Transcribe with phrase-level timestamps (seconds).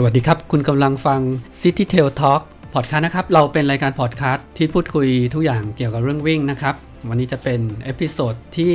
[0.00, 1.20] สวัสดีครับ คุณกำลังฟัง
[1.60, 2.40] City Trail Talk
[2.74, 6.74] พอดคาสต์นะครับ เราเป็นรายการพอดคาสต์ที่พูดคุยทุกอย่างเกี่ยวกับเรื่องวิ่งนะครับ
[7.08, 8.74] วันนี้จะเป็น episode ที่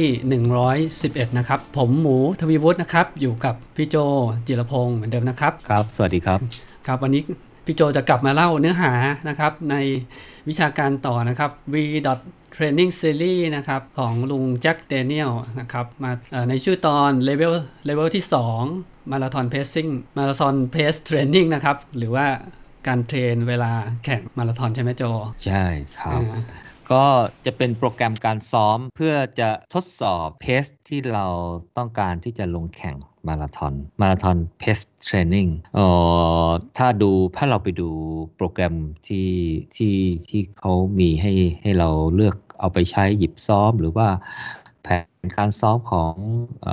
[0.69, 3.95] 111 นะครับ ผมหมูทวีวุฒินะครับ อยู่กับพี่โจ
[4.47, 6.39] จิรพงศ์เหมือนเดิมนะครับ ครับ สวัสดีครับ
[6.87, 7.21] ครับ วันนี้
[7.65, 8.93] พี่โจจะกลับมาเล่าเนื้อหา
[9.29, 9.75] นะครับ ใน
[10.49, 11.75] วิชาการต่อนะครับ VDOT
[12.55, 17.53] Training Series นะครับ ของลุงแจ็คเดเนียลนะครับ มาเอ่อในชื่อตอนเลเวล
[17.85, 22.27] เลเวลที่ 2 marathon pacing marathon pace training นะครับ หรือว่า
[22.87, 23.71] การ train เวลา
[24.05, 25.03] แข่งมาราธอนใช่ไหมโจ
[25.45, 25.65] ใช่
[25.97, 26.41] ครับอ่า
[26.91, 27.05] ก็
[27.45, 31.25] จะเป็นโปรแกรมการซ้อมเพื่อจะทดสอบ pace ที่เรา
[31.77, 32.95] ต้องการที่จะลงแข่ง
[33.27, 35.87] มาราธอน marathon pace training เอ่
[36.45, 36.47] อ
[36.77, 37.89] ถ้าดูถ้าเราไปดู
[38.35, 38.75] โปรแกรม
[39.07, 39.29] ที่
[39.75, 39.95] ที่
[40.29, 44.07] ที่เขามีให้ให้เราเลือกเอาไปใช้หยิบซ้อมหรือว่า
[44.83, 44.89] แผ
[45.25, 46.13] นการซ้อมของ
[46.65, 46.67] อ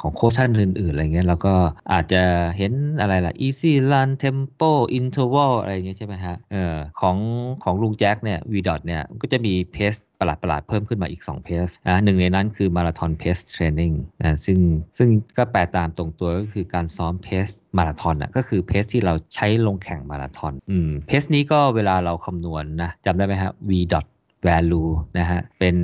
[0.00, 1.54] ของโค้ชท่านอื่นๆอะไรเงี้ยเราก็
[1.92, 2.22] อาจจะ
[2.56, 7.16] เห็นอะไรล่ะ easy run tempo interval อะไรเงี้ยใช่ไหมฮะเออของ
[7.64, 14.58] ของลุงแจ็คเนี่ย v dot เนี่ยก็จะมีเพสประหลาดประหลาดๆเพิ่มขึ้นมาอีก 2 เพสนะหนึ่งในนั้นคือมาราธอนเพสเทรนนิ่งนะซึ่ง
[14.98, 24.06] ซึ่งก็แปลตามตรงตัวก็คือการซ้อมเพสมาราธอนอะก็คือเพสที่เราใช้ลงแข่งมาราธอนอืมเพสนี้ก็เวลาเราคำนวณนะจำได้ไหมฮะ v dot
[24.48, 25.76] value นะฮะ เป็น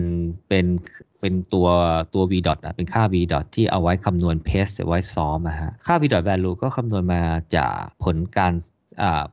[0.48, 0.66] เป็น
[1.26, 1.68] เป็นตัว
[2.14, 7.22] ตัว v dot อะเป็นค่า v dot ที่เอาไว้คำนวณ pace ไว้ซ้อมอะฮะค่า v dot value ก็คำนวณมา
[7.56, 7.74] จาก
[8.04, 8.52] ผลการ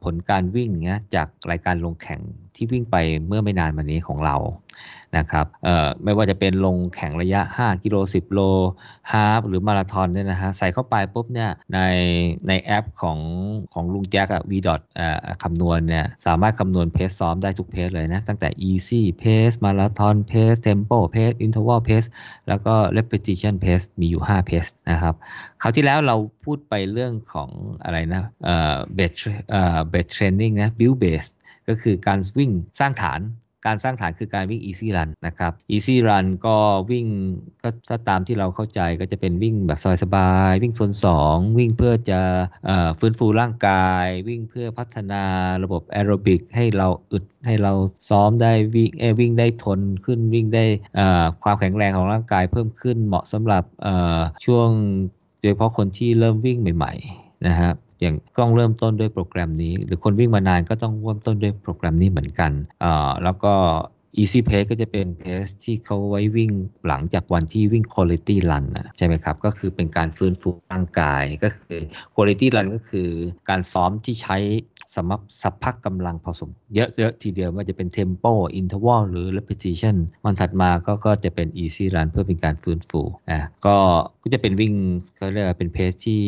[0.03, 2.21] ผลการวิ่งเนี้ยจากรายการลงแข่ง
[2.55, 2.95] ที่วิ่งไป
[3.27, 4.35] เมื่อไม่นานมานี้ของเรา
[5.17, 5.45] นะครับ
[6.03, 8.39] ไม่ว่าจะเป็นลงแข่งระยะ 5 กิโล 10 โล
[9.11, 11.79] ฮาฟหรือมาราธอนเนี่ยนะฮะใส่เข้าไปปุ๊บเนี่ยใน
[12.47, 13.19] ในแอปของ
[13.73, 22.07] ของลุงแจ็คอะ v dot เอ่อคำนวณเนี่ยสามารถคำนวณเพสซ้อมได้ทุกเพสเลยนะ ตั้งแต่ easy pace marathon pace tempo pace interval pace
[22.47, 25.15] แล้วก็ repetition pace มีอยู่ 5 pace นะครับ
[25.61, 27.49] คราวที่แล้วเราพูดไปเรื่องของ
[27.83, 29.15] อะไรนะเอ่อ base
[29.51, 31.29] เอ่อ base training นะ build base
[31.67, 33.19] ก็คือการวิ่งสร้างฐาน
[33.65, 36.55] การสร้างฐานคือการวิ่ง easy run นะครับ easy run ก็
[36.91, 37.05] วิ่ง
[37.61, 40.91] ก็ถ้าตามที่เราเข้าใจก็จะเป็นวิ่งแบบสบายๆวิ่งโซน
[41.25, 42.19] 2วิ่งเพื่อจะ
[42.67, 45.23] อฟื้นฟูร่างกาย วิ่งเพื่อพัฒนา
[45.63, 47.73] ระบบแอโรบิกให้เราอึดให้เรา
[48.09, 50.65] ซ้อมได้วิ่งวิ่งได้ทนขึ้นวิ่งได้
[51.43, 53.63] ความแข็งแรงของร่างกายเพิ่มขึ้นเหมาะสำหรับ
[54.45, 54.69] ช่วง
[55.41, 57.71] โดยเฉพาะคนที่เริ่มวิ่งใหม่ ๆนะฮะ
[58.03, 62.51] อย่างต้องเริ่มต้นด้วยโปรแกรมนี้ หรือคนวิ่งมานานก็ต้องเริ่มต้นด้วยโปรแกรมนี้เหมือนกัน
[62.83, 63.53] อ่าแล้วก็
[64.21, 66.51] Easy Pace ก็จะเป็นเพสที่เขาไว้วิ่ง
[66.87, 71.79] หลังจากวันที่วิ่ง Quality Run นะใช่ไหมครับ ก็คือเป็นการฟื้นฟูร่างกายก็คือ
[72.15, 73.09] Quality Run ก็คือ
[73.49, 74.37] การซ้อมที่ใช้
[74.95, 83.75] สำหรับสัพพักกำลังผสม เยอะๆทีเดียวว่าจะเป็น Tempo Interval หรือ Repetition วันถัดมาก็ก็จะเป็น Easy Run เพื่อเป็นการฟื้นฟูอะก็
[84.21, 84.73] ก็จะเป็นวิ่ง
[85.15, 86.23] เขาเรียกว่าเป็นเพสที่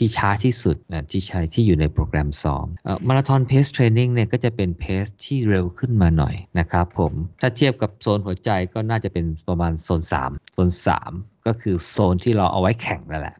[0.00, 2.66] ที่ช้าที่สุดนะที่ใช้ที่อยู่ในโปรแกรมซ้อม
[3.08, 10.70] มาราธอนเพสเทรนนิ่งเนี่ยก็จะเป็นเพสที่เร็วขึ้นมาหน่อยนะครับผมถ้าเทียบกับโซนหัวใจก็น่าจะเป็นประมาณโซน 3 โซน
[11.08, 13.36] 3 ก็คือโซนที่เราเอาไว้แข่งนั่นแหละ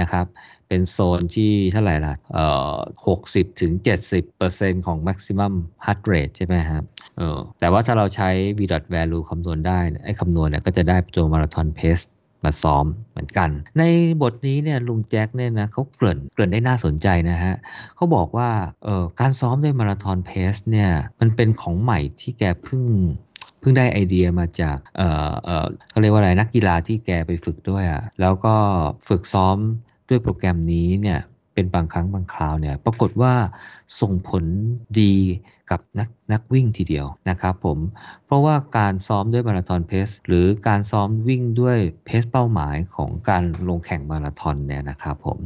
[0.00, 0.26] นะครับ
[0.68, 2.76] เป็นโซนที่เท่าไหร่ล่ะเอ่อ
[3.16, 3.72] 60ถึง
[4.28, 5.52] 70%ของ maximum
[5.84, 6.82] heart rate ใช่ไหมครับ
[7.18, 8.28] เออ แต่ว่าถ้าเราใช้
[8.58, 11.98] v dot value คำนวณได้ ไอ้คำนวณเนี่ยก็จะได้ตัวมาราธอนเพส
[12.44, 13.82] มาซ้อมเหมือนกัน ใน
[14.22, 17.54] บทนี้เนี่ยลุงแจ็คเนี่ยนะเขาเกริ่นเกริ่นได้น่าสนใจนะฮะ
[17.96, 18.50] เขาบอกว่า
[18.84, 20.90] เออการซ้อมด้วยมาราธอนเพสเนี่ย
[21.20, 22.82] มันเป็นของใหม่ที่แกเพิ่ง
[23.60, 28.54] เพิ่งได้ไอเดียมาจากเออเออเขาเรียกว่าอะไรนักกีฬาที่แกไปฝึกด้วยอะ่ะแล้วก็
[29.08, 29.56] ฝึกซ้อม
[30.08, 31.20] ด้วยโปรแกรมนี้เนี่ย
[31.58, 33.34] เป็นบางครั้งบางคราวเนี่ยปรากฏว่า
[34.00, 34.44] ส่งผล
[35.00, 35.14] ดี
[35.70, 37.78] กับนักนักวิ่งทีเดียวนะครับผม
[38.26, 45.38] เพราะว่าการซ้อมด้วยมาราธอนเพสหรือการซ้อมวิ่งด้วยเพสเป้าหมายของการลงแข่งมาราธอนเนี่ยนะครับผม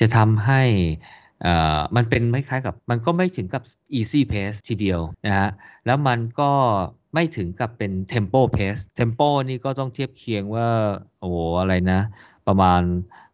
[0.00, 0.62] จะทำให้
[1.46, 3.62] อ่อมันเป็นไม่คล้ายกับมันก็ไม่ถึงกับ
[3.98, 5.48] easy pace ทีเดียวนะฮะ
[5.86, 6.50] แล้วมันก็
[7.14, 10.68] ไม่ถึงกับเป็น tempo pace tempo นี่ก็ต้องเทียบเคียงว่า
[11.18, 12.00] โอ้โหอะไรนะ
[12.46, 12.82] ประมาณ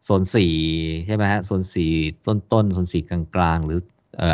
[0.04, 0.52] โซนสี่
[1.06, 1.92] ใช่ไหมฮะโซนสี่
[2.26, 3.80] ต้นต้นๆโซนสี่กลางๆหรือ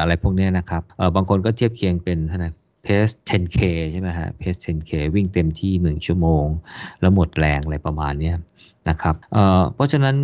[0.01, 2.51] อะไรพวกนี้นะครับเออบางคนก็เทียบเคียงเป็นเท่าไหร่
[2.85, 3.61] เพส 10K
[3.93, 6.47] ใช่ไหมฮะเพส 10K วิ่งเต็มที่ 1 ชั่วโมง
[7.01, 8.33] แล้วหมดแรงอะไรประมาณนี้
[8.89, 10.17] นะครับเออเพราะฉะนั้น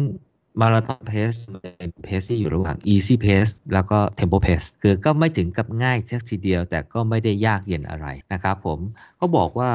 [0.60, 1.32] มาราธอนเพส
[1.62, 8.78] เป็นเพสที่อยู่ระหว่าง easy pace แล้วก็ tempo pace คือก็ไม่ถึงกับง่ายสักทีเดียว แต่ก็ไม่ได้ยากเย็นอะไรนะครับผม
[9.16, 9.70] เขาบอกว่า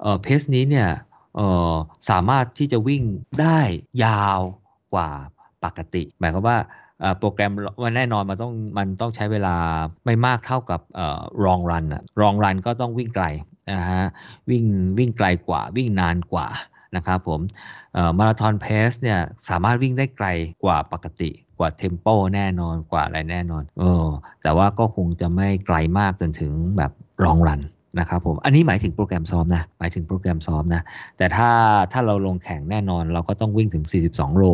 [0.00, 0.88] เออเพสนี้เนี่ย
[1.36, 1.40] เอ
[1.70, 1.74] อ
[2.10, 3.02] สามารถที่จะวิ่ง
[3.40, 3.58] ได้
[4.04, 4.40] ยาว
[4.94, 5.08] กว่า
[5.64, 6.58] ปกติ หมายความว่า
[7.18, 7.52] โปรแกรม
[7.84, 9.56] มันแน่นอนมันต้องมันต้องใช้เวลา
[10.04, 13.26] ไม่มากเท่ากับเอ่อ long run อะ long run ก็ต้องวิ่งไกล
[13.72, 14.04] นะฮะ
[14.50, 14.64] วิ่ง
[14.98, 16.46] วิ่งไกลกว่าวิ่งนานกว่า
[16.96, 17.40] นะครับผม
[18.18, 20.28] มาราธอนเพสเนี่ยสามารถวิ่งได้ไกล
[20.64, 24.06] กว่าปกติกว่าเทมโปแน่นอนกว่าอะไรแน่นอนเออ
[24.42, 26.92] แต่ว่าก็คงจะไม่ไกลมากจนถึงแบบ
[27.24, 27.60] รองรัน
[27.98, 30.82] นะครับผมอันนี้หมายถึงโปรแกรมซ้อมนะหมายถึงโปรแกรมซ้อมนะ
[31.18, 31.50] แต่ถ้า
[31.92, 34.44] ถ้าเราลงแข่งแน่นอน เราก็ต้องวิ่งถึง 42 โล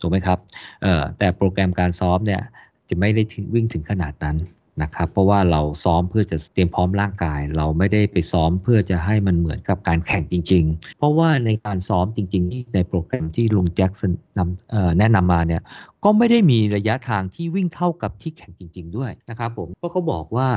[0.00, 0.38] ถูกไหมครับ
[0.82, 2.40] เออแต่โปรแกรมการซ้อมเนี่ย
[2.88, 3.22] จะไม่ได้
[3.54, 4.36] วิ่งถึงขนาดนั้น
[4.82, 15.62] นะครับ เพราะว่าเราซ้อมเพื่อจะเตรียมพร้อมร่างกาย เราไม่ได้ไปซ้อมเพื่อจะให้มันเหมือนกับการแข่งจริง ๆ เพราะว่าในการซ้อมจริงๆที่ในโปรแกรมที่ลุงแจ็คสันนำแนะนำมาเนี่ย
[16.04, 20.48] ก็ไม่ได้มีระยะทางที่วิ่งเท่ากับที่แข่งจริง ๆ ด้วยนะครับผมก็เขาบอกว่า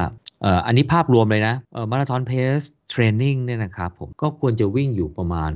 [0.65, 1.55] อันนี้ภาพรวมเลยนะ
[1.91, 2.59] มาราธอนเพส
[2.89, 5.51] เทรนนิ่งเนี่ยนะครับผมก็ควรจะวิ่งอยู่ประมาณ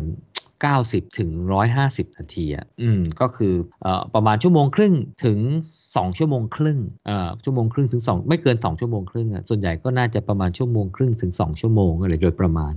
[0.68, 1.30] 90ถึง
[1.74, 3.54] 150 นาทีอะอืมก็คือ
[3.84, 4.94] เอ่อประมาณชั่วโมงครึ่ง
[5.26, 5.40] ถึง
[5.84, 12.74] 2 ชั่วโมงครึ่งเอ่อชั่วโมงครึ่งถึง 2 ไม่เกิน 2 ชั่วโมงครึ่งอะส่วนใหญ่ก็น่าจะประมาณชั่วโมงครึ่งถึง 2 ชั่วโมงอะไรโดยประมาณ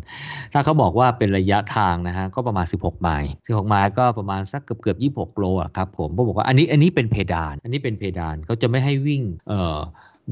[0.52, 9.78] ถ้าเขาบอกว่าเป็นระยะทางนะฮะก็ประมาณ 16 ไมล์16 ไมล์ก็ประมาณสักเกือบเกือบ26 โลอะครับผมเขาบอกว่าอันนี้อันนี้เป็นเพดาน อันนี้เป็นเพดานเขาจะไม่ให้วิ่งเอ่อ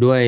[0.04, 0.22] ด้วย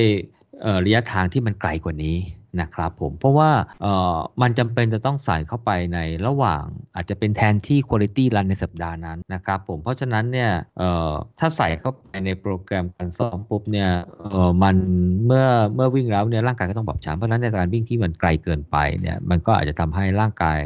[0.85, 2.17] ระยะทางที่มันไกลกว่านี้
[2.61, 3.51] นะครับผมเพราะว่า
[3.83, 6.63] เอ่อมันจำเป็นจะต้องใส่เข้าไปในระหว่าง
[6.95, 13.91] อาจจะเป็นแทนที่ Quality Run ในสัปดาห์นั้นนะครับผมเพราะฉะนั้นเนี่ยเอ่อถ้าใส่เข้าไปในโปรแกรมการซ้อมปุ๊บเนี่ย
[14.21, 14.77] เออมัน
[15.27, 20.59] เมื่อเมื่อวิ่งแล้วเนี่ยร่างกายก็ต้องบอบช้ำเพราะฉะนั้นในการวิ่งที่มันไกลเกินไปเนี่ยมันก็อาจจะทำให้ร่างกาย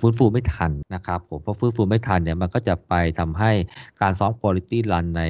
[0.00, 3.52] ฟื้นฟูไม่ทันนะครับผมพอฟื้นฟูไม่ทันเนี่ยมันก็จะไปทำให้
[4.00, 5.22] การซ้อม Quality Run ใน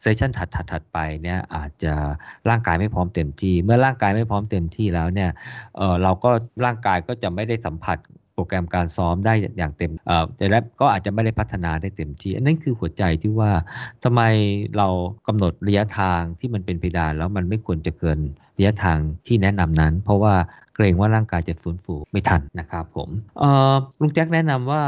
[0.00, 1.92] เซสชันถัดๆไปเนี่ยอาจจะ
[2.48, 5.34] ร่างกายไม่พร้อมเต็มที่ เมื่อร่างกายไม่พร้อมเต็มที่แล้วเนี่ยี่ย
[6.02, 6.30] เราก็
[6.64, 7.98] ร่างกายก็จะไม่ได้สัมผัส
[8.34, 13.50] โปรแกรมการซ้อมได้อย่างเต็มเออแต่แล้วก็อาจจะไม่ได้พัฒนาได้เต็มที่ อันนั้นคือหัวใจที่ว่า
[14.04, 14.22] ทำไม
[14.76, 14.88] เรา
[15.26, 18.18] กำหนดระยะทางที่มันเป็นเพดานแล้วมันไม่ควรจะเกิน
[18.56, 20.34] ระยะทางที่แนะนำนั้น เพราะว่า
[20.74, 23.08] เกรงว่าร่างกายจะฟื้นฟูไม่ทันนะครับผม
[24.00, 24.82] ลุงแจ็คแนะนำว่า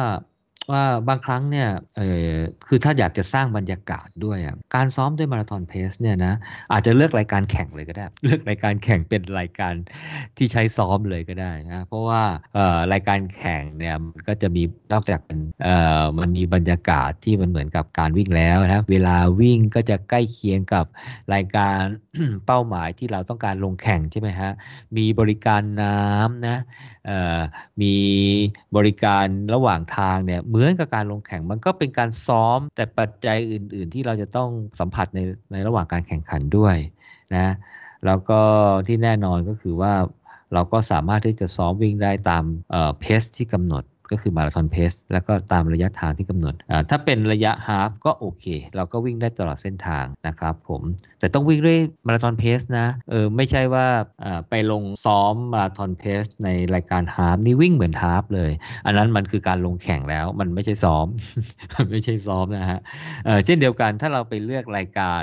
[0.72, 2.34] ว่าบางครั้งเนี่ยเออ
[2.66, 6.34] คือถ้าอยากจะสร้างบรรยากาศด้วยอะการซ้อมด้วยมาราธอนเพสเนี่ยนะ
[6.72, 9.74] อาจจะเลือกรายการแข่งเลยก็ได้ เลือกรายการแข่งเป็นรายการ
[10.36, 12.22] ที่ใช้ซ้อมเลยก็ได้นะเพราะว่า
[12.54, 14.62] เอ่อรายการแข่งเนี่ยมันก็จะมี
[14.92, 15.20] นอกจาก
[15.62, 20.84] เอ่อมันมีบรรยากาศที่มันเหมือนกับการวิ่งแล้วนะเวลาวิ่งก็จะใกล้เคียงกับ
[21.34, 21.80] รายการ
[22.46, 24.50] เป้าหมายที่เราต้องการลงแข่งใช่ไหมฮะ
[24.96, 26.56] มีบริการน้ำนะ
[27.82, 27.94] มี
[28.76, 34.48] บริการระหว่างทางเนี่ยเหมือนกับการลงแข่งมันก็เป็นการซ้อมแต่ปัจจัยอื่น ๆ ที่เราจะต้อง
[34.80, 35.20] สัมผัสใน
[35.52, 36.76] ในระหว่างการแข่งขันด้วย
[37.36, 37.46] นะ
[38.06, 38.40] แล้วก็
[38.86, 39.92] ที่แน่นอนก็คือว่า
[40.54, 42.44] เราก็สามารถที่จะซ้อมวิ่งได้ตาม
[43.00, 46.54] เพสที่กำหนด ก็คือมาราธอนเพสแล้วก็ตามระยะทางที่กำหนด
[46.90, 48.44] ถ้าเป็นระยะฮาฟก็โอเค
[48.76, 50.82] เราก็วิ่งได้ตลอดเส้นทางนะครับผม
[51.20, 53.86] แต่ต้องวิ่งด้วยมาราธอนเพสนะเออไม่ใช่ว่า
[54.50, 58.52] ไปลงซ้อมมาราธอนเพสในรายการฮาฟนี่วิ่งเหมือนฮาฟเลย
[58.86, 61.06] อันนั้นมันคือการลงแข่งแล้วมันไม่ใช่ซ้อม
[61.76, 62.80] มันไม่ใช่ซ้อมนะฮะ
[63.24, 65.22] เเช่นเดียวกันถ้าเราไปเลือกรายการ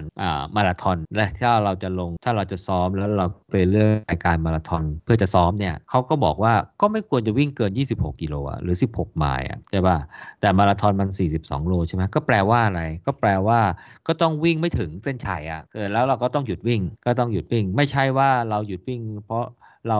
[0.55, 9.97] มาราธอนและถ้าเราจะลงถ้าเราจะซ้อมแล้วเรา ไปเลือกรายการมาราธอนเพื่อจะซ้อมเนี่ยเขาก็บอกว่าก็ไม่ควรจะวิ่งเกิน 26 กิโลอะหรือ 16 ไมล์ใช่ป่ะ
[10.39, 11.09] แต่มาราธอนมัน
[11.39, 13.59] 42 โลใช่ไหมก็แปลว่าอะไร ก็แปลว่า
[14.07, 19.45] ก็ต้องวิ่งไม่ถึงเส้นชัยอะเกิดแล้วเราก็ต้องหยุดวิ่งก็ต้องหยุดวิ่ง ไม่ใช่ว่าเราหยุดวิ่ง เพราะ
[19.89, 19.99] เรา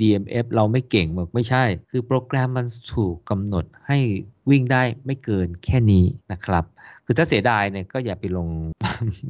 [0.00, 3.98] DMF เราไม่เก่งหมดไม่ใช่ คือโปรแกรมมันถูกกำหนดให้
[4.50, 6.64] วิ่งได้ไม่เกินแค่นี้นะครับ
[7.06, 8.48] คือถ้าเสียดายเนี่ยก็อย่าไปลง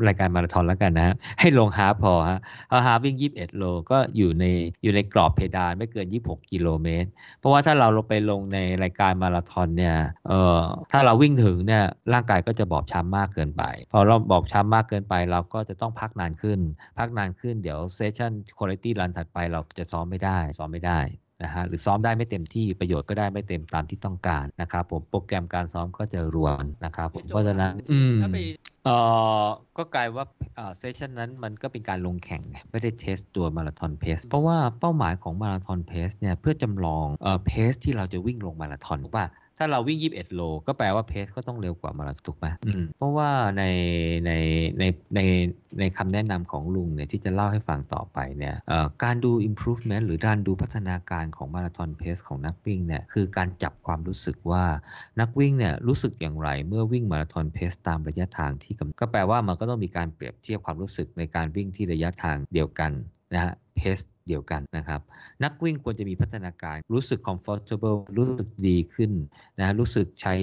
[0.07, 4.45] รายการมาราธอนแล้วกันนะให้ลงฮาพอฮะเอาฮาวิ่ง 21 โลก็อยู่ใน
[4.83, 7.09] อยู่ในกรอบเพดานไม่เกิน 26 กิโลเมตร
[7.39, 9.97] เพราะว่าถ้าเราลงไปลงในรายการมาราธอนเนี่ย
[10.29, 10.63] เอ่อ
[10.93, 13.63] ถ้าเราวิ่งถึงเนี่ยร่างกายก็จะบอบช้ำมากเกินไป
[13.93, 16.61] พอเราบอบช้ำมากเกินไป เราก็จะต้องพักนานขึ้น
[16.99, 21.01] พักนานขึ้นเดี๋ยวเซสชั่นคุณภาพรันถัดไปเราจะซ้อมไม่ได้ซ้อมไม่ได้
[21.43, 28.15] นะฮะหรือซ้อมได้ไม่เต็มที่ประโยชน์ก็ได้ไม่เต็มตามที่ต้องการนะครับผมโปรแกรมการซ้อมก็จะรวนนะครับผมเพราะฉะนั้นอืม
[28.85, 28.97] เอ่
[29.43, 30.25] อก็กลายว่า
[30.59, 39.27] อ่าเซสชันนั้นมันก็เป็นการลงแข่งไม่ได้เทสตัวมาราธอนเพสเพราะว่าเป้าหมายของมาราธอนเพสเนี่ยเพื่อจำลองเอ่อเพสที่เราจะวิ่งลงมาราธอนถูกป่ะ
[39.63, 42.47] ถ้าเราวิ่ง 21 โล ก็แปลว่าเพสก็ต้องเร็วกว่ามาราธอนถูกไหม
[42.97, 43.65] เพราะว่าใน
[44.27, 44.33] ใน
[44.79, 45.21] ในใน
[45.81, 48.55] ในคำแนะนำของลุงเนี่ยที่จะเล่าให้ฟังต่อไปเนี่ย
[49.05, 54.65] การดู improvement หรือการดูพัฒนาการของมาราธอนเพสของนักวิ่งเนี่ยคือการจับความรู้สึกว่า
[55.21, 62.93] นักวิ่งเนี่ยรู้สึกอย่างไรเมื่อวิ่งมาราธอนเพสตามระยะทางที่ก็แปลว่ามันก็ต้องมีการเปรียบเทียบความรู้สึกในการวิ่งที่ระยะทางเดียวกัน
[63.35, 65.01] นะฮะเพสเดียวกันนะครับ
[65.45, 69.11] นักวิ่งควรจะมีพัฒนาการรู้สึก comfortable รู้สึกดีขึ้น
[69.61, 70.35] นะรู้สึกใช้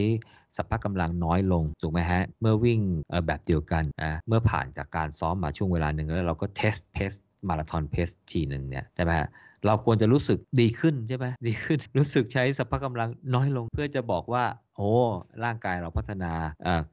[0.55, 2.79] สัพพะกำลังน้อยลงถูกไหมฮะ เมื่อวิ่ง
[3.27, 7.11] แบบเดียวกันนะเมื่อผ่านจากการซ้อมมาช่วงเวลาหนึ่งแล้วเราก็เทสเพส
[7.47, 9.29] มาราธอนเพสทีหนึ่งเนี่ยใช่ไหมฮะ
[9.67, 14.45] เราควรจะรู้สึกดีขึ้นใช่ไหมดีขึ้นรู้สึกใช้สภาพกำลังน้อยลงเพื่อจะบอกว่า
[14.75, 14.91] โอ้
[15.43, 16.33] ร่างกายเราพัฒนา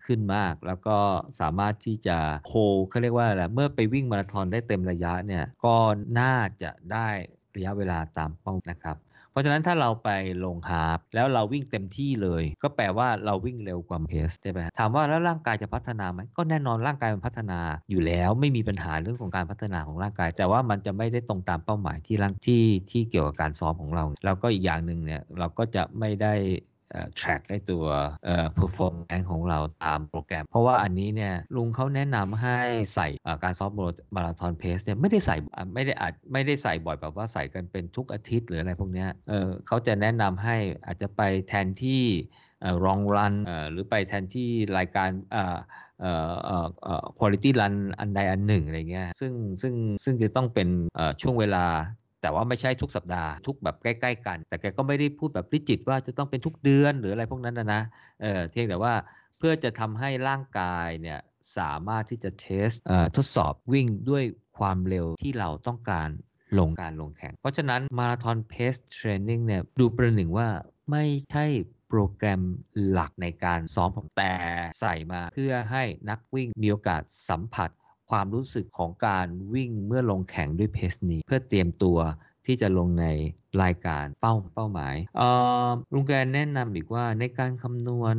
[0.06, 0.98] ขึ้นมาก แล้วก็
[1.40, 2.52] สามารถที่จะโค
[2.90, 5.76] เขาเรียกว่าอะไรเมื่อไปวิ่งมาราธอนได้เต็มระยะเนี่ยก็
[6.20, 7.08] น่าจะได้
[7.56, 8.96] ระยะเวลาตามเป้านะครับ
[9.34, 10.10] เพราะฉะนั้นถ้าเราไป
[10.44, 17.58] ลงฮาร์ปแล้วเราวิ่งเต็มที่เลย ก็แปลว่าเราวิ่งเร็วกว่าเพสใช่ไหมถามว่าแล้วร่างกายจะพัฒนาไหมก็แน่นอนร่างกายมันพัฒนา
[17.90, 26.34] อยู่แล้วไม่มีปัญหาเรื่องของการพัฒนาของร่างกาย แต่ว่ามันจะไม่ได้ตรงตามเป้าหมายที่ร่างที่ที่เกี่ยวกับการซ้อมของเรา แล้วก็อีกอย่างหนึ่งเนี่ยเราก็จะไม่ได้
[27.20, 27.84] track ไอตัว
[28.58, 32.58] performance ของเราตามโปรแกรม เพราะว่าอันนี้เนี่ยลุงเขาแนะนำให้
[32.94, 33.08] ใส่
[33.42, 33.70] การซ้อม
[34.14, 35.36] มาราธอนเพสเนี่ยไม่ได้ใส่
[35.74, 42.02] ไม่ได้อาจไม่ได้ใส่บ่อยแบบว่าใส่กันเป็นทุกอาทิตย์หรืออะไรพวกนี้เออเขาจะแนะนำให้อาจจะไปแทนที่
[42.84, 43.34] รองรัน
[43.70, 44.48] หรือไปแทนที่
[44.78, 45.58] รายการเอ่อ
[46.00, 49.32] เอ่อเอ่อเอ่อ quality run อันใดอันหนึ่งอะไรเงี้ยซึ่ง
[49.62, 49.74] ซึ่ง
[50.04, 50.68] ซึ่งจะต้องเป็น
[51.22, 51.64] ช่วงเวลา
[52.24, 57.82] แต่ว่าไม่ใช่ทุกสัปดาห์ทุกแบบใกล้ ๆ กัน แต่แกก็ไม่ได้พูดแบบริจิตว่าจะต้องเป็นทุกเดือนหรืออะไรพวกนั้นนะนะ
[58.22, 58.94] เออเพียงแต่ว่า
[59.38, 61.18] เพื่อจะทำให้ร่างกายเนี่ย
[61.58, 62.68] สามารถที่จะเทส
[63.16, 64.24] ทดสอบวิ่งด้วย
[64.58, 66.08] ความเร็วที่เราต้องการ
[66.58, 70.48] ลงการลงแข่ง เพราะฉะนั้นมาราธอนเพสเทรนนิ่งเนี่ยดูประหนึ่งว่า
[70.90, 71.46] ไม่ใช่
[71.88, 72.42] โปรแกรม
[72.90, 74.32] หลักในการซ้อมผมแต่
[74.80, 77.70] ใส่มาเพื่อให้นักวิ่งมีโอกาสสัมผัส
[78.10, 81.98] ความรู้สึกของการวิ่งเมื่อลงแข่งด้วยเพสนี้ เพื่อเตรียมตัว
[82.46, 83.06] ที่จะลงใน
[83.62, 84.94] รายการเป้าเป้าหมาย
[85.92, 88.16] ลุงแกนแนะนำอีกว่าในการคำนวณ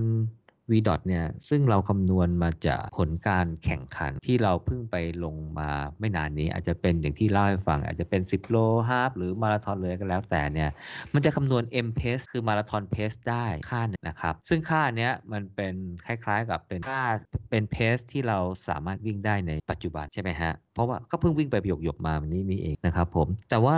[0.72, 5.69] v d o t เนี่ยซึ่งเราคำนวณมาจากผลการแข่งขันที่เราเพิ่งไปลงมา
[6.00, 8.57] ไม่นานนี้ อาจจะเป็นอย่างที่เล่าให้ฟัง อาจจะเป็น 10 โล
[8.89, 10.69] ฮาฟหรือมาราธอนเลยก็แล้วแต่เนี่ย
[11.13, 17.03] มันจะคำนวณ M pace คือมาราธอนเพสได้ค่านึงนะครับ ซึ่งค่านี้มันเป็นคล้ายๆกับเป็นค่า
[17.50, 23.77] เป็นเพสที่เราสามารถวิ่งได้ในปัจจุบันใช่ไหมฮะ เพราะว่าก็เพิ่งวิ่งไปหยกหยกมาวันนี้นี่เองนะครับผม แต่ว่า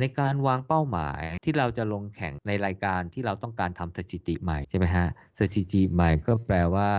[0.00, 5.06] ในการวางเป้าหมายที่เราจะลงแข่งในรายการที่เราต้องการทำสถิติใหม่ใช่ไหมฮะ
[5.38, 6.90] สถิติใหม่ก็แปลว่า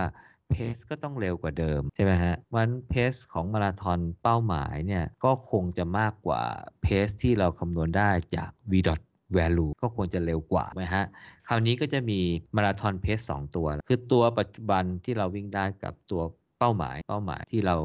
[0.50, 6.42] เพสก็ต้องเร็วกว่าเดิมใช่ไหมฮะมันเพสของมาราธอนเป้าหมายเนี่ยก็คงจะมากกว่า
[6.82, 9.00] เพสที่เราคำนวณได้จาก v dot
[9.36, 11.04] value ก็ควรจะเร็วกว่าไหมฮะ
[11.48, 12.20] คราวนี้ก็จะมี
[12.56, 16.22] มาราธอนเพสสตัว คือตัวปัจจุบันที่เราวิ่งได้กับตัว
[16.58, 17.76] เป้าหมาย เป้าหมายที่เรา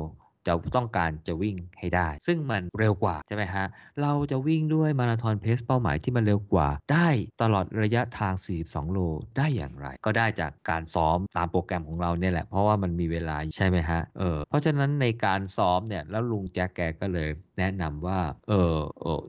[0.47, 3.65] จะต้องการจะวิ่งให้ได้ ซึ่งมันเร็วกว่าใช่ไหมฮะ
[4.01, 7.09] เราจะวิ่งด้วยมาราธอนเพสเป้าหมายที่มันเร็วกว่า ได้
[7.41, 8.33] ตลอดระยะทาง
[8.63, 8.99] 42 โล
[9.37, 18.75] ได้อย่างไร ก็ได้จากการซ้อมตามโปรแกรมของเราเนี่ยแหละ เพราะว่ามันมีเวลาใช่ไหมฮะเออเพราะฉะนั้นในการซ้อมเนี่ยแล้วลุงแจ๊กแกก็เลยแนะนำว่าเออ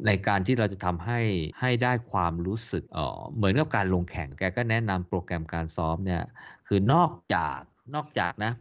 [0.06, 1.20] ในการที่เราจะทำให้
[1.60, 6.22] ให้ได้ความรู้สึกเออเหมือนกับการลงแข่งแกก็แนะนำโปรแกรมการซ้อมเนี่ย
[6.68, 7.58] คือนอกจาก
[7.94, 8.52] นอกจากนะ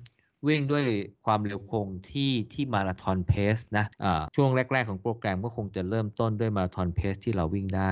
[0.48, 0.86] วิ่งด้วย
[1.26, 7.92] ความเร็วคงที่ที่มาราธอนเพสนะะช่วงแรก ๆ ของโปรแกรมก็คงจะเริ่มต้นด้วยมาราธอนเพสที่เราวิ่งได้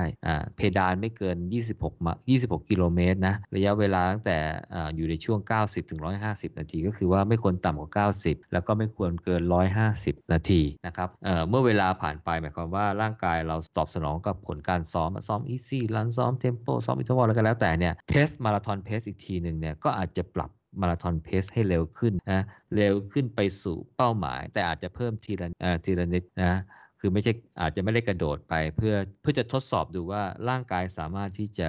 [0.56, 1.36] เพดานไม่เกิน
[1.70, 4.36] 26มา26 กิโลเมตรนะระยะเวลาตั้งแต่
[4.74, 9.42] ออยู่ในช่วง 90ถึง150 นาที ก็คือว่าไม่ควรต่ำกว่า 90 แล้วก็ไม่ควรเกิน
[9.86, 21.44] 150 นาทีนะครับเมื่อเวลาผ่านไปหมายความว่าร่างกายเราตอบสนองกับผลการซ้อมซ้อม easy run ซ้อม tempo ซ้อม interval แล้วก็แล้วแต่เนี่ย test marathon pace อีกทีหนึ่งเนี่ยก็อาจจะปรับ marathon pace
[21.52, 22.42] ให้เร็วขึ้นนะ
[22.76, 25.48] เร็วขึ้นไปสู่เป้าหมาย แต่อาจจะเพิ่มทีละ
[25.84, 26.54] ทีละนิดนะ
[27.00, 31.68] คือไม่ใช่อาจจะไม่ได้กระโดดไปเพื่อเพื่อจะทดสอบดูว่าร่างกายสามารถที่จะ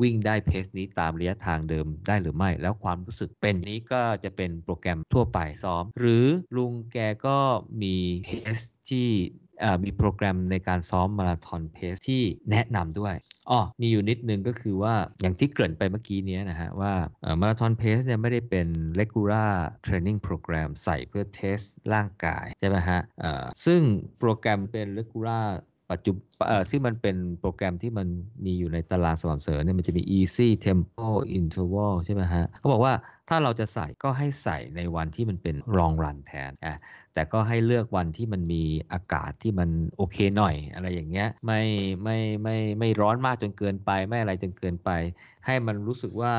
[0.00, 7.38] วิ่งได้ pace นี้ตามระยะทางเดิมได้หรือไม่ แล้วความรู้สึกเป็นนี้ก็จะเป็นโปรแกรมทั่วไปซ้อม หรือลุงแกก็
[7.82, 8.58] มีเพส
[8.90, 9.08] ที่
[9.84, 13.14] มีโปรแกรมในการซ้อมมาราธอนเพสที่แนะนำด้วย
[13.50, 16.92] อ๋อมีอยู่นิดนึงก็คือว่าอย่างที่เกริ่นไปเมื่อกี้นี้นะฮะว่า
[17.40, 18.68] มาราธอนเพสเนี่ยไม่ได้เป็น
[19.00, 19.52] regular
[19.86, 21.58] training program ใส่เพื่อเทส
[21.94, 23.00] ร่างกายใช่ไหมฮะ
[23.64, 23.80] ซึ่ง
[24.18, 25.46] โปรแกรมเป็น regular
[25.90, 26.20] ปัจจุบัน
[26.70, 28.06] ที่มันเป็นโปรแกรมที่มัน
[28.44, 32.94] มีอยู่ในตารางสม่ำเสมอเนี่ยมันจะมี easy tempo interval ใช่ไหมฮะเขาบอกว่า
[33.28, 36.76] ถ้าเราจะใส่ก็ให้ใส่ในวันที่มันเป็นรองรันแทนอะ
[37.14, 38.62] แต่ก็ให้เลือกวันที่มันมี
[38.92, 41.62] อากาศที่มันโอเคหน่อย อะไรอย่างเงี้ยไม่
[42.02, 44.90] ไม่ไม่ไม่ร้อนมากจนเกินไป ไม่อะไรจนเกินไป
[45.46, 46.34] ให้มันรู้สึกว่า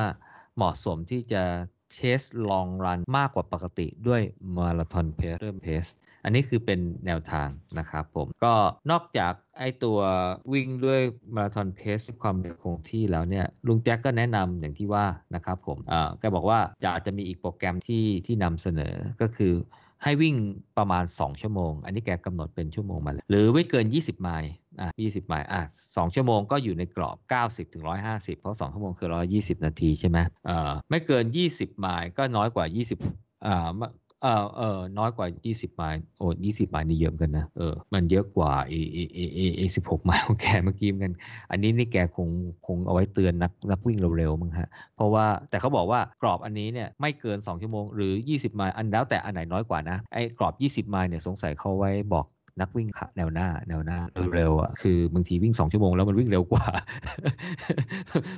[0.55, 1.43] เหมาะสมที่จะ
[1.93, 4.21] เทสลองรันมากกว่าปกติด้วย
[4.57, 5.85] มาราธอนเพสเริ่มเพส
[6.23, 7.47] อันนี้คือเป็นแนวทาง
[7.79, 8.53] นะครับผมก็
[8.91, 9.99] นอกจากไอตัว
[10.53, 11.01] วิ่งด้วย
[11.35, 19.53] marathon pace ความเร็วคงที่แล้วเนี่ยลุงแจ็คก็แนะนำอย่างที่ว่านะครับผมอ่าแกบอกว่าอากจะมีอีกโปรแกรมที่ที่นำเสนอก็คือ
[20.03, 20.35] ให้วิ่ง
[20.77, 27.17] ประมาณ 2 ชั่วโมง อันนี้แกกำหนดเป็นชั่วโมงมาเลยหรือไม่เกิน 20 ไมล์อะ20 ไมล์อะ2ชั่วโมงก็อยู่ในกรอบ
[27.67, 30.17] 90ถึง150 เพราะ 2 ชั่วโมงคือ 120 นาทีใช่ไหม
[30.49, 32.65] อ่าไม่เกิน 20 ไมล์ก็น้อยกว่า
[33.05, 33.69] 20อ่า
[34.23, 41.13] เออเออน้อยกว่า 20 ไมล์โอ้20 ไมล์นี่เยอะเหมือนกันนะ เออ มันเยอะกว่าเอเอเอเอเอ16ไมล์ของแกเมื่อกี้เหมือนกัน
[41.51, 42.29] อันนี้นี่แกคง
[42.67, 52.25] คงเอาไว้เตือนนักนักวิ่งเร็วๆมั้งฮะ เพราะว่าแต่เขาบอกว่ากรอบอันนี้เนี่ยไม่เกิน 2 ชั่วโมงหรือ 20 ไมล์ อันแล้วแต่อันไหนน้อยกว่านะ ไอ้กรอบ 20 ไมล์เนี่ยสงสัยเขาไว้บอก
[52.61, 53.99] นักวิ่งขาแนวหน้า แนวหน้า
[54.35, 56.65] เร็วๆอะคือบางทีวิ่ง2ชั่วโมงแล้วมันวิ่งเร็วกว่า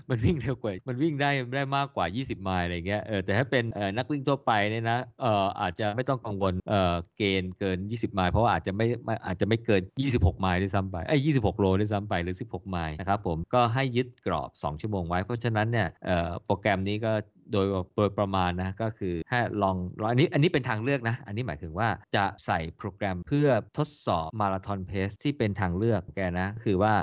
[0.10, 9.82] มันวิ่งเร็วกว่า มันวิ่งได้ได้มากกว่า 20 ไมล์อะไรเงี้ยเออแต่ถ้าเป็นเอ่อนักวิ่งทั่วไปเนี่ยนะเอ่ออาจจะไม่ต้องกังวลเอ่อเกณฑ์เกิน 20 ไมล์เพราะว่าอาจจะไม่ไม่อาจจะไม่เกิน
[10.16, 17.12] 26 ไมล์ด้วยซ้ำไปไอ้ย26โลด้วยซ้ำไปหรือ 16 ไมล์นะครับผมก็ให้ยึดกรอบ 2 ชั่วโมงไว้เพราะฉะนั้นเนี่ยเอ่อโปรแกรมนี้ก็
[17.52, 17.66] โดย
[17.98, 23.48] โดยประมาณนะก็คือให้ลองลองอันนี้อันนี้เป็นทางเลือกนะ อันนี้หมายถึงว่าจะใส่โปรแกรมเพื่อ
[23.78, 26.94] ทดสอบ marathon pace ที่เป็นทางเลือกแกนะคือว่า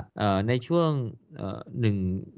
[0.47, 0.89] ในช่วง
[1.81, 1.97] หนึ่ง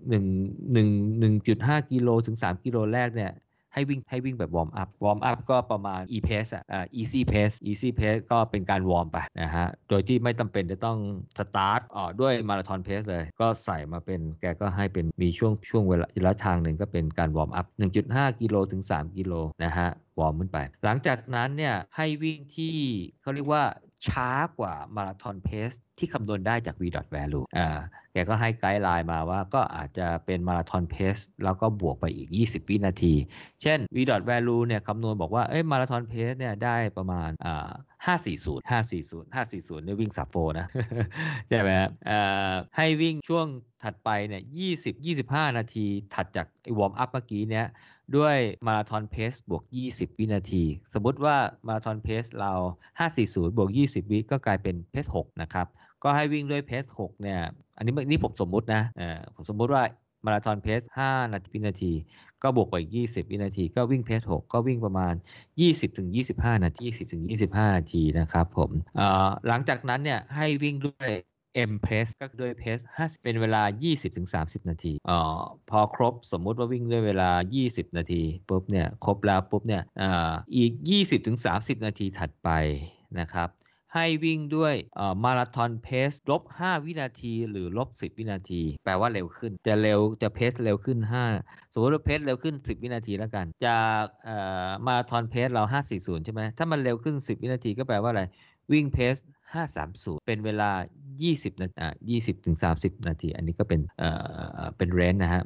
[0.09, 0.25] หนึ่ง
[0.74, 3.31] หนึ่งหนึ่งจุดห้ากิโลถึงสามกิโลแรกเนี่ย
[3.75, 9.08] ให้วิ่งให้วิ่งแบบ warm up warm up ก็ประมาณ E pace อะอ่า easy pace easy pace ก็เป็นการ warm
[9.13, 10.98] ไปนะฮะโดยที่ไม่จำเป็นจะต้อง
[11.38, 17.65] สตาร์ทอ่อด้วย marathon pace เลย ก็ใส่มาเป็นแกก็ให้เป็นมีช่วงช่วงเวลาระยะทางหนึ่งก็เป็นการ warm up
[18.03, 19.89] 1.5 กิโลถึง 3 กิโลนะฮะ
[20.20, 22.75] warm ขึ้นไป หลังจากนั้นเนี่ยให้วิ่งที่
[23.22, 23.63] เขาเรียกว่า
[24.08, 26.84] ช้ากว่า marathon pace ที่คำนวณได้จาก v
[27.16, 27.80] value อ่า
[28.14, 33.14] แกก็ให้ guideline มาว่าก็อาจจะเป็น marathon pace แล้วก็บวกไปอีก 20 วินาที
[33.62, 33.98] เช่น v
[34.30, 37.70] value เนี่ยคำนวณบอกว่าเอ้ย marathon pace เนี่ยได้ประมาณอ่า
[38.06, 40.68] 540 540 540เนี่ยวิ่ง sub four นะ
[41.50, 43.48] ใช่ไหมครับอ่าให้วิ่งช่วง
[43.84, 44.44] ถัดไปเนี่ย
[44.75, 47.66] 20 25 นาทีถัดจากไอ้ warm up เมื่อกี้เนี่ย
[48.17, 51.35] ด้วย marathon pace บวก 20 วินาที สมมติว่า
[51.67, 52.53] marathon pace เรา
[53.00, 55.67] 540 บวก 20 วิก็กลายเป็น pace 6นะครับ
[56.03, 57.39] ก็ให้วิ่งด้วย pace 6เนี่ย
[57.77, 59.83] อันนี้นี่ผมสมมุตินะเออผมสมมุติว่า
[60.25, 61.93] marathon pace 5นาทีวินาที
[62.43, 65.13] ก็บวกไปอีก20 วินาที ก็วิ่ง pace 6ก็วิ่งประมาณ
[65.59, 68.71] 20ถึง25 นาที 20ถึง25 นาทีนะครับผม
[69.47, 71.09] หลังจากนั้นเนี่ยให้วิ่งด้วย
[71.69, 73.62] M Pace ก็คือด้วย Pace 50 เป็นเวลา
[74.62, 75.19] 20-30 นาทีอ๋อ
[75.70, 77.29] พอครบสมมุติว่าวิ่งด้วยเวลา
[77.63, 80.72] 20 นาทีปุ๊บเนี่ยครบแล้วปุ๊บเนี่ยอ่าอีก
[81.29, 82.50] 20-30 นาทีถัดไป
[83.20, 83.50] นะครับ
[83.94, 84.75] ให้วิ่งด้วย
[85.24, 91.25] มาราธอนเพสลบ 5 วินาทีหรือลบ 10 วินาที แปลว่าเร็วขึ้น จะเร็วจะเพสเร็วขึ้น 5
[91.74, 94.03] สมมติว่าเพสเร็วขึ้น 10 วินาทีแล้วกัน จาก
[94.85, 98.24] มาราธอนเพสเรา 540 ใช่ไหมถ้ามันเร็วขึ้น 10 วินาทีก็แปลว่าอะไร
[98.72, 99.15] วิ่งเพส
[99.53, 100.72] 530 เป็นเวลา
[101.24, 104.10] 20นาทีอ่า20ถึง30 นาที อันนี้ก็เป็นเอ่
[104.64, 105.44] อเป็นเรนนะฮะ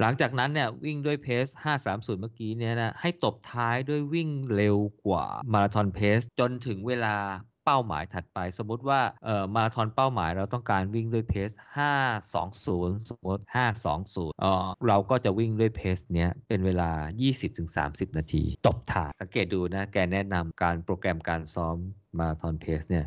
[0.00, 1.46] หลังจากนั้นเนี่ยวิ่งด้วยเพส
[1.84, 7.16] 530 เมื่อกี้เนี่ยนะให้ตบท้ายด้วยวิ่งเร็วกว่ามาราธอนเพส จนถึงเวลา
[7.68, 11.50] เป้าหมายถัดไป สมมติว่าเอ่อมาราธอนเป้าหมายเราต้องการวิ่งด้วยเพส
[12.28, 13.44] 520 สมมติ
[13.92, 16.90] 520เอ่อเราก็จะวิ่งด้วยเพสเนี้ยเป็นเวลา
[18.08, 21.78] 20-30 นาที ตบท้ายสังเกตดูนะ แกแนะนำการโปรแกรมการซ้อม
[22.18, 23.04] มาราธอนเพสเนี่ย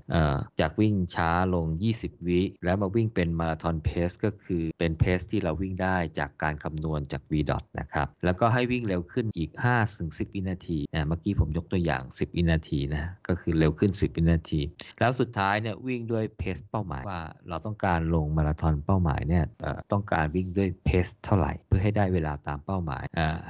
[0.60, 1.65] จากวิ่งช้าลง
[1.98, 9.52] 20 วิ แล้วมาวิ่งเป็นมาราธอนเพสก็คือเป็นเพสที่เราวิ่งได้จากการคำนวณจาก v dot นะครับแล้วก็ให้วิ่งเร็วขึ้นอีก
[9.93, 14.62] 5-10 วินาทีเมื่อกี้ผมยกตัวอย่าง 10 วินาทีนะก็คือเร็วขึ้น 10 วินาที
[15.00, 19.46] แล้วสุดท้ายเนี่ยวิ่งด้วยเพสเป้าหมายว่าเราต้องการลงมาราธอนเป้าหมายเนี่ย
[19.91, 23.04] ต้องการวิ่งด้วยเพสเท่าไหร่ เพื่อให้ได้เวลาตามเป้าหมาย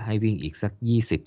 [0.06, 0.74] ให้วิ่งอีกสัก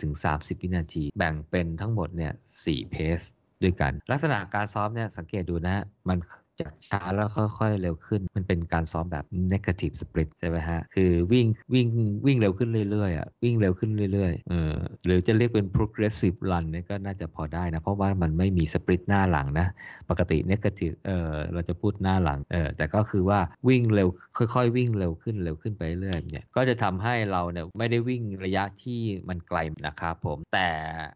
[0.05, 3.21] 20-30 วินาที แบ่งเป็นทั้งหมดเนี่ย4เพส
[3.63, 6.19] ด้วยกัน ลักษณะการซ้อมเนี่ยสังเกตดูนะมัน
[6.61, 11.87] จากช้าแล้วค่อยๆเร็วขึ้น มันเป็นการซ้อมแบบ negative split ใช่ไหมฮะ คือวิ่งวิ่ง
[12.27, 14.75] วิ่งเร็วขึ้นเรื่อยๆอะวิ่งเร็วขึ้นเรื่อยๆเออ
[15.07, 19.67] หรือจะเรียกเป็น progressive run เนี่ยก็น่าจะพอได้นะ เพราะว่ามันไม่มี split หน้าหลังนะ
[20.11, 24.09] ปกติ negative เออเราจะพูดหน้าหลังเออแต่ก็คือว่าวิ่งเร็ว
[24.55, 30.69] ค่อยๆ วิ่งเร็วขึ้นเร็วขึ้นไปเรื่อยๆเนี่ยก็จะทำให้เราเนี่ยไม่ได้วิ่งระยะที่มันไกลนะครับผม แต่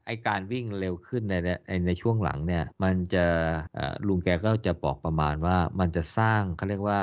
[0.07, 1.35] ไอการวิ่งเร็วขึ้นใน
[1.87, 3.24] ในช่วงหลังเนี่ยมันจะ
[4.09, 7.00] ลุงแกก็จะบอกประมาณว่ามันจะสร้างเขาเรียกว่า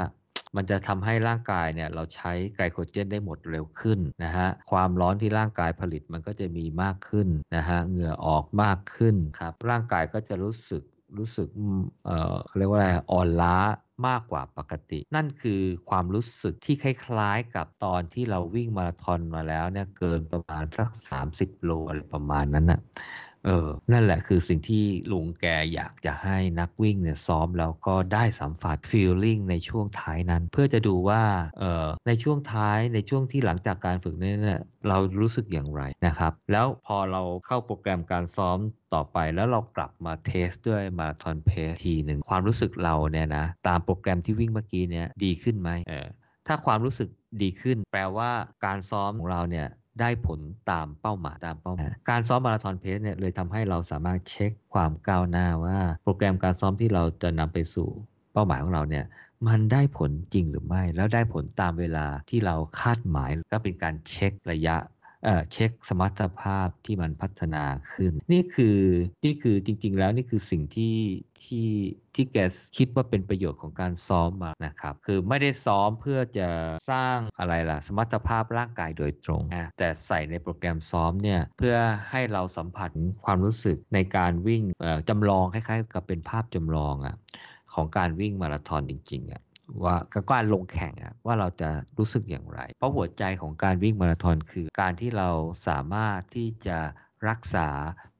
[0.56, 10.84] มันจะทำให้ร่างกายเนี่ยเราใช้ไกลโคเจนได้หมดเร็วขึ้นนะฮะความร้อนที่ร่างกายผลิตมันก็จะมีมากขึ้นนะฮะเหงื่อออกมากขึ้นครับร่างกายก็จะรู้สึก
[11.18, 11.48] รู้สึก
[12.06, 13.58] เอ่อเขาเรียกว่าอะไรอ่อนล้า
[14.08, 20.90] มากกว่าปกติ นั่นคือความรู้สึกที่คล้ายๆ กับตอนที่เราวิ่งมาราธอนมาแล้วเนี่ยเกินประมาณสัก
[21.28, 22.80] 30 โลอะไรประมาณนั้นนะ
[23.46, 31.24] เออ นั่นแหละคือสิ่งที่ลุงแกอยากจะให้นักวิ่งเนี่ยซ้อมแล้วก็ได้สัมผัสฟีลลิ่งในช่วงท้ายนั้น เพื่อจะดูว่า
[31.60, 38.58] เออในช่วงท้ายในช่วงที่หลังจากการฝึกนี้เนี่ยเรารู้สึกอย่างไรนะครับ แล้วพอเราเข้าโปรแกรมการซ้อม
[38.94, 46.08] ต่อไปแล้วเรากลับมาเทสด้วยมาราธอนเพสทีหนึ่งความรู้สึกเราเนี่ยนะตามโปรแกรมที่วิ่งเมื่อกี้เนี่ยดีขึ้นไหมเออ
[46.48, 47.10] ถ้าความรู้สึก
[47.42, 48.32] ดีขึ้น แปลว่า
[48.66, 49.68] การซ้อมของเราเนี่ย
[50.02, 50.40] ได้ผล
[50.72, 57.88] ตามเป้าหมายตามเป้าหมายการซ้อมมาราธอนเพสเนี่ยเลยทำให้เราสามารถเช็คความก้าวหน้าว่า โปรแกรมการซ้อมที่เราจะนำไปสู่
[58.34, 59.06] เป้าหมายของเราเนี่ย
[59.48, 64.76] มันได้ผลจริงหรือไม่ แล้วได้ผลตามเวลาที่เราคาดหมายก็เป็นการเช็คระยะ
[65.52, 68.80] เช็คสมรรถภาพที่มันพัฒนาขึ้น นี่คือ
[69.26, 70.98] นี่คือจริง ๆ แล้วนี่คือสิ่งที่
[71.44, 71.70] ที่
[72.16, 72.38] ที่แก
[72.78, 76.48] คิดว่าเป็นประโยชน์ของการซ้อมมานะครับ คือไม่ได้ซ้อมเพื่อจะ
[76.92, 81.76] สร้างอะไรล่ะ สมรรถภาพร่างกายโดยตรงนะแต่ใส่ในโปรแกรมซ้อมเนี่ยเพื่อ
[82.10, 82.90] ให้เราสัมผัส
[83.26, 84.64] ความรู้สึกในการวิ่ง
[85.10, 87.16] จำลองคล้ายๆ กับเป็นภาพจำลองอะ
[87.74, 89.42] ของการวิ่งมาราธอนจริงๆอะ
[89.84, 89.96] ว่า
[90.32, 95.30] การลงแข่งอะว่าเราจะรู้สึกอย่างไร เพราะหัวใจของการวิ่งมาราธอนคือ การที่เรา
[95.68, 96.80] สามารถที่จะ
[97.30, 97.68] รักษา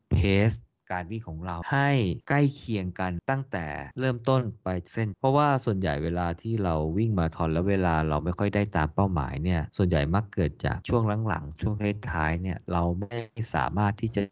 [0.10, 0.16] เพ
[0.50, 0.52] ส
[0.92, 1.92] การวิ่งของเราให้
[2.30, 3.66] ใกล้เคียงกันตั้งแต่
[4.00, 11.76] เริ่มต้นไปเส้น เพราะว่าส่วนใหญ่เวลาที่เราวิ่งมาราธอนแล้วเวลาเราไม่ค่อยได้ตามเป้าหมายเนี่ยส่วนใหญ่มักเกิดจากช่วงหลังๆช่วง
[12.10, 13.18] ท้ายๆเนี่ยเราไม่
[13.54, 14.24] สามารถที่จะ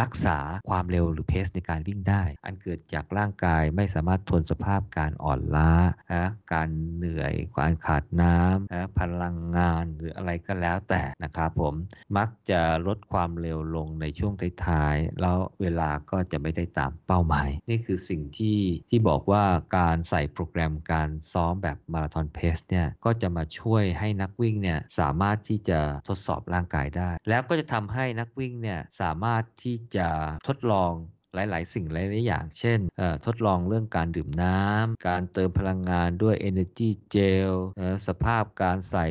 [0.00, 0.38] รักษา
[0.68, 5.72] ความเร็วหรือเพสในการวิ่งได้ อันเกิดจากร่างกายไม่สามารถทนสภาพการอ่อนล้า
[6.14, 11.74] นะการเหนื่อยการขาดน้ำนะพลังงานหรืออะไรก็แล้วแต่นะครับผม
[12.16, 14.32] มักจะลดความเร็วลงในช่วง
[14.66, 18.58] ท้ายๆแล้วเวลาก็จะไม่ได้ตามเป้าหมาย นี่คือสิ่งที่
[18.90, 19.44] ที่บอกว่า
[19.78, 25.78] การใส่โปรแกรมการซ้อมแบบมาราธอนเพสเนี่ยก็จะมาช่วยให้นักวิ่งเนี่ยสามารถที่จะ
[26.08, 30.08] ทดสอบร่างกายได้ แล้วก็จะทำให้นักวิ่งเนี่ยสามารถที่จะ
[30.48, 30.92] ทดลอง
[31.34, 32.78] หลาย ๆ สิ่งหลาย ๆ อย่าง เช่น
[33.26, 39.06] ทดลองเรื่องการดื่มน้ำ การเติมพลังงานด้วย Energy Gel เอ่อสภาพการใส่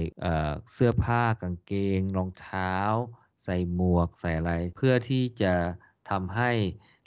[0.74, 2.76] เสื้อผ้ากางเกง รองเท้า
[3.46, 5.54] ใส่หมวก ใส่อะไร เพื่อที่จะ
[6.10, 6.52] ทำให้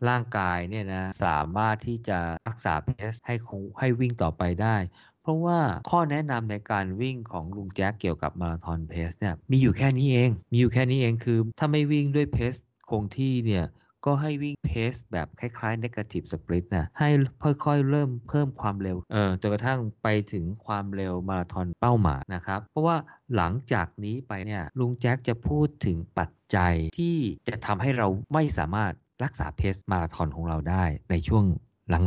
[0.08, 4.76] ร่างกายเนี่ยนะสามารถที่จะรักษาเพสให้คงให้วิ่งต่อไปได้
[5.24, 12.54] เพราะว่าข้อแนะนำในการวิ่งของลุงแจ็คเกี่ยวกับมาราธอนเพสเนี่ยมีอยู่แค่นี้เอง มีอยู่แค่นี้เองคือ ถ้าไม่วิ่งด้วยเพส
[12.90, 13.64] คงที่เนี่ย
[14.06, 17.08] ก็ให้วิ่งเพสแบบคล้ายๆ negative split นะ ให้
[17.42, 22.96] ค่อยๆเริ่มเพิ่มความเร็ว เออจนกระทั่งไปถึงความเร็วมาราธอนเป้าหมายนะครับ เพราะว่า
[23.36, 27.16] หลังจากนี้ไปเนี่ย ลุงแจ็คจะพูดถึงปัจจัยที่
[27.48, 28.92] จะทำให้เราไม่สามารถ
[29.24, 31.44] รักษาเพสมาราธอนของเราได้ในช่วง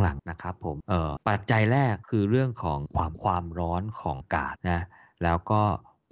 [0.02, 4.82] หลังๆนะครับผม เออปัจจัยแรกคือเรื่องของความความร้อนของอากาศนะ
[5.24, 5.62] แล้วก็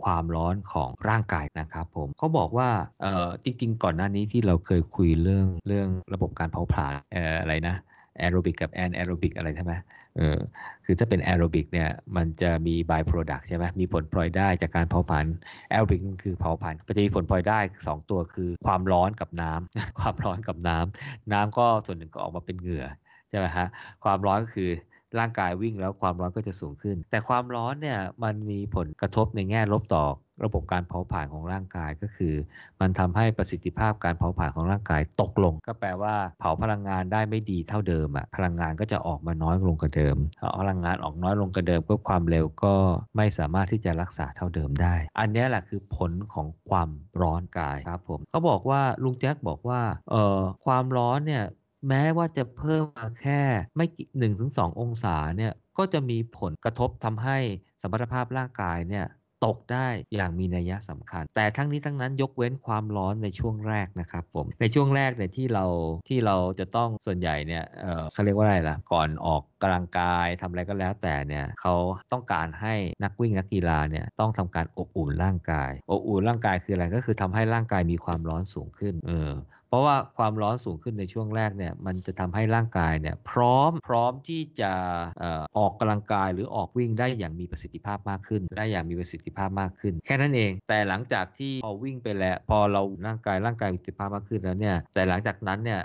[0.04, 2.70] ความร้อนของร่างกายนะครับผมเขาบอกว่า
[3.02, 7.76] เออจริง ๆ ก่อนหน้านี้ที่เราเคยคุยเรื่องเรื่องระบบการเผาผลาญอออะไรนะ
[8.20, 9.74] แอโรบิกกับ anaerobic อะไรใช่ไหม
[10.18, 10.38] เออ
[10.86, 15.26] คือถ้าเป็นแอโรบิกเนี่ยมันจะมี by-product ใช่ไหมมีผลพลอยได้จากการเผาผลาญ
[15.70, 22.86] แอโรบิกคือเผาผลาญมันจะมีผลพลอยได้ 2 ตัวคือความร้อนกับน้ำความร้อนกับน้ำน้ำก็ส่วนหนึ่งก็ออกมาเป็นเหงื่อ
[23.30, 23.68] ใช่ไหมฮะ
[24.04, 24.70] ความร้อนก็คือ
[25.20, 30.06] ร่างกายวิ่งแล้วความร้อนก็จะสูงขึ้น แต่ความร้อนเนี่ยมันมีผลกระทบในแง่ลบต่อ
[30.46, 32.34] ระบบการเผาผลาญของร่างกายก็คือ
[32.82, 42.74] มันทำให้ประสิทธิภาพการเผาผลาญของร่างกายตกลง ก็แปลว่าเผาพลังงานได้ไม่ดีเท่าเดิมอะพลังงานก็จะออกมาน้อยลงกว่าเดิมเอาพลังงานออกน้อยลงกว่าเดิมก็ความเร็วก็
[43.18, 46.90] ไม่สามารถที่จะรักษาเท่าเดิมได้ อันนี้แหละคือผลของความ
[47.22, 51.44] ร้อนกายครับผมเขาบอกว่าลุงแจ็คบอกว่าเอ่อความร้อนเนี่ย
[51.88, 53.42] แม้ว่าจะเพิ่มมาแค่
[53.76, 57.38] ไม่กี่หนึ่งถึงสององศาเนี่ยก็จะมีผลกระทบทำให้
[57.82, 59.06] สมรรถภาพร่างกายเนี่ย
[59.46, 65.66] ตกได้อย่างมีนัยสำคัญ แต่ทั้งนี้ทั้งนั้นยกเว้นความร้อนในช่วงแรกนะครับผมในช่วงแรกเนี่ยที่เรา
[66.10, 71.74] ที่เราจะต้องส่วนใหญ่เนี่ยเออเขาเรียกว่าอะไรล่ะก่อนออกกำลังกายทำอะไรก็แล้วแต่เนี่ยเขา
[72.12, 79.32] ต้องการให้นักวิ่งนักกีฬาเนี่ยต้องทำการอบอุ่นร่างกายอบอุ่นร่างกายคืออะไรก็คือทำให้ร่างกายมีความร้อนสูงขึ้นเออ
[79.76, 84.72] ราะว่าความร้อนสูงขึ้นในช่วงแรกเนี่ยมันจะทำให้ร่างกายเนี่ยพร้อมพร้อมที่จะ
[85.24, 95.82] ออออกกำลังกายหรือออกวิ่งได้อย่างมีประสิทธิภาพมากขึ้น ได้อย่างมีประสิทธิภาพมากขึ้น แค่นั้นเอง แต่หลังจากที่พอวิ่งไปแล้วพอเราร่างกายร่างกายมีประสิทธิภาพมากขึ้นแล้วเนี่ยแต่หลังจากนั้นเนี่ย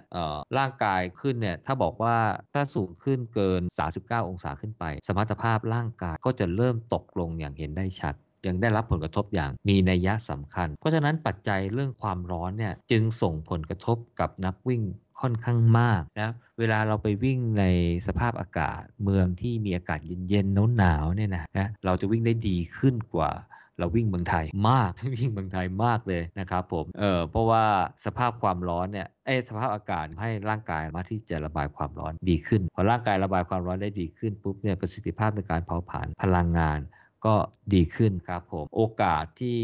[0.59, 2.16] ร่างกายขึ้นเนี่ยถ้าบอกว่า
[2.55, 3.62] ถ้าสูงขึ้นเกิน
[3.94, 8.14] 39 องศาขึ้นไป สมรรถภาพร่างกายก็จะเริ่มตกลงอย่างเห็นได้ชัด
[8.46, 14.83] ยังได้รับผลกระทบอย่างมีนัยยะสำคัญ เพราะฉะนั้นปัจจัยเรื่องความร้อนเนี่ยจึงส่งผลกระทบกับนักวิ่ง
[15.20, 17.64] ค่อนข้างมากนะเวลาเราไปวิ่งใน
[18.07, 23.31] สภาพอากาศเมืองที่มีอากาศเย็นๆหนาวๆเนี่ยนะนะเราจะวิ่งได้ดีขึ้นกว่า
[23.79, 27.64] เราวิ่งเมืองไทยมากวิ่งเมืองไทยมากเลยนะครับผมเออเพราะว่า
[28.05, 36.81] สภาพความร้อนเนี่ยเอยสภาพอากาศให้ร่างกายมาที่จะระบายความร้อนดีขึ้น พอร่างกายระบายความร้อนได้ดีขึ้นปุ๊บเนี่ยประสิทธิภาพในการเผาผลาญพลังงาน
[37.26, 37.35] ก็
[37.74, 39.62] ดีขึ้นครับผม โอกาสที่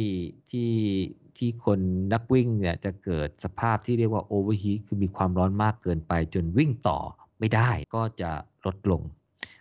[0.50, 0.70] ที่
[1.36, 1.78] ที่คน
[2.12, 6.98] นักวิ่งเนี่ยจะเกิดสภาพที่เรียกว่า overheat คือมีความร้อนมากเกินไป จนวิ่งต่อ
[7.38, 8.30] ไม่ได้ก็จะ
[8.66, 9.02] ลดลง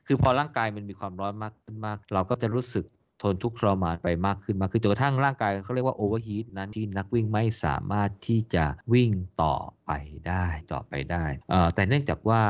[0.08, 2.86] คือพอร่างกายมันมีความร้อนมากขึ้นมาก เราก็จะรู้สึก
[3.22, 9.12] ทนทุกข์ทรมานไปมากขึ้นมากขึ้นจนกระทั่งร่างกายเขาเรียกว่า overheat นั้นที่นักวิ่งไม่สามารถที่จะวิ่ง
[9.44, 9.56] ต่อ
[9.86, 9.92] ไป
[10.28, 11.26] ได้ต่อไปได้
[11.76, 12.42] แต่เนื่องจากว่า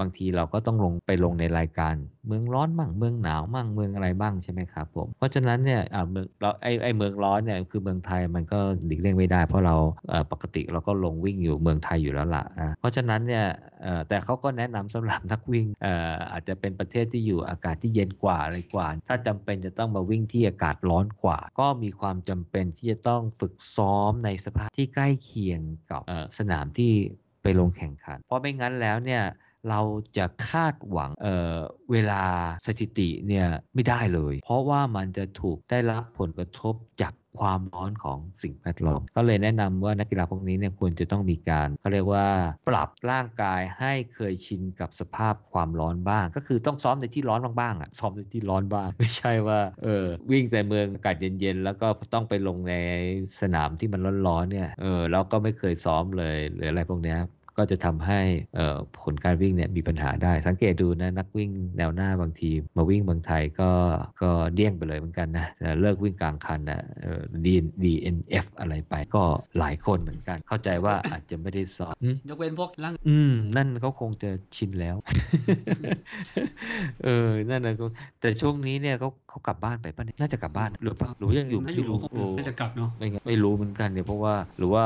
[0.00, 1.94] บางทีเราก็ต้องลงไปลงในรายการ
[2.26, 9.76] เมืองร้อนมั่งเมืองหนาวมั่งเมืองอะไรบ้างใช่ไหมครับผมเพราะฉะนั้นเนี่ยเมืองเราไอไอเมืองร้อนเนี่ยคือเมืองไทยมันก็หลีกเลี่ยงไม่ได้ เพราะเรา
[10.32, 13.46] ปกติเราก็ลงวิ่งอยู่เมืองไทยอยู่แล้วล่ะนะเพราะฉะนั้นเนี่ย
[14.08, 15.86] แต่เขาก็แนะนำสำหรับนักวิ่งอ
[16.32, 25.60] อาจจะเป็นประเทศที่อยู่อากาศที่เย็นกว่าอะไรกว่า ถ้าจำเป็นจะต้องมาวิ่งที่อากาศร้อนกว่า ก็มีความจำเป็นที่จะต้องฝึกซ้อมในสภาพที่ใกล้เคียง
[25.90, 26.02] กับ
[26.38, 26.92] สนามที่
[27.42, 29.22] ไปลงแข่งขัน เพราะไม่งั้นแล้วเนี่ย
[29.70, 29.80] เรา
[30.16, 32.22] จะคาดหวังเเวลา
[32.66, 42.26] สถิติเนี่ยไม่ได้เลย เพราะว่ามันจะถูกได้รับผลกระทบจากความร้อนของสิ่งแวดล้อมก็เลยแนะนำว่านักกีฬาพวกนี้เนี่ยควรจะต้องมีการเขาเรียกว่า
[42.68, 52.74] ปรับร่างกายให้เคยชินกับสภาพความร้อนบ้าง ก็คือต้องซ้อมในที่ร้อนบ้างๆอะซ้อมในที่ร้อนบ้าง ไม่ใช่ว่าเออวิ่งแต่เมืองอากาศเย็นๆ แล้วก็ต้องไปลงใน
[53.40, 57.18] สนามที่มันร้อนๆเนี่ยเออเราก็ไม่เคยซ้อมเลยหรืออะไรพวกเนี้ย
[57.58, 58.20] ก็จะทำให้
[58.54, 63.70] เอ่อผลการวิ่งเนี่ยมีปัญหาได้ สังเกตดูนะนักวิ่งแนวหน้าบางทีมาวิ่งเมืองไทยก็
[64.22, 67.46] ก็เดี่ยงไปเลยเหมือนกันนะแต่เลิกวิ่งกลางคันนะเอ่อ D
[67.84, 69.22] DNF อะไรไปก็
[69.58, 74.96] หลายคนเหมือนกัน เข้าใจว่าอาจจะไม่ได้ซ้อมอืมยกเว้นพวกร่างอืมนั่นเขาคงจะชินแล้ว
[77.04, 77.86] เออนั่นนะก็
[78.20, 84.84] แต่ช่วงนี้เนี่ยเขาเขากลับบ้านไปป่ะเนี่ยน่าจะกลับบ้านหรือเปล่าหรือยังอยู่ถ้าอไม่ยู่รู้คงโอ้น่าจะกลับเนาะไม่งั้นไม่รู้เหมือนกันเนี่ยเพราะว่าหรือว่า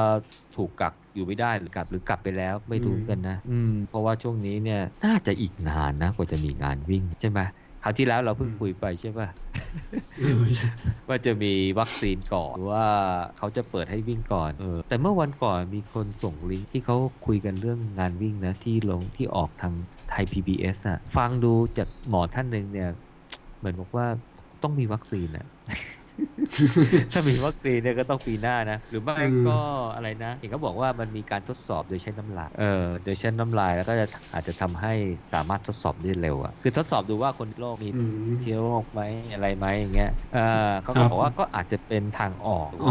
[0.59, 7.41] ถูกกักอยู่ไม่ได้หรือกลับหรือกลับไปแล้วไม่รู้เหมือนกันนะ อืม เพราะว่าช่วงนี้เนี่ยน่าจะอีกนานนะกว่าจะมีงานวิ่งใช่ไหม
[7.83, 9.29] คราวที่แล้วเราเพิ่งคุยไปใช่ป่ะ
[10.19, 10.69] เออไม่ใช่
[11.09, 12.87] ว่าจะมีวัคซีนก่อนหรือว่า
[13.39, 19.75] เขาจะเปิดให้วิ่งก่อนเออแต่เมื่อวันก่อนมีคนส่งลิงก์ที่เขาคุยกันเรื่องงานวิ่งนะที่ลงที่ออกทาง
[20.11, 22.91] ไทย PBS อะฟังดูจากหมอท่านหนึ่งเนี่ย
[23.59, 24.07] เหมือนบอกว่า
[24.63, 25.47] ต้องมีวัคซีนอะ
[27.13, 29.51] ถ้ามีวัคซีนเนี่ยก็ต้องปีหน้านะ หรือไม่อืมก็
[29.95, 32.65] อะไรนะเห็นเขาบอกว่ามันมีการทดสอบโดยใช้น้ำลายเออ
[33.03, 34.93] โดยใช้น้ำลายแล้วก็จะอาจจะทำให้
[35.33, 37.97] สามารถทดสอบได้เร็วอะคือทดสอบดูว่าคนโรคมีอื
[38.35, 39.01] มเชื้อโรคไหม
[39.33, 40.39] อะไรไหมอย่างเงี้ยเออ
[40.83, 42.87] เขาครัก็บบอกว่าก็อาจจะเป็นทางออกอ๋อ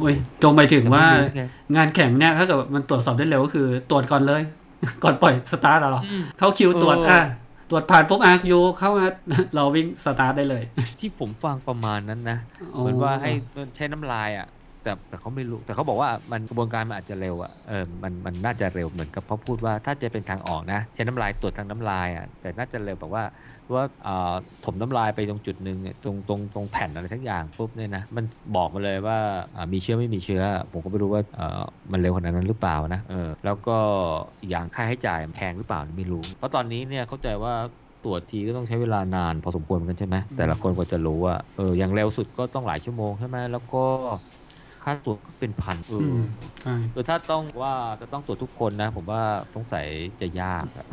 [0.00, 1.42] เว้ยตรงไปถึงว่าแต่ไม่รู้ไง
[1.76, 4.40] งานแข่งเนี่ยถ้าเกิดมันตรวจสอบได้เร็วก็คือตรวจก่อนเลย
[5.02, 7.20] ก่อนปล่อยสตาร์ทอะเหรออืมเข้าคิวตรวจเอออ่อะ
[7.70, 9.06] ตรวจผ่านปุ๊บอาร์ยูเข้ามา
[9.54, 10.64] เราวิ่งสตาร์ทได้เลย
[11.00, 12.38] ที่ผมฟังประมาณนั้นนะ
[12.76, 13.30] เหมือนว่าให้
[13.76, 14.46] ใช้น้ำลายอะ
[14.82, 23.24] แต่แต่เขาไม่รู้ แต่เขาบอกว่ามันกระบวนการมันอาจจะเร็วอะเออมันมันน่าจะเร็วเหมือนกับเขาพูดว่าถ้าจะเป็นทางออกนะใช้น้ำลายตรวจทางน้ำลายอะแต่น่าจะเร็วแบบว่า
[23.74, 23.84] ว่า
[24.64, 28.24] ถมน้ำลายไปตรงจุดหนึ่งตรงตรงตรงแผ่นอะไรทั้งอย่างปุ๊บเนี่ยนะมัน
[28.56, 29.18] บอกมาเลยว่า
[29.72, 31.22] มีเชื้อไม่มีเชื้อ ผมก็ไม่รู้ว่า
[31.92, 33.76] มันเร็วขนาดนั้นหรือเปล่านะเออแล้วก็
[34.40, 37.54] อีกอย่างค่าใช้จ่ายแพงหรือเปล่าไม่รู้ เพราะตอนนี้เนี่ยเข้าใจว่า
[38.04, 43.84] ตรวจทีก็ต้องใช้เวลานานพอสมควรเหมือนกันใช่ไหมแต่ละคนกว่าจะรู้ว่าเอออย่างเร็วสุดก็ต้องหลายชั่วโมงใช่ไหมแล้วก็
[44.84, 46.20] ค่าตรวจก็เป็นพันเออือม
[46.62, 49.22] ใช่คือถ้าต้องว่าจะต้องตรวจทุกคนนะ ผมว่า
[49.54, 49.86] สงสัย
[50.20, 50.86] จะยากอะ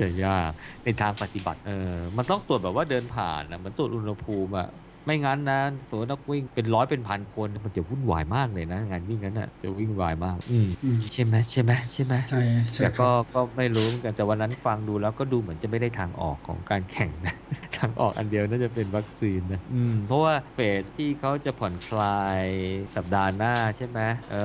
[0.00, 0.50] จะยาก
[0.84, 4.68] ในทางปฏิบัติเออมันต้องตรวจแบบว่าเดินผ่านนะเหมันตรวจอุณหภูมิอะ
[5.04, 5.60] ไม่งั้นนะ
[5.92, 17.34] ตัวนักวิ่งเป็นร้อยเป็นพันคนมันจะวุ่นวายมากเลยนะ งานวิ่งนั้นอะจะวิ่งวายมากอืมอืมใช่ไหมใช่ไหมใช่ไหมใช่ใช่แต่ก็ก็ไม่รู้เหมือนกันแต่วันนั้นฟังดูแล้วก็ดูเหมือนจะไม่ได้ทางออกของการแข่งนะ
[17.78, 22.42] ทางออกอันเดียวน่าจะเป็นวัคซีนนะอืมเพราะว่าเฟสที่เขาจะผ่อนคลาย
[22.96, 24.36] สัปดาห์หน้าใช่ไหมเอ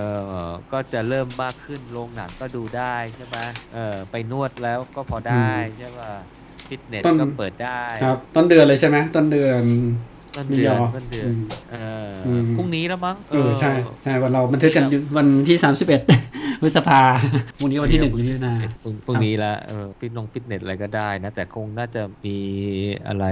[0.48, 3.38] อก็จะเริ่มมากขึ้นโรงหนังก็ดูได้ใช่ไหม
[3.74, 6.12] เออไปนวดแล้วก็พอได้ใช่ป่ะ
[6.70, 9.64] ฟิตเนสก็เปิดได้ครับต้นเดือนเลยใช่ไหมต้นเดือน
[10.36, 11.76] ต้นเดือนมียอต้นเดือนอืมเอ
[12.08, 13.72] ออมพรุ่งนี้แล้วมั้งเออใช่
[14.04, 17.02] ใช่วันเราบันทึกกันอยู่วันที่31พฤษภา
[17.58, 22.38] พรุ่งนี้วันที่หนึ่งมิถุนาพรุ่งพรุ่งนี้ละเออฟิตนงฟิตเนสอะไรก็ได้นะ แต่คงน่าจะมี
[23.08, 23.26] อะไร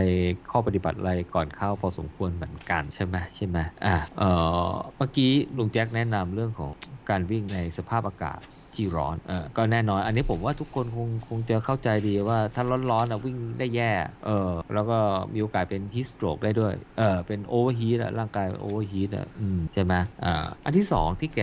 [0.51, 4.23] ข้อปฏิบัติอะไรก่อนเข้าพอสมควรเหมือนกันใช่ไหมใช่ไหมอะเอ
[4.65, 6.71] อเมื่อกี้ลุงแจ็คแนะนำเรื่องของ
[7.09, 8.39] การวิ่งในสภาพอากาศ
[8.77, 13.91] ที่ร้อนเออก็แน่นอน อันนี้ผมว่าทุกคนคงคงจะเข้าใจดีว่าถ้าร้อนๆอะวิ่งได้แย่
[14.25, 14.97] เออแล้วก็
[15.33, 21.41] มีโอกาสเป็น heat stroke ได้ด้วยเออเป็น overheat อะร่างกาย overheat อะอืมใช่ไหมอ่าอันที่สองที่แก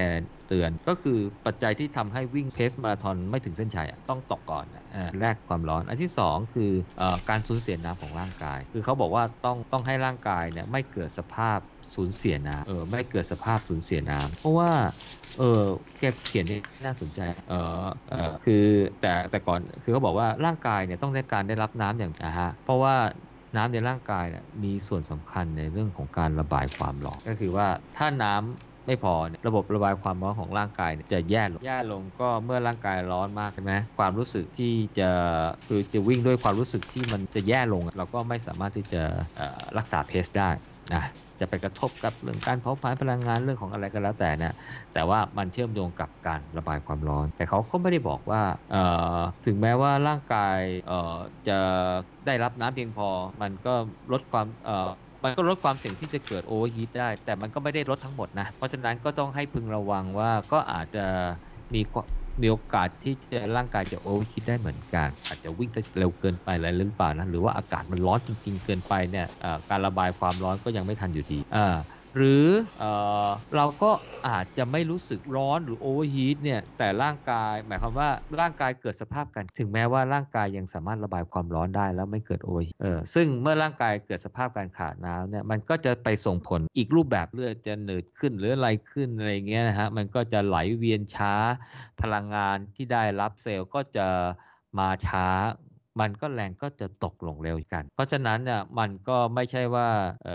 [0.48, 6.70] เตือนก็คือปัจจัยที่ทำให้วิ่ง pace มาราธอนไม่ถึงเส้นชัยต้องตกก่อนอะเอ่อแรกความร้อน อันที่ 2 คือ
[7.00, 11.58] ออการสูญเสียน้ำของร่างกาย คือเขาบอกว่าต้องต้องให้ร่างกายเนี่ยไม่เกิดสภาพ
[11.94, 14.70] สูญเสียน้ำเออไม่เกิดสภาพสูญเสียน้ำเพราะว่า
[15.38, 15.62] เออ
[15.98, 18.64] แกเขียนนี่น่าสนใจ เออเออคือ
[19.00, 22.94] แต่แต่ก่อนคือเขาบอกว่าร่างกายเนี่ยต้องได้การได้รับน้ำอย่างนะฮะเพราะว่า
[23.56, 35.10] น้ำในร่างกายเนี่ยมีส่วนสำคัญในเรื่องของการระบายความร้อนก็คือว่าถ้าน้ำไม่พอเนี่ยระบบระบายความร้อนของร่างกายเนี่ยจะแย่ลงแย่ลงก็เมื่อร่างกายร้อนมากใช่ไหมความรู้สึกที่จะ
[35.66, 39.02] คือจะวิ่งด้วยความรู้สึกที่มันจะแย่ลง เราก็ไม่สามารถที่จะ
[39.36, 40.50] เอ่อรักษาเพสได้
[40.94, 41.02] นะ
[41.40, 44.54] จะไปกระทบกับเรื่องการเผาผลาญพลังงานเรื่องของอะไรก็แล้วแต่นี่ย
[44.94, 48.42] แต่ว่ามันเชื่อมโยงกับการระบายความร้อน แต่เขาก็ไม่ได้บอกว่า
[49.46, 50.58] ถึงแม้ว่าร่างกาย
[51.48, 51.58] จะ
[52.26, 53.08] ได้รับน้ำเพียงพอ
[53.42, 53.74] มันก็
[54.12, 54.46] ลดความ
[55.24, 61.04] มันก็ลดความเสี่ยงที่จะเกิด overheat ได้ แต่มันก็ไม่ได้ลดทั้งหมดนะ เพราะฉะนั้นก็ต้องให้พึงระวังว่าก็อาจจะ
[61.74, 61.80] มี
[62.40, 69.26] มีโอกาสที่จะร่างกายจะโอเวอร์คิดได้เหมือนกัน อาจจะวิ่งเร็วเกินไปอะไรหรือเปล่านะหรือว่าอากาศมันร้อนจริง ๆ เกินไปเนี่ย
[69.70, 71.74] การระบายความร้อนก็ยังไม่ทันอยู่ดีอ่า
[72.16, 72.46] หรือ
[72.78, 72.84] เอ
[73.26, 73.90] อเราก็
[74.28, 78.08] อาจจะไม่รู้สึกร้อนหรือ overheat เนี่ยแต่ร่างกายหมายความว่า
[78.40, 91.34] ร่างกายเกิดสภาพกัน ถึงแม้ว่าร่างกายยังสามารถระบายความร้อนได้แล้วไม่เกิด overheat เออซึ่งเมื่อร่างกายเกิดสภาพการขาดน้ำเนี่ยมันก็จะไปส่งผลอีกรูปแบบเลือดจะหนืดขึ้นหรืออะไรขึ้นอะไรเงี้ยนะฮะมันก็จะไหลเวียนช้า
[92.00, 94.06] พลังงานที่ได้รับเซลล์ก็จะ
[94.78, 95.26] มาช้า
[96.00, 99.88] มันก็แรงก็จะตกลงเร็วกัน เพราะฉะนั้นเนี่ยมันก็ไม่ใช่ว่า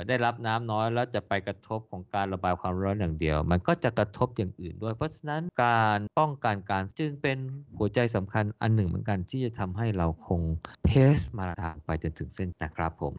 [0.08, 7.38] ได้รับน้ำน้อยแล้วจะไปกระทบของการระบายความร้อนอย่างเดียว มันก็จะกระทบอย่างอื่นด้วย เพราะฉะนั้นการป้องกันการจึงเป็น
[7.78, 10.42] หัวใจสำคัญอันหนึ่งเหมือนกันที่จะทำให้เราคง
[10.86, 13.14] เพสมาราธอนไปจนถึงเส้นนะครับผม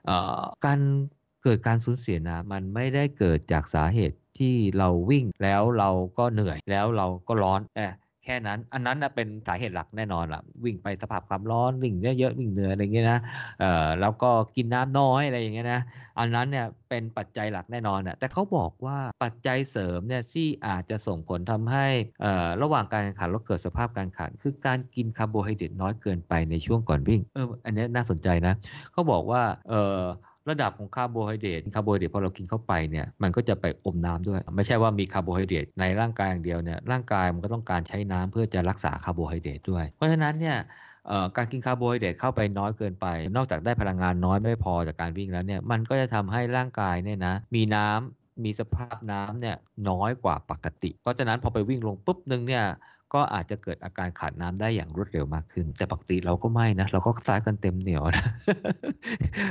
[0.67, 0.81] การ
[1.43, 13.19] เกิดการสูญเสียน้ำมันไม่ได้เกิดจากสาเหตุที่เราวิ่งแล้วเราก็เหนื่อยแล้วเราก็ร้อนเออแค่นั้น อันนั้นนะเป็นสาเหตุหลักแน่นอนล่ะ วิ่งไปสภาพความร้อนวิ่งเยอะๆวิ่งเหนื่อยอะไรเงี้ยนะ
[13.61, 15.81] เอ่อแล้วก็กินน้ำน้อยอะไรอย่างเงี้ยนะ
[16.19, 21.87] อันนั้นเนี่ยเป็นปัจจัยหลักแน่นอนน่ะแต่เขาบอกว่าปัจจัยเสริมเนี่ยที่อาจจะส่งผลทำให้
[22.21, 28.55] เอ่อระหว่างการแข่งขันแล้วเกิดสภาพการแข่งขัน คือการกินคาร์โบไฮเดรตน้อยเกินไปในช่วงก่อนวิ่งเอออันนี้น่าสนใจนะ
[28.93, 30.03] เขาบอกว่าเอ่อ
[30.49, 40.57] ระดับของคาร์โบไฮเดรตคาร์โบไฮเดรตพอเรากินเข้าไปเนี่ยมันก็จะไปอมน้ำด้วย ไม่ใช่ว่ามีคาร์โบไฮเดรตในร่างกายอย่างเดียวเนี่ยร่างกายมันก็ต้องการใช้น้ำเพื่อจะรักษาคาร์โบไฮเดรตด้วย เพราะฉะนั้นเนี่ย
[41.37, 49.57] การกินคาร์โบไฮเดรตเข้าไปน้อยเกินไป นอกจากได้พลังงานน้อยไม่พอจากการวิ่งแล้วเนี่ยมันก็จะทำให้ร่างกายเนี่ยนะมีน้ำมีสภาพน้ำเนี่ย
[49.89, 52.65] น้อยกว่าปกติ เพราะฉะนั้นพอไปวิ่งลงปุ๊บนึงเนี่ย
[53.15, 58.27] ก็อาจจะเกิดอาการขาดน้ำได้อย่างรวดเร็วมากขึ้น แต่ปกติเราก็ไม่นะ เราก็ซัดกันเต็มเหนียวนะ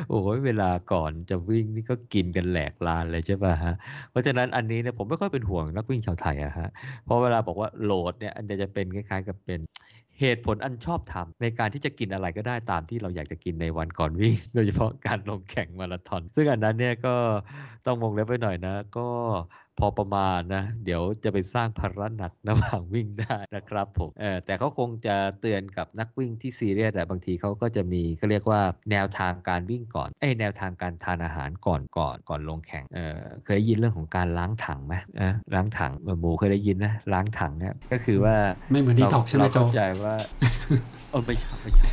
[0.09, 3.73] โอ้ยเวลาก่อนจะวิ่งนี่ก็กินกันแหลกลานเลยใช่ป่ะฮะ
[4.11, 6.69] เพราะฉะนั้นอันนี้เนี่ยผมไม่ค่อยเป็นห่วงนักวิ่งชาวไทยอะฮะ
[7.05, 9.59] เพราะเวลาบอกว่าโหลดเนี่ยอันจะเป็นคล้ายๆกับเป็น
[10.19, 17.15] เหตุผลอันชอบธรรมในการที่จะกินอะไรก็ได้ตามที่เราอยากจะกินในวันก่อนวิ่ง โดยเฉพาะการลงแข่งมาราธอน ซึ่งอันนั้นเนี่ยก็
[17.85, 19.07] ต้องวงเล็บไว้หน่อยนะ ก็
[19.79, 28.61] พอประมาณนะ เดี๋ยวจะไปสร้างภาระหนักระหว่างวิ่งได้นะครับผมเออแต่เขาคงจะเตือนกับนักวิ่งที่ซีเรียสแต่บางทีเขาก็จะมีเขาเรียกว่า
[28.91, 38.35] แนวทางการวิ่งก่อนเอ้ยแนวทางการทานอาหารก่อนก่อนก่อนลงแข่งเออเคยได้ยินเรื่องของการล้างถังไหมเออล้างถังหมูเคยได้ยินนะล้างถังเนี่ยก็คือว่า
[38.71, 40.15] ไม่เหมือนดีท็อกใช่ไหมเราโจเข้าใจว่า
[41.11, 41.89] เออไม่ใช่ไม่ใช่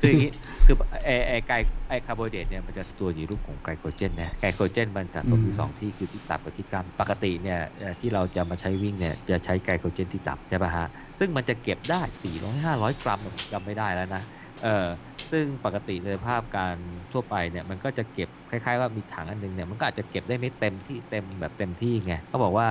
[0.00, 0.32] คืออย่างนี้
[0.66, 1.56] คือไอไอไกล
[1.88, 10.86] ไอคาร์โบไฮเดรตเนี่ยมันจะตัวอยู่รูปของไกลโคเจนนะไกลโคเจนมันสะสมอยู่สองที่คือที่ตับกับที่กล้ามปกติเนี่ยเอ่อที่เราจะมาใช้วิ่งเนี่ยจะใช้ไกลโคเจนที่ตับใช่ป่ะฮะ
[11.18, 12.00] ซึ่งมันจะเก็บได้
[12.36, 14.22] 400 500 กรัมผมจำไม่ได้แล้วนะ
[14.62, 14.86] เออ
[15.30, 16.76] ซึ่งปกติในภาพการ
[17.12, 22.68] ทั่วไปเนี่ยมันก็จะเก็บคล้ายๆว่ามีถังอันหนึงเนี่ยมันก็อาจจะเก็บได้ไม่เต็มที่เต็มแบบเต็มที่ไงเขาบอกว่า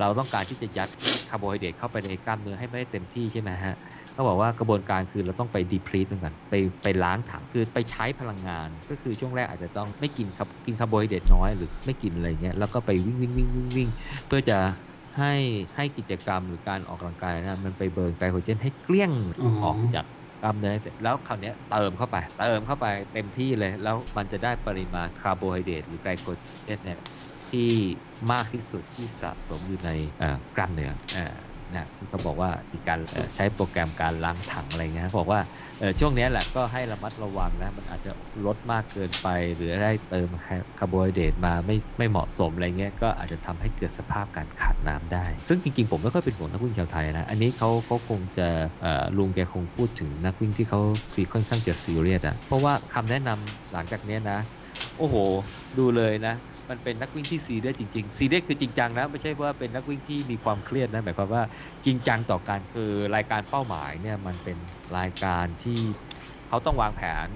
[0.00, 0.88] เราต้องการที่จะยัด
[1.30, 3.74] คาร์โบไฮเดรตเข้าไปในกล้ามเนื้อให้ไม่ได้เต็มที่ใช่ไหมฮะ
[4.20, 13.88] เขาบอกว่ากระบวนการคือเราต้องไป deplete เหมือนกันไปไปล้างถังคือไปใช้พลังงาน ก็คือช่วงแรกอาจจะต้องไม่กินครับกินคาร์โบไฮเดรตน้อยหรือไม่กินอะไรเงี้ยแล้วก็ไปวิ่งวิ่งวิ่งวิ่งวิ่ง
[14.26, 14.58] เพื่อจะ
[15.18, 15.34] ให้
[15.76, 19.12] ให้กิจกรรมหรือการออกกำลังกายนะมันไป burn ไกลโคเจนให้เกลี้ยง
[19.64, 20.04] ออกจาก
[20.42, 26.26] กล้ามเนื้อแล้วคราวนี้เติมเข้าไป เติมเข้าไปเต็มที่เลย แล้วมันจะได้ปริมาณคาร์โบไฮเดรตหรือไกลโค
[26.64, 27.00] เจนเนี่ย
[27.50, 27.70] ที่
[28.32, 29.90] มากที่สุดที่สะสมอยู่ใน
[30.22, 30.92] อ่อกล้ามเนื้อ
[31.76, 33.00] นะที่เขาบอกว่ามีการ
[33.36, 35.40] ใช้โปรแกรมการล้างถังอะไรเงี้ยเขาบอกว่า
[36.00, 38.12] ช่วงนี้แหละก็ให้ระมัดระวังนะมันอาจจะ
[38.46, 40.28] ลดมากเกินไป หรือได้เติม
[40.78, 48.48] คาร์โบไฮเดรตมาไม่ไม่เหมาะสมอะไรเงี้ยก็อาจจะทำให้เกิดสภาพการขาดน้ำได้ ซึ่งจริงๆ ผมไม่ค่อยเป็นห่วงนักวิ่งชาวไทยนะ อันนี้เขาเขาคงจะ
[49.18, 50.80] ลุงแกคงพูดถึงนักวิ่งที่เขา
[51.12, 54.38] ซีค่อนข้างจะซีเรียสอะเพราะว่าคำแนะนำหลังจากนี้นะ
[54.98, 55.14] โอ้โห
[55.78, 56.34] ดูเลยนะ
[56.70, 61.42] มันเป็นนักวิ่งที่ซีเรียสจริงๆซีเรียสคือจริงจังนะไม่ใช่ว่าเป็นนักวิ่งที่มีความเครียดนะหมายความว่า
[61.84, 64.58] จริงจังต่อการคือรายการเป้าหมายเนี่ยมันเป็น
[64.98, 65.80] รายการที่
[66.48, 67.26] เขาต้องวางแผน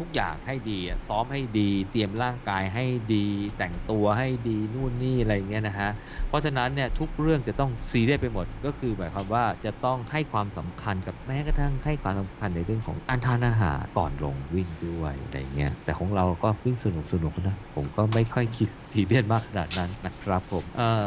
[0.00, 0.78] ทุกอย่างให้ดี
[1.08, 2.84] ซ้อมให้ดี เตรียมร่างกายให้
[3.14, 3.26] ดี
[3.58, 5.90] แต่งตัวให้ดีนู่นนี่อะไรเงี้ยนะฮะ
[6.28, 21.04] เพราะฉะนั้นเนี่ยทุกเรื่องจะต้องซีเรียสไปหมด ก็คือหมายความว่าจะต้องให้ความสำคัญกับแม้กระทั่งให้ความสำคัญในเรื่องของการทานอาหารก่อนลงวิ่งด้วยอะไรเงี้ยแต่ของเราก็วิ่งสนุกสนุกนะผมก็ไม่ค่อยคิดซีเรียสมากขนาดนั้นนะครับผมเออ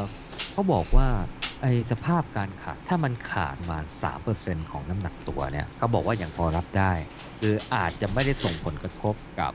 [0.52, 1.08] เขาบอกว่า
[1.64, 3.86] ไอสภาพการขาดถ้ามันขาดประมาณ
[4.28, 6.94] 3%ของน้ำหนักตัวเนี่ยเขาบอกว่ายังพอรับได้
[7.40, 9.54] คืออาจจะไม่ได้ส่งผลกระทบกับ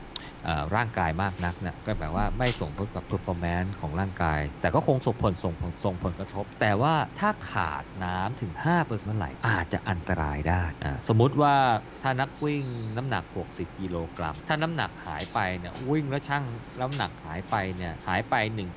[0.75, 10.63] ร่างกายมากนักนะก็แปลว่าไม่ส่งผลกับ performance ของร่างกาย แต่ก็คงส่งผลส่งผลส่งผลกระทบ แต่ว่าถ้าขาดน้ำถึง 5%เมื่อไหร่อาจจะอันตรายได้
[11.07, 11.55] สมมุติว่า
[12.03, 12.63] ถ้านักวิ่ง
[12.97, 16.43] น้ำหนัก 60 กิโลกรัม ถ้าน้ำหนักหายไปเนี่ยวิ่งแล้วช่าง
[16.81, 18.35] น้ำหนักหายไปเนี่ยหายไป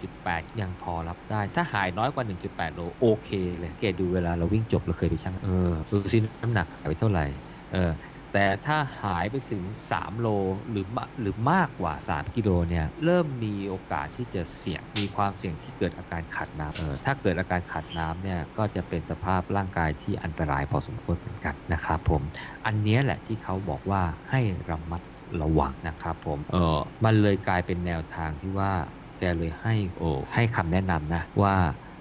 [0.09, 7.27] 1.8 ยังพอรับได้ ถ้าหายน้อยกว่า 1.8 โลโอเคเลยเกดดูเวลาเราวิ่งจบเราเคยไปช่างเออดูซิน้ำหนักหายไปเท่าไหร่
[7.73, 7.91] เออ
[8.33, 9.63] แต่ถ้าหายไปถึง
[9.93, 10.29] 3 โล
[10.71, 22.23] หรือมะหรือมากกว่า 3 กิโลเนี่ยเริ่มมีโอกาสที่จะเสี่ยงมีความเสี่ยงที่เกิดอาการขาดน้ำเออถ้าเกิดอาการขาดน้ำเนี่ยก็จะเป็นสภาพร่างกายที่อันตรายพอสมควรเหมือนกันนะครับผม
[22.67, 25.03] อันเนี้ยแหละที่เขาบอกว่าให้ระมัด
[25.43, 28.73] ระวังนะครับผมเออมันเลยกลายเป็นแนวทางที่ว่า
[29.19, 31.57] แกเลยให้โอ้ให้คำแนะนำนะว่า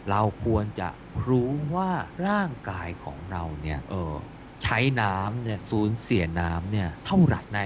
[0.10, 0.90] เราควรจะ
[1.28, 1.90] รู้ว่า
[2.28, 4.16] ร่างกายของเราเนี่ยเออ
[4.64, 7.60] ใช้น้ำเนี่ยสูญเสียน้ำเนี่ยเท่าไหร่ใน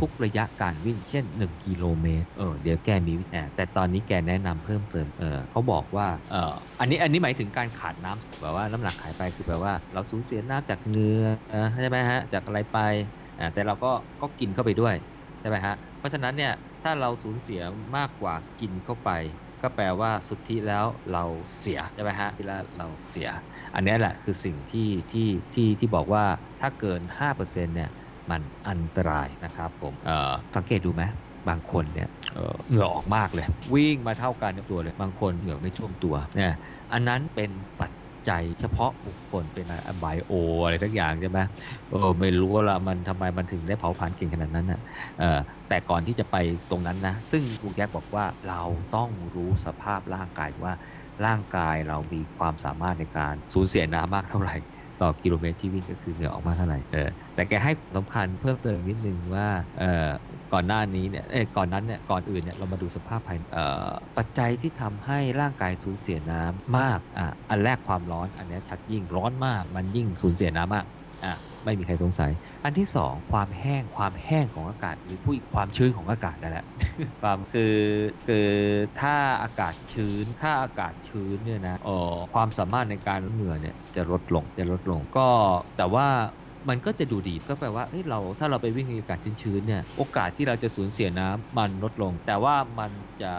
[0.00, 12.78] ทุกๆระยะการวิ่งเช่น 1 กิโลเมตรเออเดี๋ยวแกมีวิธีแต่ตอนนี้แกแนะนำเพิ่มเติมเออเขาบอกว่าเอออันนี้อันนี้หมายถึงการขาดน้ำแบบว่าน้ำหนักหายไปคือแปลว่าเราสูญเสียน้ำจากเหงื่อออใช่ไหมฮะจากอะไรไป
[13.38, 14.94] อ่าแต่เราก็ก็กินเข้าไปด้วย
[15.40, 17.60] ใช่ไหมฮะเพราะฉะนั้นเนี่ยถ้าเราสูญเสีย
[17.96, 19.10] มากกว่ากินเข้าไป
[19.62, 21.24] ก็แปลว่าสุทธิแล้วเรา
[21.58, 23.28] เสียใช่ไหมฮะที่แล้วเราเสีย
[23.74, 26.24] อันนี้แหละคือสิ่งที่ที่ที่ที่บอกว่า
[26.60, 27.00] ถ้าเกิน
[27.38, 27.90] 5%เนี่ย
[28.30, 29.94] มันอันตรายนะครับผม
[30.56, 31.02] สังเกตดูไหม
[31.48, 32.08] บางคนเนี่ย
[32.68, 36.52] เหงื่อออกมากเลย วิ่งมาเท่ากันในตัวเลย บางคนเหงื่อไม่ท่วมตัวเนี่ย
[36.92, 37.50] อันนั้นเป็น
[37.80, 37.92] ปัจ
[38.28, 40.32] จัยเฉพาะบุคคลเป็นอะไบโอ
[40.64, 41.38] อะไรสักอย่างใช่ไหม
[41.90, 44.80] เออไม่รู้ละมันทำไมมันถึงได้เผาผลาญเก่งขนาดนั้นน่ะ
[45.68, 46.36] แต่ก่อนที่จะไป
[46.70, 48.62] ตรงนั้นนะ ซึ่งครูแก๊กบอกว่าเรา
[48.96, 50.72] ต้องรู้สภาพร่างกายว่า
[51.26, 54.56] ร่างกายเรามีความสามารถในการสูญเสียน้ำมากเท่าไหร่
[55.02, 59.48] ต่อกิโลเมตรที่วิ่งก็คือเหงื่อออกมาเท่าไหร่เออแต่แกให้ความสำคัญเพิ่มเติมนิดนึงว่า
[59.78, 60.08] เออ
[60.52, 70.86] ก่อนหน้านี้เนี่ยเอ้ยก่อนนั้นเนี่ยก่อนอื่นเนี่ยเรามาดูสภาพภายเอ่อปัจจัยที่ทำให้ร่างกายสูญเสียน้ำมากอะอันแรกความร้อนอันนี้ชัดยิ่งร้อนมากมันยิ่งสูญเสียน้ำมาก
[71.24, 71.34] อะ
[71.64, 72.32] ไม่มีใครสงสัย
[72.64, 76.66] อันที่สองความแห้งความแห้งของอากาศหรือพูดอีกความชื้นของอากาศนั่นแหละ
[77.22, 77.76] ความคือ
[78.26, 78.50] คือ
[79.00, 85.28] ถ้าอากาศชื้น ถ้าอากาศชื้นเนี่ยนะออความสามารถในการลดเหงื่อเนี่ยจะลดลงจะลดลงก็
[85.76, 86.06] แต่ว่า
[86.68, 92.92] มันก็จะดูดีก็แปลว่าเอ้ยเราถ้าเราไปวิ่งในอากาศชื้นๆเนี่ยโอกาสที่เราจะสูญเสียน้ำมันลดลง แต่ว่ามัน
[93.22, 93.32] จะ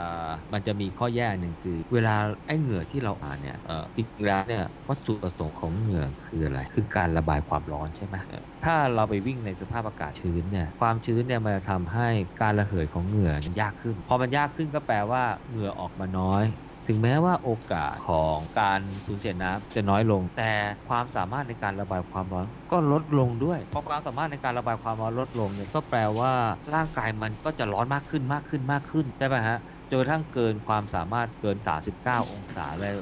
[0.54, 2.16] มันจะมีข้อแย่หนึ่งคือ เวลา
[2.48, 12.08] ไอ้เหงื่อที่เราอ่านเนี่ยเออจริงๆแล้วเนี่ยวัตถุประสงค์ของเหงื่อคืออะไร คือการระบายความร้อนใช่ไหมเออถ้าเราไปวิ่งในสภาพอากาศชื้นเนี่ยความชื้นเนี่ยมันจะทำให้
[12.42, 16.44] การระเหยของเหงื่อยากขึ้น พอมันยากขึ้นก็แปลว่าเหงื่อออกมาน้อย
[16.88, 20.52] ถึงแม้ว่าโอกาสของการสูญเสียน้ำจะน้อยลง แต่
[20.90, 26.34] ความสามารถในการระบายความร้อนก็ลดลงด้วยเพราะความสามารถในการระบายความร้อนลดลงเนี่ยก็แปลว่า
[26.76, 29.58] ร่างกายมันก็จะร้อนมากขึ้นมากขึ้นมากขึ้นใช่ไหมฮะ
[29.90, 31.58] จนกระทั่งเกินความสามารถเกิน
[31.96, 32.96] 39 องศาเลย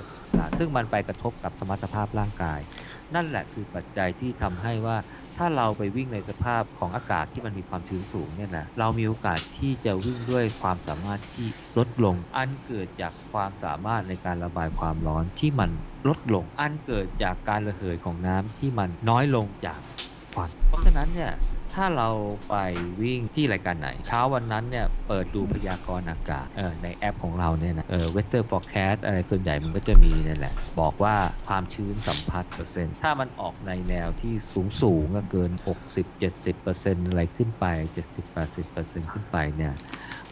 [0.57, 2.59] ซึ่งมันไปกระทบกับสมรรถภาพร่างกาย
[3.15, 4.97] นั่นแหละคือปัจจัยที่ทำให้ว่า
[5.37, 15.69] ถ้าเราไปวิ่งในสภาพของอากาศที่มันมีความชื้นสูงเนี่ยนะเรามีโอกาสที่จะวิ่งด้วยความสามารถที่ลดลง อันเกิดจากความสามารถในการระบายความร้อนที่มัน
[16.07, 19.79] ลดลง อันเกิดจากการระเหยของน้ำที่มันน้อยลงจาก
[20.33, 21.31] ควันเพราะฉะนั้นเนี่ย
[21.75, 22.09] ถ้าเรา
[22.49, 22.55] ไป
[23.01, 31.15] วิ่งที่รายการไหน เช้าวันนั้นเนี่ยเปิดดูพยากรณ์อากาศเออในแอปของเราเนี่ยนะเออ weather forecast อะไรส่วนใหญ่มันก็จะมีนั่นแหละ บอกว่า
[31.47, 35.51] ความชื้นสัมผัสเปอร์เซ็นต์ถ้ามันออกในแนวที่สูงสูงก็เกิน
[36.29, 37.65] 60-70%อะไรขึ้นไป
[38.41, 39.73] 70-80%ขึ้นไปเนี่ย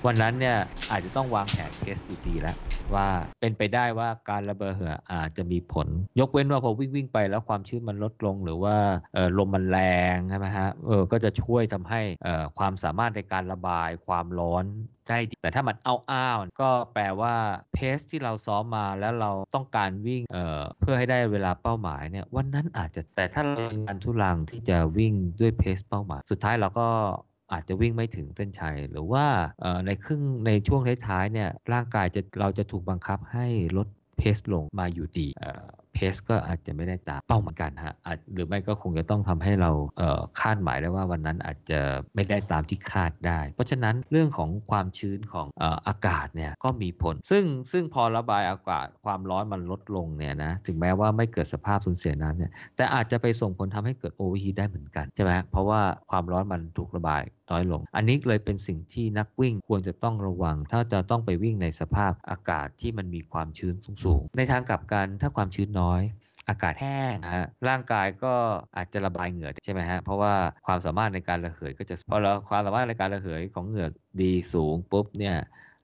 [0.07, 0.57] วันนั้นเนี่ย
[0.91, 1.97] อาจจะต้องวางแผนเทส
[2.27, 2.55] ดีๆแล้ว
[2.93, 3.07] ว่า
[3.39, 5.87] เป็นไปได้ว่าการระเบิดเหืออาจจะมีผล
[6.19, 8.75] ยกเว้นว่าพอวิ่งวิ่งไปแล้วความชื้นมันลดลงหรือว่า
[9.37, 9.79] ลมมันแร
[10.15, 12.01] งใช่ไหมฮะเออก็จะช่วยทำให้
[12.57, 14.65] ความสามารถในการระบายความร้อน
[15.09, 17.35] ได้ดีแต่ถ้ามันอ้าวๆก็แปลว่า
[17.73, 26.87] เพสที่เราซ้อมมาแล้วเราต้องการวิ่งเอ่อเพื่อให้ได้เวลาเป้าหมายเนี่ยวันนั้นอาจจะแต่ถ้าเราเป็นการทุลังที่จะวิ่งด้วยเพสเป้าหมาย สุดท้ายเราก็
[27.53, 29.25] อาจจะวิ่งไม่ถึงเส้นชัย หรือว่า
[29.85, 33.47] ในครึ่งในช่วงท้ายๆเนี่ยร่างกายจะเราจะถูกบังคับให้
[33.77, 33.87] ลด
[34.17, 35.27] pace ลงมาอยู่ดี
[35.93, 37.95] pace ก็อาจจะไม่ได้ตามเป้าหมายกันฮะ
[38.33, 39.71] หรือไม่ก็คงจะต้องทำให้เรา
[40.39, 41.79] คาดหมายได้ว่าวันนั้นอาจจะ
[42.15, 66.01] ไม่ได้ตามที่คาดได้ เพราะฉะนั้นเรื่องของความชื้นของอออากาศเนี่ยก็มีผล ซึ่งซึ่งพอระบายอากาศความร้อนมันลดลงเนี่ยนะถึงแม้ว่าไม่เกิดสภาพสูญเสียน้ำเนี่ยแต่อาจจะไปส่งผลทำให้เกิด overheat ได้เหมือนกันใช่ไหมเพราะว่าความร้อนมันถูกระบาย น้อยลง อันนี้เลยเป็นสิ่งที่นักวิ่งควรจะต้องระวัง ถ้าจะต้องไปวิ่งในสภาพอากาศที่มันมีความชื้นสูงๆ ในทางกลับกันถ้าความชื้นน้อย
[66.49, 68.33] อากาศแห้งนะฮะร่างกายก็
[68.77, 70.33] อาจจะระบายเหงื่อใช่ไหมฮะเพราะว่า
[70.65, 73.87] ความสามารถในการระเหยก็จะพอเราความสามารถในการระเหยของเหงื่อ
[74.21, 75.35] ดีสูงปุ๊บเนี่ย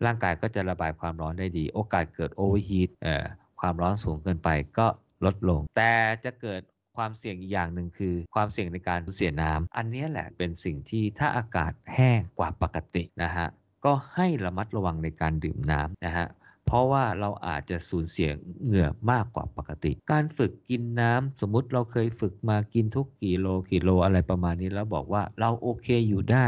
[0.06, 3.26] ร่างกายก็จะระบายความร้อนได้ดี โอกาสเกิดโอเวอร์ฮีทเอ่อ
[3.60, 4.88] ความร้อนสูงเกินไปก็
[5.26, 5.94] ลดลง แต่
[6.26, 6.62] จะเกิด
[6.98, 13.48] ความเสี่ยงอีกอย่างหนึ่งคือ ความเสี่ยงในการเสียน้ำอันนี้แหละเป็นสิ่งที่ถ้าอากาศแห้งกว่าปกตินะฮะ
[13.86, 16.28] ก็ให้ระมัดระวังในการดื่มน้ำนะฮะ
[16.66, 18.30] เพราะว่าเราอาจจะสูญเสีย
[18.64, 26.48] เหงื่อมากกว่าปกติ การฝึกกินน้ำสมมุติเราเคยฝึกมากินทุกกี่โลกี่โลอะไรประมาณนี้แล้วบอกว่าเราโอเคอยู่ได้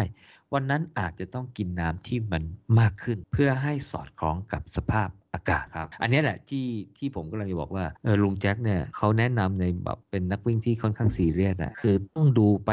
[0.54, 2.43] วันนั้นอาจจะต้องกินน้ำที่มัน
[2.80, 6.67] มากขึ้น เพื่อให้สอดคล้องกับสภาพ อากาศครับ อันนี้แหละที่
[6.97, 12.71] ที่ผมกำลังจะบอกว่าเออลุงแจ็คเนี่ยเขาแนะนำในแบบเป็นนักวิ่งที่ค่อนข้างซีเรียสอะคือต้องดูไป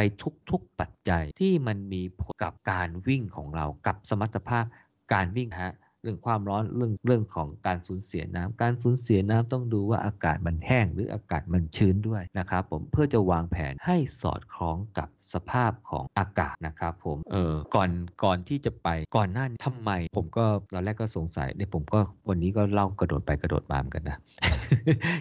[0.50, 4.64] ทุกๆปัจจัยที่มันมีผลกับการวิ่งของเรากับสมรรถภาพ
[5.12, 17.90] การวิ่งฮะเรื่องความร้อนเรื่องเรื่องของการสูญเสียน้ำการสูญเสียน้ำต้องดูว่าอากาศมันแห้งหรืออากาศมันชื้นด้วยนะครับผมเพื่อจะวางแผนให้สอดคล้องกับสภาพของอากาศนะครับผมเออก่อน
[18.24, 20.44] ก่อนที่จะไปก่อนหน้านี้ทำไม ผมก็
[20.74, 24.18] ตอนแรกก็สงสัยเนี่ยผมก็วันนี้ก็เล่ากระโดดไปกระโดดมาเหมือนกันนะ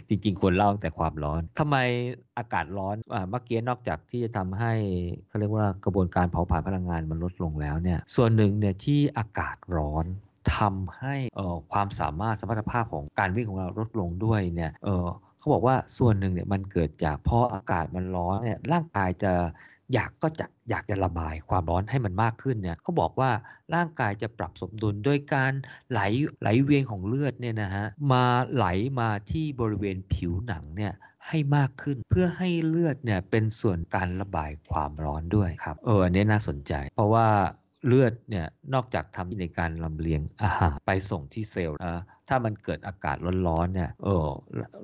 [0.08, 1.78] จริงๆควรเล่าแต่ความร้อนทำไม
[2.38, 4.74] อากาศร้อนอ่าเมื่อกี้นอกจากที่จะทำให้
[5.28, 10.06] เขาเรียกว่ากระบวนการเผาผลาญพลังงานมันลดลงแล้วเนี่ยส่วนหนึ่งเนี่ยที่อากาศร้อน
[10.56, 11.16] ทำให้
[11.74, 15.06] ความสามารถสมรรถภาพของการวิ่งของเราลดลงด้วยเนี่ยเออ
[15.38, 19.34] เขาบอกว่าส่วนหนึ่งเนี่ยมันเกิดจากเพราะอากาศมันร้อนเนี่ยร่างกายจะ
[19.94, 23.32] อยากก็จะอยากจะระบายความร้อนให้มันมากขึ้นเนี่ยเขาบอกว่า
[23.76, 25.52] ร่างกายจะปรับสมดุลโดยการ
[25.92, 26.02] ไหล
[26.42, 28.26] ไหลเวียนของเลือดเนี่ยนะฮะมา
[28.56, 28.68] ไหล
[29.00, 30.94] มาที่บริเวณผิวหนังเนี่ย
[31.28, 37.28] ให้มากขึ้นเพื่อให้เลือดเนี่ยเป็นส่วนการระบายความร้อนด้วยครับเอออันนี้น่าสนใจ เพราะว่า
[37.88, 43.18] เลือดเนี่ยนอกจากทำในการลำเลียงอาหารไปส่งที่เซลล์นะถ้ามันเกิดอากาศ
[43.48, 44.28] ร้อนๆเนี่ยเออ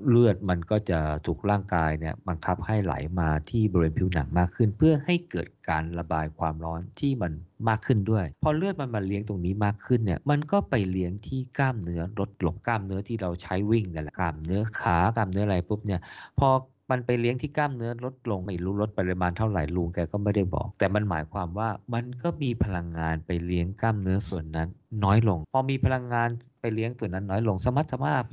[0.10, 7.32] เลือดมันก็จะถูกร่างกายเนี่ยบังคับให้ไหลมาที่บริเวณผิวหนังมากขึ้น เพื่อให้เกิดการระบายความร้อนที่มัน
[7.70, 16.00] มากขึ้นด้วย พอเลือดมันมาเลี้ยงตรงนี้มากขึ้นเนี่ยมันก็ไปเลี้ยงที่กล้ามเนื้อลดลงกล้ามเนื้อที่เราใช้วิ่งนั่นแหละกล้ามเนื้อขากล้ามเนื้ออะไรปุ๊บเนี่ย
[16.40, 16.50] พอ
[16.92, 24.68] มันไปเลี้ยงที่กล้ามเนื้อลดลงไม่รู้ลดปริมาณเท่าไหร่ลุงแกก็ไม่ได้บอก แต่มันหมายความว่ามันก็มีพลังงานไปเลี้ยงกล้ามเนื้อส่วนนั้น
[25.04, 26.30] น้อยลง พอมีพลังงาน
[26.62, 28.24] ไปเลี้ยงส่วนนั้นน้อยลง สมรรถภาพ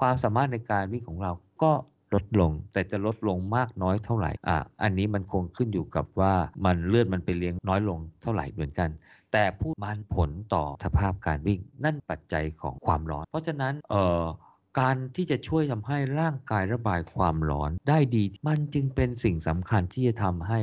[0.00, 1.32] ความสามารถในการวิ่งของเรา
[1.62, 1.72] ก็
[2.14, 6.34] ลดลง แต่จะลดลงมากน้อยเท่าไหร่อะอันนี้มันคงขึ้นอยู่กับว่า
[6.64, 8.90] มันเลือดมันไปเลี้ยงน้อยลงเท่าไหร่เหมือนกัน
[9.32, 14.22] แต่พูดมันผลต่อสภาพการวิ่ง นั่นปัจจัยของความร้อน เพราะฉะนั้นเอ่อ
[14.80, 20.58] การที่จะช่วยทำให้ร่างกายระบายความร้อนได้ดี มันจึงเป็นสิ่งสำคัญที่จะทำให้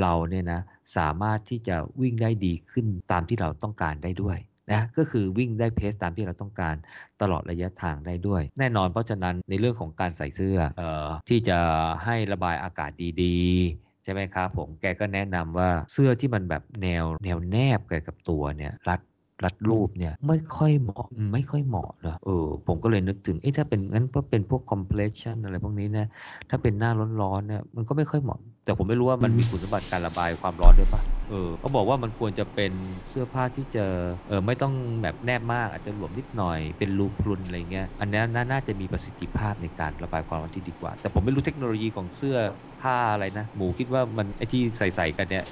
[0.00, 0.60] เราเนี่ยนะ
[0.96, 4.38] สามารถที่จะวิ่งได้ดีขึ้นตามที่เราต้องการได้ด้วย
[4.72, 6.74] นะก็คือวิ่งได้เพสตามที่เราต้องการ
[7.20, 11.58] ตลอดระยะทางได้ด้วย แน่นอนเพราะฉะนั้นในเรื่องของการใส่เสื้อเอ่อที่จะ
[12.04, 12.90] ให้ระบายอากาศ
[13.22, 19.00] ดีๆ ใช่ไหมครับผมแกก็แนะนำว่าเสื้อที่มันแบบแนวแนวแนบกับกับตัวเนี่ยรัด
[19.44, 26.06] รัดรูปเนี่ยไม่ค่อยเหมาะไม่ค่อยเหมาะนะเออผมก็เลยนึกถึงเอ๊ะถ้าเป็นงั้นก็เป็นพวก compression อะไรพวกนี้นะ
[26.50, 26.90] ถ้าเป็นหน้า
[27.22, 32.72] ร้อนๆเนี่ยมันก็ไม่ค่อยเหมาะ แต่ผมไม่รู้ว่ามันมีคุณสมบัติการระบายความร้อนด้วยปะเออเขาบอกว่ามันควรจะเป็น
[33.08, 33.84] เสื้อผ้าที่จะ
[34.28, 38.22] เออไม่ต้องแบบแนบมากอาจจะหลวมนิดหน่อยเป็นรูพรุนอะไรเงี้ยอันนี้
[38.52, 42.36] น่าจะมีประสิทธิภาพในการระบายความร้อนที่ดีกว่า แต่ผมไม่รู้เทคโนโลยีของเสื้อ
[42.84, 45.44] ผ้าอะไรนะ หมูคิดว่ามันไอที่ใส่ๆกันเนี่ย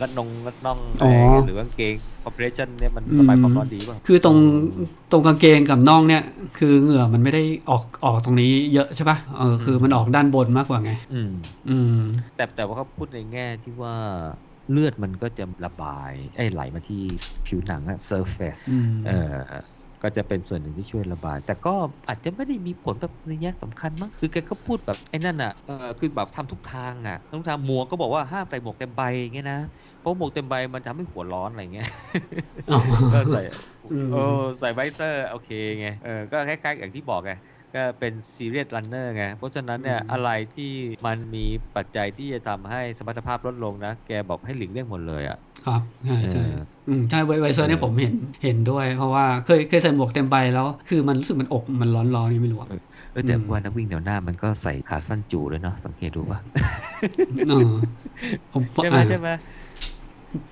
[0.00, 1.12] รัดนงรัดน่องอ๋อ
[1.44, 1.94] หรือกางเกง
[2.24, 4.36] compression เนี่ยมันระบายความร้อนดีป่ะคือตรง
[5.12, 6.22] ตรงกางเกงกับน่องเนี่ย
[6.58, 11.30] คือเหงื่อมันไม่ได้ออกออกตรงนี้เยอะใช่ปะเออคือมันออกด้านบนมากกว่าไง อืม
[11.68, 11.98] อืม
[12.36, 13.94] แต่แต่ว่าเขาพูดในแง่ที่ว่า
[14.70, 17.02] เลือดมันก็จะระบายไอ้ยไหลมาที่
[17.46, 19.34] ผิวหนังอะ surface อืมเออ
[20.02, 21.74] ก็จะเป็นส่วนหนึ่งที่ช่วยระบาย แต่ก็
[22.08, 29.58] อาจจะไม่ได้มีผลแบบในแง่สำคัญมั้งคือแกก็พูดแบบไอ้นั่นอะเออคือแบบทำทุกทางอะทำทุกทางหมวกก็บอกว่าห้ามใส่หมวกเต็มใบอย่างเงี้ยนะ
[29.98, 31.86] เพราะหมวกเต็มใบมันทำให้หัวร้อนอะไรเงี้ย
[32.68, 32.76] อ๋อ
[33.12, 33.38] ก็ใส่
[33.90, 34.18] อืมเออ
[34.60, 35.48] ใส่ visor โอเค
[35.80, 37.30] ไงเออก็คล้ายๆอย่างที่บอกไง
[37.74, 40.72] ก็เป็น serious runner ไง เพราะฉะนั้นเนี่ยอืมอะไรที่
[41.06, 41.44] มันมี
[41.76, 46.54] ปัจจัยที่จะทำให้สมรรถภาพลดลงนะ แกบอกให้หลีกเลี่ยงหมดเลยอะครับใช่ใช่เออ
[46.88, 48.14] อืมใช่ไว visor เนี่ยเออผมเห็น
[48.44, 52.68] เห็นด้วย เพราะว่าเคยเคยใส่หมวกเต็มใบแล้ว คือมันรู้สึกมันอกมันร้อนร้อนนี่ไม่รู้อะ
[53.12, 56.38] เออแต่อืมว่านักวิ่งแนวหน้ามันก็ใส่ขาสั้นจู๋ด้วยเนาะสังเกตดูป่ะ
[57.48, 57.72] เออ
[58.52, 59.28] ผมใช่ไหมอ่าใช่ไหม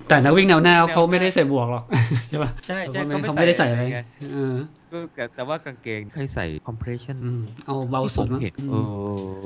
[0.07, 1.83] แต่นักวิ่งแนวหน้าแนวหน้าเขาไม่ได้ใส่หมวกหรอก
[2.29, 3.99] ใช่ป่ะใช่ใช่เขาไม่เขาเขาไม่ไม่ได้ใส่ใส่อะไรไง
[4.33, 4.80] เออก็
[5.15, 8.75] แต่แต่ว่ากางเกงเคยใส่ compression อืมเอาเบาที่สุผดมมั้งเห็นอืมเอ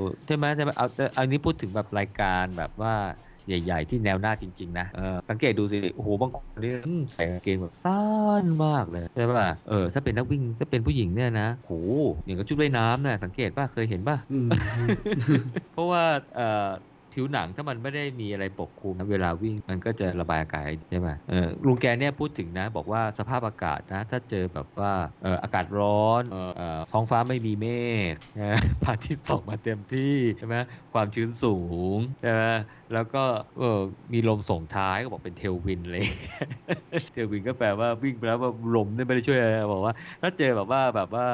[0.07, 2.95] อใช่ไหมใช่ไหมเอาแต่อันนี้พูดถึงแบบรายการแบบว่า
[3.47, 8.03] ใหญ่ๆ ที่แนวหน้าจริง ๆ นะเออสังเกตดูสิ โอ้โห บางคนนี่อืมใส่กางเกงแบบสั้
[8.43, 11.73] นมากเลย ใช่ป่ะ เออ ถ้าเป็นนักวิ่ง ถ้าเป็นผู้หญิงเนี่ยนะ โห
[12.25, 14.47] อย่างกับชุดว่ายน้ำน่ะสังเกตป่ะ เคยเห็นป่ะอืม
[15.73, 16.03] เพราะว่า
[16.35, 16.69] เอ่อ
[17.15, 24.91] ผิวหนังถ้ามันไม่ได้มีอะไรปกคลุมเวลาวิ่งมันก็จะระบายอากาศใช่ไหมเออลุงแกเนี่ยพูดถึงนะ บอกว่าสภาพอากาศนะ ถ้าเจอแบบว่า
[25.23, 26.37] เอออากาศร้อนเอ
[26.77, 27.67] อท้องฟ้าไม่มีเม
[28.13, 30.55] ฆนะพระอาทิตย์ส่องมาเต็มที่ใช่ไหม
[30.93, 31.57] ความชื้นสู
[31.95, 32.43] งใช่ไหม
[32.93, 33.23] แล้วก็
[33.57, 33.79] เออ
[34.13, 36.03] มีลมส่งท้ายก็บอกเป็นเทลวินเลย
[37.13, 41.25] เทลวินก็แปลว่าวิ่งไปแล้วว่าลมเนี่ยไม่ได้ช่วยอะไรบอกว่า ถ้าเจอแบบว่าแบบว่า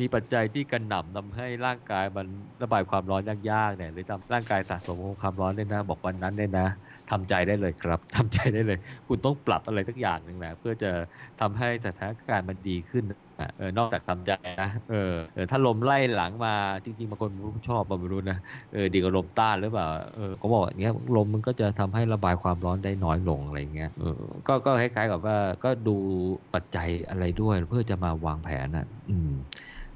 [0.00, 2.26] มีปัจจัยที่กระหน่ำทำให้ร่างกายมัน
[2.62, 6.66] ระบายความร้อนยากๆเนี่ยหรือทำร่างกายสะสมความร้อนเนี่ยนะบอกวันนั้นเนี่ยนะ
[7.10, 10.90] ทำใจได้เลยครับทำใจได้เลย คุณต้องปรับอะไรสักอย่างหนึ่งนะเพื่อจะ
[11.40, 13.04] ทำให้สถานการณ์มันดีขึ้น
[13.40, 14.32] นะเออนอกจากทำใจ
[14.62, 17.30] นะเออเออถ้าลมไล่หลังมาจริงๆบางคน
[17.68, 18.38] ชอบมาไม่รู้นะ
[18.72, 25.96] เออดีกว่าลมต้านหรือเปล่าเออเขาบอกอย่างเงี้ยลมมันก็จะทำให้ระบายความร้อนได้น้อยลงอะไรเงี้ยเออก็ก็คล้ายๆกับว่าก็ดู
[26.54, 29.32] ปัจจัยอะไรด้วยเพื่อจะมาวางแผนนะอืม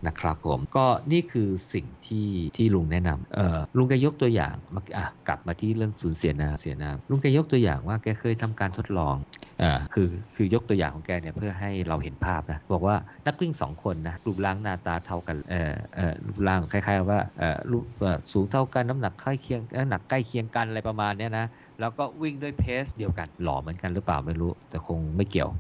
[0.07, 9.17] นะครับผมก็นี่คือสิ่งที่ที่ลุงแนะนำเออลุงแกยกตัวอย่างมาอะกลับมาที่เรื่องสูญเสียน้ำเสียน้ำลุงแกยกตัวอย่างว่าแกเคยทำการทดลอง
[9.61, 12.97] เอ่อคือคือยกตัวอย่างของแกเนี่ยเพื่อให้เราเห็นภาพนะบอกว่า
[13.27, 21.47] นักวิ่งสองคนนะรูปร่างหน้าตาเท่ากันเอ่อเออรูปร่างคล้ายๆว่าเออรูปเอ่อสูงเท่ากันน้ำหนักใกล้เคียงน้ำหนักใกล้เคียงกันอะไรประมาณเนี้ยนะ
[21.81, 25.51] แล้วก็วิ่งด้วย pace เดียวกันหล่อเหมือนกันหรือเปล่าไม่รู้ แต่คงไม่เกี่ยว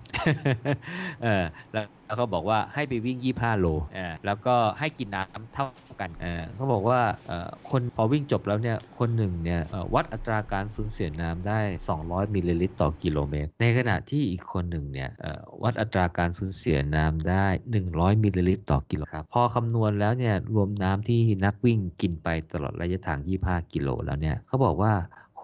[1.22, 5.66] เออแล้วแล้วก็บอกว่าให้ไปวิ่ง 25 โลเออแล้วก็ให้กินน้ำเท่า
[6.00, 9.60] กันเออเขาบอกว่าเออคนพอวิ่งจบแล้วเนี่ยคนหนึ่งเนี่ย
[9.94, 15.10] วัดอัตราการสูญเสียน้ำได้ 200 มิลลิลิตรต่อกิโลเมตร ในขณะที่อีกคนหนึ่งเนี่ย
[15.62, 24.92] วัดอัตราการสูญเสียน้ำได้ 100 มิลลิลิตรต่อกิโลครับพอคำนวณแล้วเนี่ยรวมน้ำที่นักวิ่งกินไปตลอดระยะทาง 25 กิโลแล้วเนี่ยเขาบอกว่า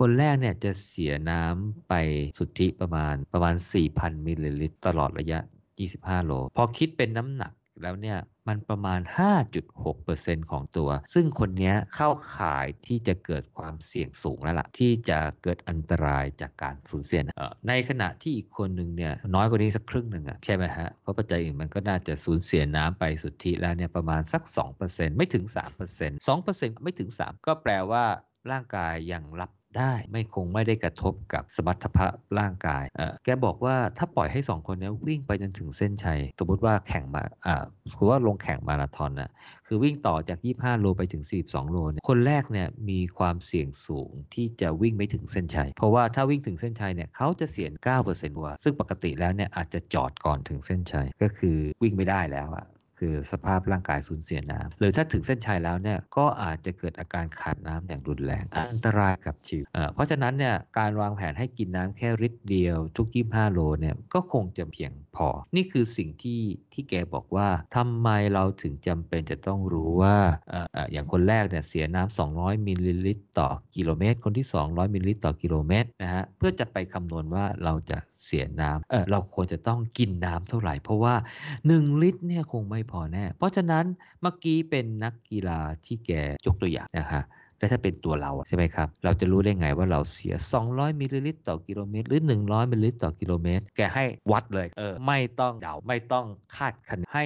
[0.05, 1.94] คนแรกเนี่ยจะเสียน้ำไป
[2.38, 3.55] สุทธิประมาณประมาณ
[3.90, 5.38] 4,000 มิลลิลิตร ตลอดระยะ
[5.82, 9.01] 25 โล พอคิดเป็นน้ำหนักแล้วเนี่ยมันประมาณ
[9.74, 24.42] 5.6%ของตัว ซึ่งคนนี้เข้าข่ายที่จะเกิดความเสี่ยงสูงแล้วล่ะ ที่จะเกิดอันตรายจากการสูญเสียนะเอ่อในขณะที่อีกคนหนึ่งเนี่ยน้อยกว่านี้สักครึ่งหนึ่งอะใช่ไหมฮะ เพราะปัจจัยอื่นมันก็น่าจะสูญเสียน้ำไปสุทธิแล้วเนี่ยประมาณสัก
[24.80, 28.05] 2%ไม่ถึง 3% 2%ไม่ถึง 3 ก็แปลว่า
[28.51, 32.85] ร่างกายยังรับ ได้ไม่คงไม่ได้กระทบกับสมรรถภาพร่างกาย
[33.25, 37.64] แกบอกว่าถ้าปล่อยให้สองคนนี้วิ่งไปจนถึงเส้นชัย สมมติว่าแข่งมาอ่า
[37.97, 39.31] คือว่าลงแข่งมาราธอนนะ
[39.66, 47.73] คือวิ่งต่อจาก 25 โลไปถึง 42 โลเนี่ยคนแรกเนี่ยมีความเสี่ยงสูงที่จะวิ่งไม่ถึงเส้นชัย เพราะว่าถ้าวิ่งถึงเส้นชัยเนี่ยเขาจะเสี่ยง
[48.07, 52.66] 9%ว่าซึ่งปกติแล้วเนี่ยอาจจะจอดก่อนถึงเส้นชัยก็คือวิ่งไม่ได้แล้วอะ
[53.01, 66.40] คือสภาพร่างกายสูญเสียน้ำหรือถ้าถึงเส้นชัยแล้วเนี่ยก็อาจจะเกิดอาการขาดน้ำอย่างรุนแรงอันตรายกับชีวิตเพราะฉะนั้นเนี่ยการวางแผนให้กินน้ำแค่ลิตรเดียว ทุก 25 โลเนี่ยก็คงจะเพียงพอ นี่คือสิ่งที่
[66.72, 70.16] ที่แกบอกว่าทำไมเราถึงจำเป็นจะต้องรู้ว่า
[70.53, 70.55] อ
[70.92, 81.14] อย่างคนแรกเนี่ยเสียน้ำ200 มิลลิลิตรต่อกิโลเมตร คนที่ 200 มิลลิลิตรต่อกิโลเมตรนะฮะเพื่อจะไปคำนวณว่าเราจะเสียน้ำเราควรจะต้องกินน้ำเท่าไหร่ เพราะว่า
[81.59, 83.84] 1 ลิตรเนี่ยคงไม่พอแน่ เพราะฉะนั้น
[84.22, 86.11] เมื่อกี้เป็นนักกีฬาที่แก
[86.47, 87.22] ยกตัวอย่างนะคะ
[87.59, 90.34] แล้วถ้าเป็นตัวเราใช่ไหมครับ เราจะรู้ได้ไงว่าเราเสีย
[90.66, 96.26] 200มิลลิลิตรต่อกิโลเมตร หรือ 100มิลลิลิตรต่อกิโลเมตร แกให้วัดเลย เออ ไม่ต้องเดา ไม่ต้อง
[96.57, 97.24] คาดคะเนให้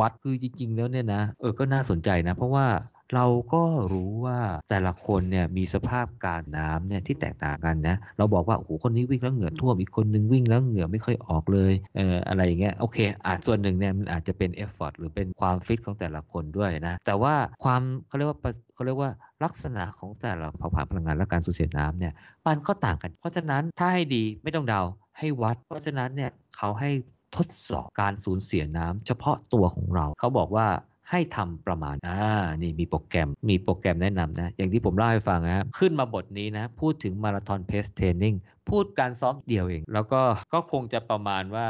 [0.00, 2.66] วัด คือจริง ๆ แล้วเนี่ยนะ เออ ก็น่าสนใจนะ เพราะว่า
[3.14, 4.38] เราก็รู้ว่า
[4.70, 17.34] แต่ละคนเนี่ยมีสภาพการน้ำเนี่ยที่แตกต่างกันนะ เราบอกว่าโอ้โหคนนี้วิ่งแล้วเหงื่อท่วมอีกคนนึงวิ่งแล้วเหงื่อไม่ค่อยออกเลยเอออะไรอย่างเงี้ยโอเค อาจส่วนหนึ่งเนี่ยมันอาจจะเป็น effort หรือเป็นความฟิตของแต่ละคนด้วยนะ แต่ว่า
[17.64, 19.10] ความเขาเรียกว่าปะเขาเรียกว่า
[19.44, 22.12] ลักษณะของแต่ละเผ่าผลาญพลังงานและการสูญเสียน้ำเนี่ย
[22.46, 24.82] มันก็ต่างกัน เพราะฉะนั้นถ้าให้ดีไม่ต้องเดา
[25.18, 26.90] ให้วัด เพราะฉะนั้นเนี่ยเขาให้
[27.36, 30.66] ทดสอบการสูญเสียน้ำเฉพาะตัวของเรา เขาบอกว่า
[31.10, 32.20] ให้ทำประมาณ อ่า
[32.62, 38.34] นี่มีโปรแกรม มีโปรแกรมแนะนำนะ อย่างที่ผมเล่าให้ฟังนะครับ ขึ้นมาบทนี้นะ พูดถึง marathon pace training
[38.70, 40.20] พูดการซ้อมเดียวเอง แล้วก็
[40.54, 41.66] ก็คงจะประมาณว่า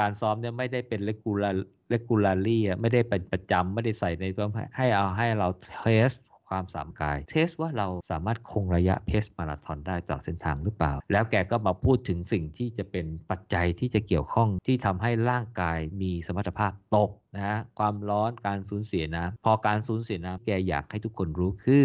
[0.00, 1.54] การซ้อมเนี่ยไม่ได้เป็น regular
[1.92, 5.48] regularly อะไม่ได้เป็นประจำไม่ได้ใส่ในเพื่อให้เอาให้เรา
[5.82, 6.10] เทส
[6.50, 21.84] ความสามกาย เทสว่าเราสามารถคงระยะเพสมาราธอนได้ตลอดเส้นทางหรือเปล่า แล้วแกก็มาพูดถึงสิ่งที่จะเป็นปัจจัยที่จะเกี่ยวข้องที่ทำให้ร่างกายมีสมรรถภาพตกนะฮะความร้อนการสูญเสียน้ำพอการสูญเสียน้ำแกอยากให้ทุกคนรู้คือ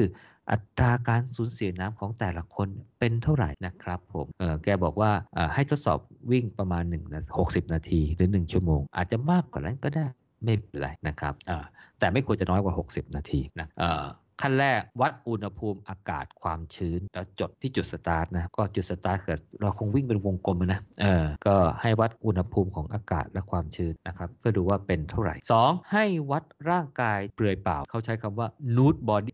[0.52, 2.68] อัตราการสูญเสียน้ำของแต่ละคน
[3.00, 5.12] เป็นเท่าไหร่นะครับผมเออแกบอกว่า
[5.54, 6.00] ให้ทดสอบ
[6.32, 10.06] วิ่งประมาณ1นะ60 นาทีหรือ 1 ชั่วโมง อาจจะมากกว่านั้นก็ได้
[10.44, 11.34] ไม่เป็นไรนะครับ
[12.00, 13.68] แต่ไม่ควรจะน้อยกว่า 60 นาทีนะ
[14.42, 25.92] ขั้นแรกวัดอุณหภูมิอากาศความชื้น แล้วจดที่จุดสตาร์ทนะก็จุดสตาร์ทเกิดเราคงวิ่งเป็นวงกลมนะเออก็ให้วัดอุณหภูมิของอากาศและความชื้นนะครับเพื่อดูว่าเป็นเท่าไหร่ 2.
[25.92, 29.34] ให้วัดร่างกายเปลือยเปล่า เขาใช้คำว่า nude body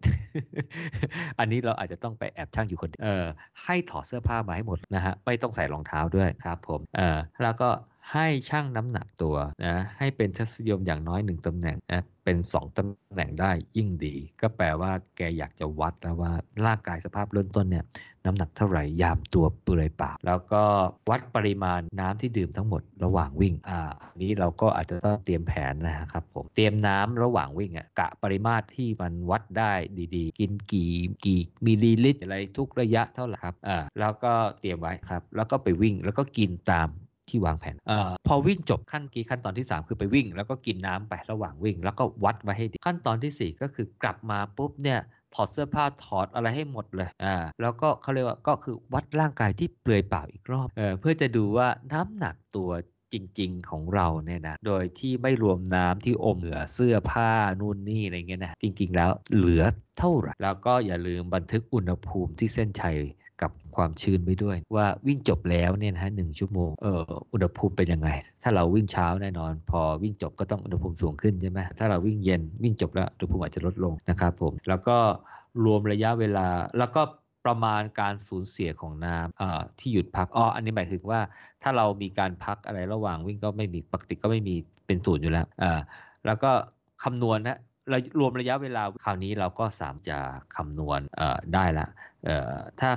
[1.39, 3.25] อันนี้เราอาจจะต้องไปแอบช่างอยู่คนเดียวเออ
[3.63, 7.69] ให้ถอดเสื้อผ้ามาให้หมดนะฮะไม่ต้องใส่รองเท้าด้วยครับผมเออแล้วก็
[8.11, 9.35] ให้ชั่งน้ำหนักตัว
[9.65, 16.31] นะให้เป็นทัศนิยมอย่างน้อยหนึ่งตำแหน่งนะเป็น 2ตำแหน่งได้ยิ่งดี ก็แปลว่าแกอยากจะวัดแล้วว่า
[16.65, 17.85] ร่างกายสภาพเริ่มต้นเนี่ย
[18.25, 20.63] น้ำหนักเท่าไหร่ยามตัวเปลือยเปล่าแล้วก็
[21.09, 29.73] วัดปริมาณน้ำที่ดื่มทั้งหมดระหว่างวิ่งอ่าอันนี้เราก็อาจจะต้องเตรียมแผนนะครับผมเตรียมน้ำระหว่างวิ่งอะกะปริมาตรที่มันวัดได้
[30.15, 30.91] ดีๆ กินกี่
[31.25, 36.89] กี่มิลลิลิตรอะไรทุกระยะเท่าไหร่ครับอ่าแล้วก็เตรียมไว้ครับ แล้วก็ไปวิ่งแล้วก็กินตาม
[37.31, 44.99] ที่วางแผนเออพอวิ่งจบขั้นกี้ขั้นตอนที่ 3 คือไปวิ่ง แล้วก็กินน้ำไประหว่างวิ่ง แล้วก็วัดไว้ให้ดี ขั้นตอนทีสี่ 4 ก็คือกลับมาปุ๊บเนี่ย
[45.33, 52.71] ถอดเสื้อผ้าถอดอะไรให้หมดเลย อ่า แล้วก็เขาเรียกว่าก็คือวัดร่างกายที่เปลือยเปล่าอีกรอบ เออเพื่อจะดูว่าน้ำหนักตัว
[53.13, 59.63] จริง ๆ ของเราเนี่ยนะ โดยที่ไม่รวมน้ำที่อมเหลือเสื้อผ้านู่นนี่อะไรเงี้ยนะ จริง ๆ แล้วเหลือ
[59.99, 62.97] เท่าไหร่ แล้วก็อย่าลืมบันทึกอุณหภูมิที่เส้นชัย
[63.77, 67.01] ความชื้นไว้ด้วย ว่าวิ่งจบแล้วเนี่ยนะฮะหนึ่งชั่วโมงเออ
[67.33, 68.09] อุณหภูมิเป็นยังไง
[68.43, 74.97] ถ้าเราวิ่งเช้าแน่นอน พอวิ่งจบก็ต้องอุณหภูมิสูงขึ้นใช่ไหมถ้าเราวิ่งเย็นวิ่งจบแล้วอุณหภูมิอาจจะลดลงนะครับผมแล้วก็
[75.65, 76.47] รวมระยะเวลา
[76.79, 77.01] แล้วก็
[77.45, 81.19] ประมาณการสูญเสียของน้ำที่หยุดพักอ๋ออันนี้หมายถึงว่า
[81.63, 84.55] ถ้าเรามีการพักอะไรระหว่างวิ่งก็ไม่มีปกติก็ไม่มี
[84.85, 85.71] เป็นศูนย์อยู่แล้วอ่
[86.25, 86.51] แล้วก็
[87.03, 87.59] คำนวณนะ
[87.89, 90.17] เรารวมระยะเวลาคราวนี้เราก็สามารถจะ
[90.55, 90.99] คำนวณ
[91.53, 91.87] ได้ละ
[92.79, 92.89] ถ้า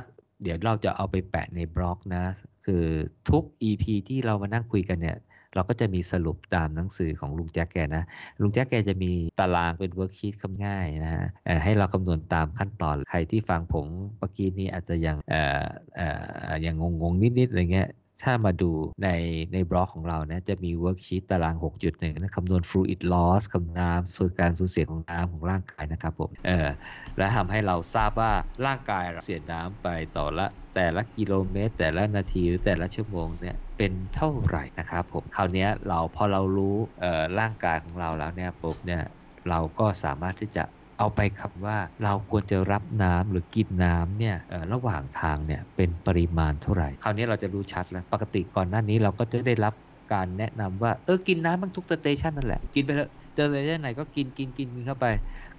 [0.45, 2.25] เดี๋ยวเราจะเอาไปแปะในบล็อกนะ
[2.67, 2.85] คือ
[3.31, 5.17] ทุก EP ที่เรามานั่งคุยกันเนี่ย
[5.55, 8.05] เราก็จะมีสรุปตามหนังสือของลุงแจ๊กแกนะ
[8.41, 11.27] ลุงแจ๊กแกจะมีตารางเป็น worksheet คำง่ายนะฮะ
[11.65, 13.87] ให้เราคำนวณตามขั้นตอน ใครที่ฟังผม
[14.19, 15.65] เมื่อกี้นี้อาจจะยังเอ่อ
[15.97, 16.09] เอ่
[16.49, 17.89] อยังงงๆนิดๆอะไรเงี้ย
[18.25, 18.71] ถ้ามาดู
[19.05, 19.09] ใน
[19.53, 26.69] ในบล็อกของเรานะจะมี worksheet ตาราง 6.1นะคำนวณ fluid loss คำน้ำส่วนการสูญเสียของน้ำของร่างกายนะครับผมเออ
[27.19, 28.33] และทำให้เราทราบว่า
[28.67, 39.03] ร่างกายเราเสียน้ำไปต่อละแต่ละกิโลเมตร แต่ละนาทีหรือแต่ละชั่วโมงเนี่ยเป็นเท่าไหร่นะครับผมคราวนี้เราพอเรารู้เอ่อร่างกายของเราแล้วเนี่ยปุ๊บเนี่ย
[39.51, 40.65] เราก็สามารถที่จะ
[40.99, 44.37] เอาไปคำว่าเราควรจะรับน้ำหรือกินน้ำเนี่ย
[44.73, 49.75] ระหว่างทางเนี่ยเป็นปริมาณเท่าไหร่ คราวนี้เราจะรู้ชัดแล้ว ปกติก่อนหน้านี้เราก็จะได้รับ
[50.15, 55.07] การแนะนำว่าเออกินน้ำมันทุกสเตชันนั่นแหละ กินไปเถอะเจอสเตชันไหนก็กินกินกินกินเข้าไป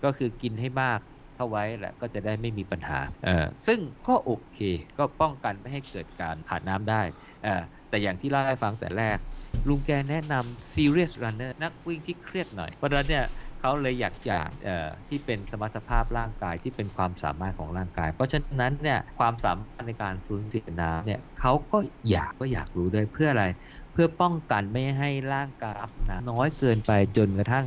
[0.03, 0.99] ก็คือกินให้มาก
[1.35, 4.59] เท่าไว้แหละก็จะได้ไม่มีปัญหาเออซึ่งก็โอเค
[4.97, 7.01] ก็ป้องกันไม่ให้เกิดการขาดน้ำได้
[7.43, 9.19] เออแต่อย่างที่เล่าให้ฟังแต่แรก
[9.67, 13.25] ลุงแกแนะนำ serious runner นักวิ่งที่เครียดหน่อย เพราะฉะนั้นเนี่ย
[13.67, 21.77] เขาเลยอยากจะเอ่อที่เป็นสมรรถภาพร่างกายที่เป็นความสามารถของร่างกาย เพราะฉะนั้นเนี่ยความสามารถในการสูญเสียน้ำเนี่ยเขาก็
[22.09, 23.45] อยากก็อยากรู้ด้วยเพื่ออะไร
[23.93, 27.65] เพื่อป้องกันไม่ให้ร่างกายรับน้ำน้อยเกินไปจนกระทั่ง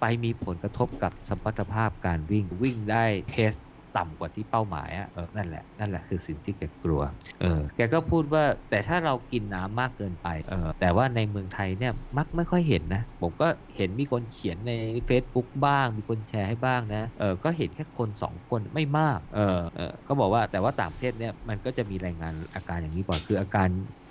[0.00, 3.54] ไปมีผลกระทบกับสมรรถภาพการวิ่งวิ่งได้เพส
[3.96, 7.02] ต่ำกว่าที่เป้าหมายอะนั่นแหละนั่นแหละคือสิ่งที่แกกลัว
[7.40, 14.72] เออแกก็พูดว่าแต่ถ้าเรากินน้ำมากเกินไปเออแต่ว่าในเมืองไทยเนี่ยมักไม่ค่อยเห็นนะ ผมก็เห็นมีคนเขียนใน
[15.08, 23.68] Facebook บ้าง มีคนแชร์ให้บ้างนะเออก็เห็นแค่คน 2 คนไม่มากเออเออก็บอกว่าแต่ว่าต่างประเทศเนี่ยมันก็จะมีรายงานอาการอย่างนี้บ่อยคืออาการ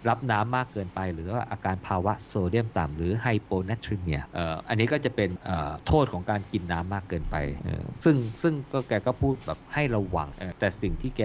[0.10, 4.22] รับน้ำมากเกินไป หรือว่าอาการภาวะโซเดียมต่ำหรือไฮโปนัทริเมีย
[4.70, 5.30] อันนี้ก็จะเป็น
[5.88, 7.36] โทษของการกินน้ำมากเกินไป
[8.04, 10.28] ซึ่งซึ่งก็แกก็พูดแบบให้ระวัง
[10.60, 11.24] แต่สิ่งที่แก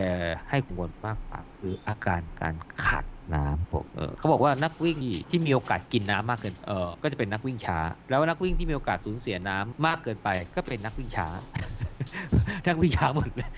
[0.48, 2.54] ให้กังวลมากกว่าคืออาการการ
[2.84, 3.04] ขาด
[3.34, 4.96] น้ำผมเออเขาบอกว่านักวิ่ง
[5.30, 7.78] ที่มีโอกาสกินน้ำมากเกินเออก็จะเป็นนักวิ่งช้า
[8.10, 11.28] แล้วนักวิ่งที่มีโอกาสสูญเสียน้ำมากเกินไป ก็เป็นนักวิ่งช้า
[12.68, 13.50] นักวิ่งช้าหมดเลย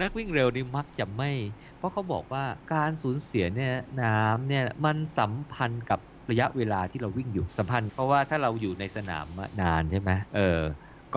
[0.00, 1.30] นักวิ่งเร็วนี่มักจะไม่
[1.78, 6.00] เพราะเขาบอกว่าการสูญเสียเนี่ยน้ำเนี่ยมันสัมพันธ์กับ
[6.30, 9.26] ระยะเวลาที่เราวิ่งอยู่สัมพันธ์เพราะว่าถ้าเราอยู่ในสนาม
[9.60, 10.60] นานใช่ไหมเออ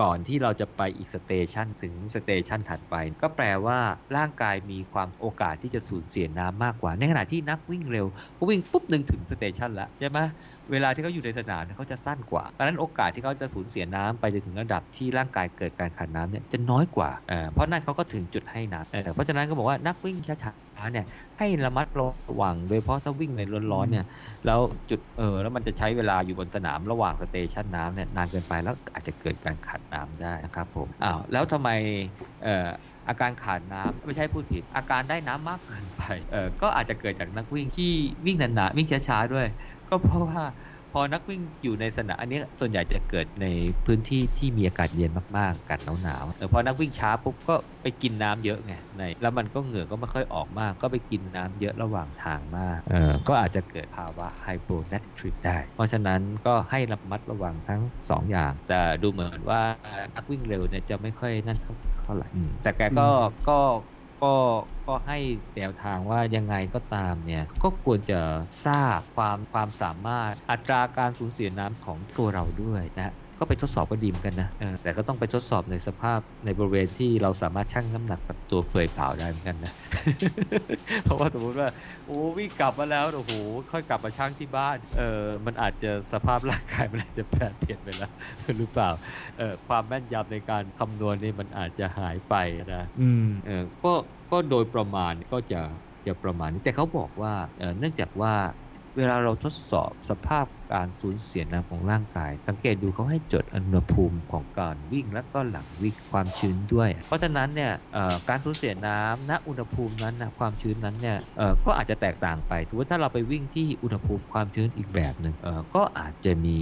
[0.00, 3.78] ก่อนที่เราจะไปอีก station ถึง station ถัดไป ก็แปลว่า
[4.16, 8.06] ร่างกายมีความโอกาสที่จะสูญเสียน้ำมากกว่า ในขณะที่นักวิ่งเร็ว
[8.48, 10.18] วิ่งปุ๊บหนึ่งถึง station แล้วใช่ไหม
[10.72, 21.06] เวลาที่เขาอยู่ในสนามเขาจะสั้นกว่าดังนั้นโอกาสที่เขาจะสูญเสียน้ำไปจนถึงระดับที่ร่างกายเกิดการขาดน้ำเนี่ยจะน้อยกว่าเพราะนั่นเขาก็ถึงจุดให้น้ำเพราะฉะนั้นก็บอกว่านักวิ่งช้าๆเนี่ย
[21.38, 23.42] ให้ระมัดระวังโดยเฉพาะถ้าวิ่งใน
[23.72, 24.06] ร้อนๆเนี่ย
[24.46, 24.60] แล้ว
[24.90, 31.70] จุดเออแล้วมันจะใช้เวลาอยู่บนสนามระหว่าง station น้ำเนี่ยนานเกินไปแล้วอาจจะเกิดการขาดน้ำได้นะครับผมอ้าวแล้วทำไม
[32.44, 32.68] เอ่อ
[33.08, 36.02] อาการขาดน้ำไม่ใช่พูดผิด อาการได้น้ำมากเกินไป
[36.32, 37.92] เออก็อาจจะเกิดจากนักวิ่งที่
[38.26, 39.46] วิ่งนานๆวิ่งช้าๆด้วย
[39.90, 40.42] ก็เพราะว่า
[40.94, 43.46] พอนักวิ่งอยู่ในสนามอันนี้ส่วนใหญ่จะเกิดใน
[43.86, 57.80] พื้นที่ที่มีอากาศเย็นมากๆอากาศหนาวๆเออพอนักวิ่งช้าปุ๊บก็ไปกินน้ำเยอะไงในแล้วมันก็เหงื่อก็ไม่ค่อยออกมาก ก็ไปกินน้ำเยอะระหว่างทางมากเออก็อาจจะเกิดภาวะไฮโปนัทริกได้ เพราะฉะนั้นก็ให้ระมัดระวังทั้ง
[58.10, 59.62] 2 อย่าง แต่ดูเหมือนว่า
[60.16, 61.58] นักวิ่งเร็วเนี่ยจะไม่ค่อยนั่น
[62.04, 62.28] เท่าไหร่
[62.62, 63.08] แต่แกก็
[63.48, 63.58] ก็
[64.22, 64.34] ก็
[64.86, 65.18] ก็ให้
[65.56, 68.20] แนวทางว่ายังไงก็ตามเนี่ยก็ควรจะ
[68.64, 79.72] ทราบความความสามารถอัตราการสูญเสียน้ำของตัวเราด้วยนะฮะ ก็ไปทดสอบก็ดีเหมอนกันนะเออแต่ก็ต้องไปทดสอบในสภาพในบริเวณที่เราสามารถชั่งน้ำหนักกับตัวเปลือยเปล่าได้เหมือนกันนะ
[81.04, 81.68] เพราะว่าสมมติว่า
[82.06, 83.32] โอ้วิ่งกลับมาแล้วโอ้โห
[83.72, 88.12] ค่อยกลับมาชั่งที่บ้านเออมันอาจจะสภาพร่างกายมันอาจจะแปรเปลี่ยนไปแล้ว
[88.58, 88.90] หรือเปล่า
[89.38, 92.34] เออความแม่นยำในการคำนวณนี่มันอาจจะหายไป
[92.74, 93.92] นะอืมเออก็
[94.30, 95.60] ก็โดยประมาณก็จะ
[96.06, 98.34] จะประมาณนี้แต่เขาบอกว่าเออเนื่องจากว่า
[98.96, 107.72] เวลาเราทดสอบสภาพการสูญเสียน้ำของร่างกาย สังเกตดูเขาให้จดอุณหภูมิของการวิ่งและก็หลังวิ่งความชื้นด้วย เพราะฉะนั้นเนี่ย
[108.28, 111.18] การสูญเสียน้ำณอุณหภูมินั้นนะความชื้นนั้นเนี่ย
[111.66, 115.34] ก็อาจจะแตกต่างไปถือว่าถ้าเราไปวิ่งที่อุณหภูมิความชื้นอีกแบบหนึ่ง
[115.74, 116.56] ก็อาจจะมี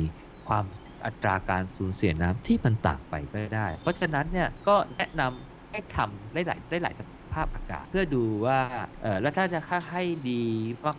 [0.49, 0.65] ความ
[1.07, 8.61] อัตราการสูญเสียน้ำที่มันต่างไปก็ได้ เพราะฉะนั้นเนี่ยก็แนะนำให้ทำได้หลายได้หลายสาพอากาศ เพื่อดูว่า
[9.03, 10.43] เออแล้วถ้าจะค่าให้ดี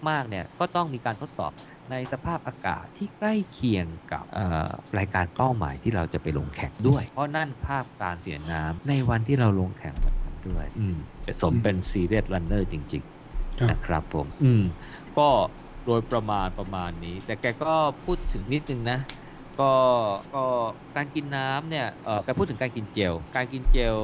[0.09, 1.51] มากๆเนี่ยก็ต้องมีการทดสอบ
[1.91, 10.97] ในสภาพอากาศที่ใกล้เคียงกับเอ่อรายการเป้าหมายที่เราจะไปลงแข่งด้วย เพราะนั่นภาพการเสียน้ำในวันที่เราลงแข่งแบบนั้นด้วยอืม
[11.41, 13.03] สมเป็นซีเรียสรันเนอร์จริง
[13.59, 14.63] ครับๆนะครับผม อืม
[15.17, 15.27] ก็
[15.85, 17.73] โดยประมาณประมาณนี้ แต่แกก็
[18.03, 18.99] พูดถึงนิดนึงนะ
[19.61, 19.73] ก็
[20.35, 20.43] ก็
[20.97, 23.97] การกินน้ำเนี่ยเออแกพูดถึงการกินเจล การกินเจล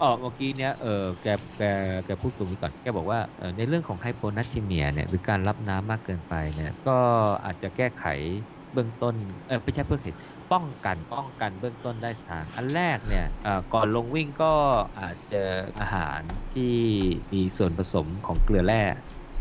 [0.00, 1.26] เออเมื่อกี้เนี้ยเออแก
[1.58, 1.62] แก
[2.06, 6.98] แกพูดตรงนี้ก่อนแกบอกว่าเออในเรื่องของไฮโปนัทชิเมียเนี่ยหรือการรับน้ำมากเกินไปเนี่ยก็
[7.44, 8.06] อาจจะแก้ไข
[8.72, 9.14] เบื้องต้น
[9.48, 10.16] เออไม่ใช่เบื้องต้น
[10.52, 14.52] ป้องกันป้องกันเบื้องต้นได้สทางอันแรกเนี่ยเอ่อก่อนลงวิ่งก็
[15.00, 15.42] อาจจะ
[15.80, 16.20] อาหาร
[16.52, 16.74] ที่
[17.32, 18.82] มีส่วนผสมของเกลือแร่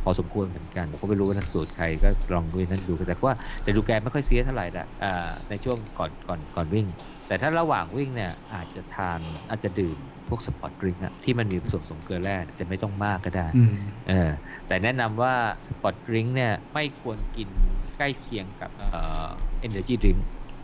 [0.03, 6.87] พอสมควรเหมือนกันผมก็ไม่รู้ว่าสูตรใครก็ลองดูนั่นดูแต่ว่าแต่ดูแกไม่ค่อยเสียเท่าไหร่ละอ่าในช่วงก่อนก่อนก่อนวิ่ง
[7.27, 9.97] แต่ถ้าระหว่างวิ่งเนี่ยอาจจะทานอาจจะดื่ม
[10.29, 13.75] พวก sport drink อะที่มันมีส่วนผสมเกลือแร่จะไม่ต้องมากก็ได้อืม
[14.07, 14.31] เออ
[14.67, 15.33] แต่แนะนำว่า
[15.67, 17.49] sport drink เนี่ยไม่ควรกิน
[17.97, 18.89] ใกล้เคียงกับเอ่
[19.25, 19.27] อ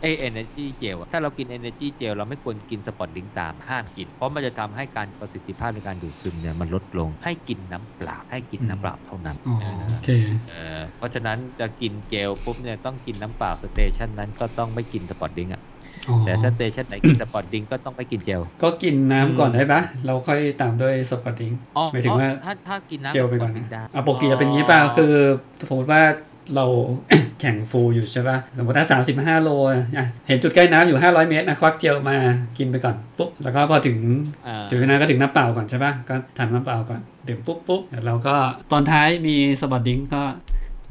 [0.00, 10.08] drink เอย energy gel อะถ้าเรากิน energy gel เราไม่ควรกิน sport drink ตามห้ามกิน เพราะมันจะทำให้การประสิทธิภาพในการดูดซึมเนี่ยมันลดลงให้กินน้ำเปล่าให้กินน้ำเปล่าเท่านั้นอ๋อเออโอเค
[10.48, 15.62] เอ่อเพราะฉะนั้นจะกินเจลปุ๊บเนี่ยต้องกินน้ำเปล่า station นั้นก็ต้องไม่กิน sport drink อะ
[16.08, 25.12] อ๋อแต่ถ้า station ไหนกิน sport drink ก็ต้องไม่กินเจล ก็กินน้ำก่อนได้ปะเราค่อยตามด้วย sport drink อ๋อหมายถึงว่าถ้าถ้ากินน้ำเจลไปก่อนสปร์ตดรินะงก์ได้อะปกติจะเป็นอย่างนี้ป่ะคือ
[25.68, 26.02] สมมติว่า
[26.56, 26.64] เรา
[27.40, 29.00] แข่งฟูลอยู่ใช่ป่ะ สมมติถ้า
[29.38, 32.16] 35โลอะเห็นจุดใกล้น้ำอยู่500เมตรนะควักเจลมา
[32.58, 33.98] กินไปก่อนปุ๊บ แล้วก็พอถึง
[34.46, 38.34] อ่าจุดนั้นก็ถึงน้ำเปล่าก่อนใช่ป่ะ ก็ทานน้ำเปล่าก่อนดื่มปุ๊บปุ๊บแล้วเราก็
[38.72, 40.22] ตอนท้ายมีสปอร์ติ้งก็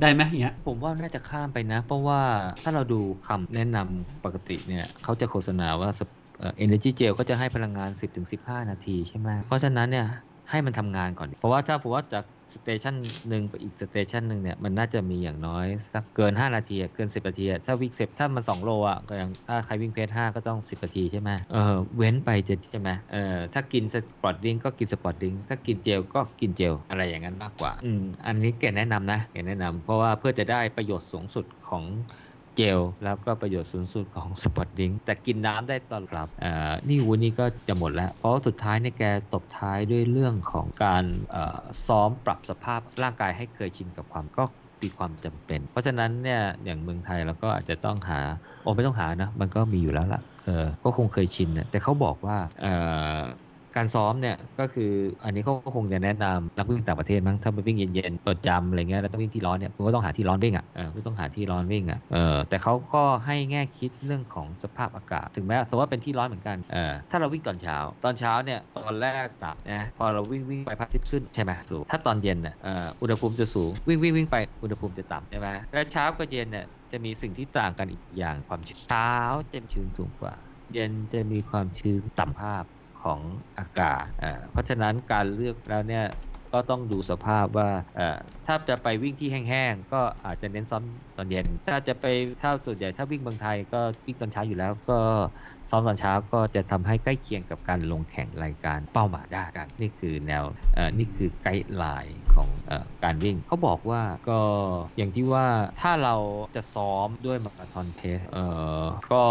[0.02, 2.22] ได้ไหมอย่างเงี้ยผมว่าน่าจะข้ามไปนะ เพราะว่า
[2.64, 7.90] ถ้าเราดูคำแนะนำปกติเนี่ยเขาจะโฆษณาว่าสปเอ่อ energy gel ก็จะให้พลังงาน
[8.32, 10.08] 10-15 นาทีใช่ไหมเพราะฉะนั้นเนี่ย
[10.50, 12.96] ให้มันทำงานก่อน เพราะว่าถ้าผมว่าจาก station
[13.30, 24.56] หนึ่งไปอีก station หนึ่งเนี่ยมันน่าจะมีอย่างน้อยสักเกิน 5 นาทีเกิน 10 นาทีถ้าวิ่งเสร็จถ้ามัน 2 โลอะก็อย่างถ้าใครวิ่ง pace 5ก็ต้อง 10 นาทีใช่ไหมเออเว้นไปจะใช่ไหมเออถ้ากิน sport drink
[24.64, 31.84] ก็กิน sport drink ถ้ากินเจลก็กินเจลอะไรอย่างนั้นมากกว่าอืมอันนี้แกแนะนำนะแกแนะนำเพราะว่าเพื่อจะได้ประโยชน์สูงสุดของ
[32.60, 36.28] เจล แล้วก็ประโยชน์สูงสุดของ sport drink แต่กินน้ำได้ตลอด
[36.90, 39.04] นี่วันนี้ก็จะหมดแล้ว เพราะว่าสุดท้ายเนี่ยแก
[39.34, 41.04] ตบท้ายด้วยเรื่องของการ
[41.88, 44.44] ซ้อมปรับสภาพร่างกายให้เคยชินกับความก็
[44.82, 48.20] มีความจำเป็น เพราะฉะนั้นเนี่ยอย่างเมืองไทยเราก็อาจจะต้องหา
[48.64, 52.66] โอ้ไม่ต้องหานะ มันก็มีอยู่แล้วล่ะเออก็คงเคยชินนะแต่เขาบอกว่าเอ
[53.18, 53.20] อ
[53.76, 54.92] การซ้อมเนี่ยก็คือ
[55.24, 79.10] อันนี้เขาก็คงจะแนะนำนักวิ่งต่างประเทศมั้งถ้าไปวิ่งเย็นๆประจำอะไรเงี้ยแล้วต้องวิ่งที่ร้อนเนี่ยคุณก็ต้องหาที่ร้อนวิ่งอะเออคุณต้องหาที่ร้อนวิ่งอะเออแต่เขาก็ให้แง่คิดเรื่องของสภาพอากาศ ถึงแม้สมมติว่าเป็นที่ร้อนเหมือนกันเออถ้าเราวิ่งตอนเช้า ตอนเช้าเนี่ยตอนแรกต่ำนะพอเราวิ่งวิ่งไปพระอาทิตย์ขึ้นใช่ไหมสูงถ้าตอนเย็นน่ะเอ่ออุณหภูมิจะสูงวิ่งวิ่งวิ่งไปอุณหภูมิจะต่ำใช่ไหมแล้วเช้ากับเย็นเนี่ยจะมีสิ่งที่ต่างกันอีกอย่างความชื้นเช้า
[79.52, 80.36] จะชื้นสูงกว่า
[80.74, 82.64] เย็นจะมีความชื้นต่ำภาพ
[83.04, 83.20] ของ
[83.58, 84.04] อากาศ
[84.52, 86.06] เพราะฉะนั้นการเลือกแล้วเนี่ย
[86.56, 87.70] ก็ต้องดูสภาพว่า
[88.48, 90.84] ถ้าจะไปวิ่งที่แห้งๆ ก็อาจจะเน้นซ้อม
[91.18, 92.06] ตอนเย็น ถ้าจะไป
[92.42, 95.00] ถ้าส่วนใหญ่ถ้าวิ่งเมืองไทยก็วิ่งตอนเช้าอยู่แล้ว ก็
[95.70, 100.44] ซ้อมตอนเช้าก็จะทำให้ใกล้เคียงกับการลงแข่งรายการเป้าหมายได้กัน นี่คือแนว
[100.98, 102.72] นี่คือไกด์ไลน์ของอ
[103.04, 104.40] การวิ่งเขาบอกว่าก็
[104.98, 105.48] อย่างที่ว่า
[105.82, 106.16] ถ้าเรา
[106.56, 108.20] จะซ้อมด้วยมาราธอนเพส
[109.14, 109.24] ก็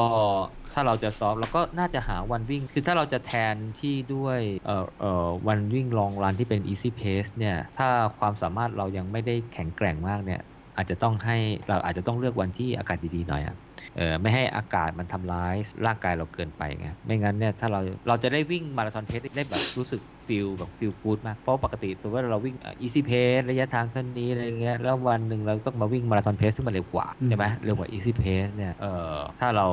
[0.75, 7.89] ถ้าเราจะซ้อมเราก็น่าจะหาวันวิ่ง คือถ้าเราจะแทนที่ด้วยเอ่อเอ่อวันวิ่งลองรันที่เป็น easy pace เนี่ย ถ้า
[8.19, 10.43] ความสามารถเรายังไม่ได้แข็งแกร่งมากเนี่ย
[10.77, 11.37] อาจจะต้องให้
[11.69, 13.57] เราอาจจะต้องเลือกวันที่อากาศดีๆหน่อยอะ
[13.97, 15.55] เออไม่ให้อากาศมันทำร้าย
[15.87, 28.07] ร่างกายเราเกินไปไงไม่งั้นเนี่ยถ้าเราเราจะได้วิ่ง marathon pace ได้แบบรู้สึก feel แบบ feel good มากเพราะปกติสมมติว่าเราวิ่ง easy pace ระยะทางเท่านี้อะไรเงี้ยแล้ววันหนึ่งเราต้องมาวิ่ง marathon pace ซึ่งมันเร็วกว่าใช่ไหมเร็วกว่า easy
[28.11, 29.67] pace เนี่ยเออถ้าเรา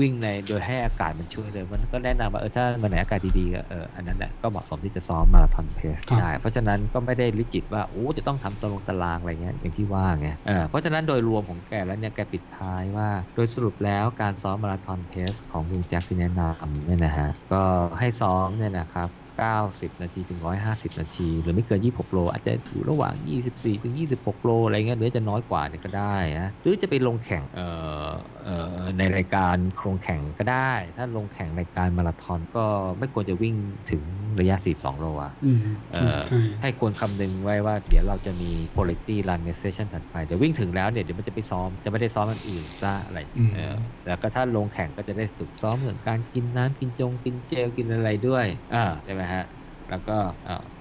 [0.00, 17.62] วิ่งในโดยให้อากาศมันช่วยเลย มันก็แนะนำว่าเออถ้าวันไหนอากาศดีๆก็เอออันนั้นแหละก็เหมาะสมที่จะซ้อม marathon pace ได้ เพราะฉะนั้นก็ไม่ได้ rigid ว่าโอ้จะต้องทำตารางตารางอะไรเงี้ยอย่างที่ว่าไงเออเพราะฉะนั้นโดยรวมของแกแล้วเนี่ยแกปิดท้ายว่า โดยสรุปแล้วการซ้อมมาราธอนเพสของลุงแจ็คที่แนะนำเนี่ยนะฮะก็
[17.98, 19.08] ให้ซ้อมเนี่ยนะครับ
[19.42, 23.14] 90 นาทีถึง 150 นาที หรือไม่เกิน 26 โล อาจจะอยู่ระหว่าง
[23.50, 27.66] 24 ถึง 26 โล อะไรเงี้ยหรือจะน้อยกว่าเนี่ยก็ได้นะหรือจะไปลงแข่งเอ่
[28.06, 28.10] อ
[28.44, 32.64] เอ่อในรายการโครงแข่งก็ได้ ถ้าลงแข่งรายการมาราธอนก็
[32.98, 33.54] ไม่ควรจะวิ่ง
[33.90, 34.02] ถึง
[34.40, 35.58] ระยะ 42 โลอะอืม
[35.92, 43.76] เออใช่ให้ควรคำนึงไว้ว่าเดี๋ยวเราจะมี quality run ในเซสชันถัดไปเดี๋ยววิ่งถึงแล้วเนี่ยเดี๋ยวมันจะไปซ้อมจะไม่ได้ซ้อมอันอื่นซะอะไรอืมเออ
[44.06, 49.44] แล้วก็ถ้าลงแข่งก็จะได้ฝึกซ้อมเรื่องการกินน้ำกินจงกินเจลกินอะไรด้วยอ่าใช่ไหมฮะ
[49.90, 50.16] แล้วก็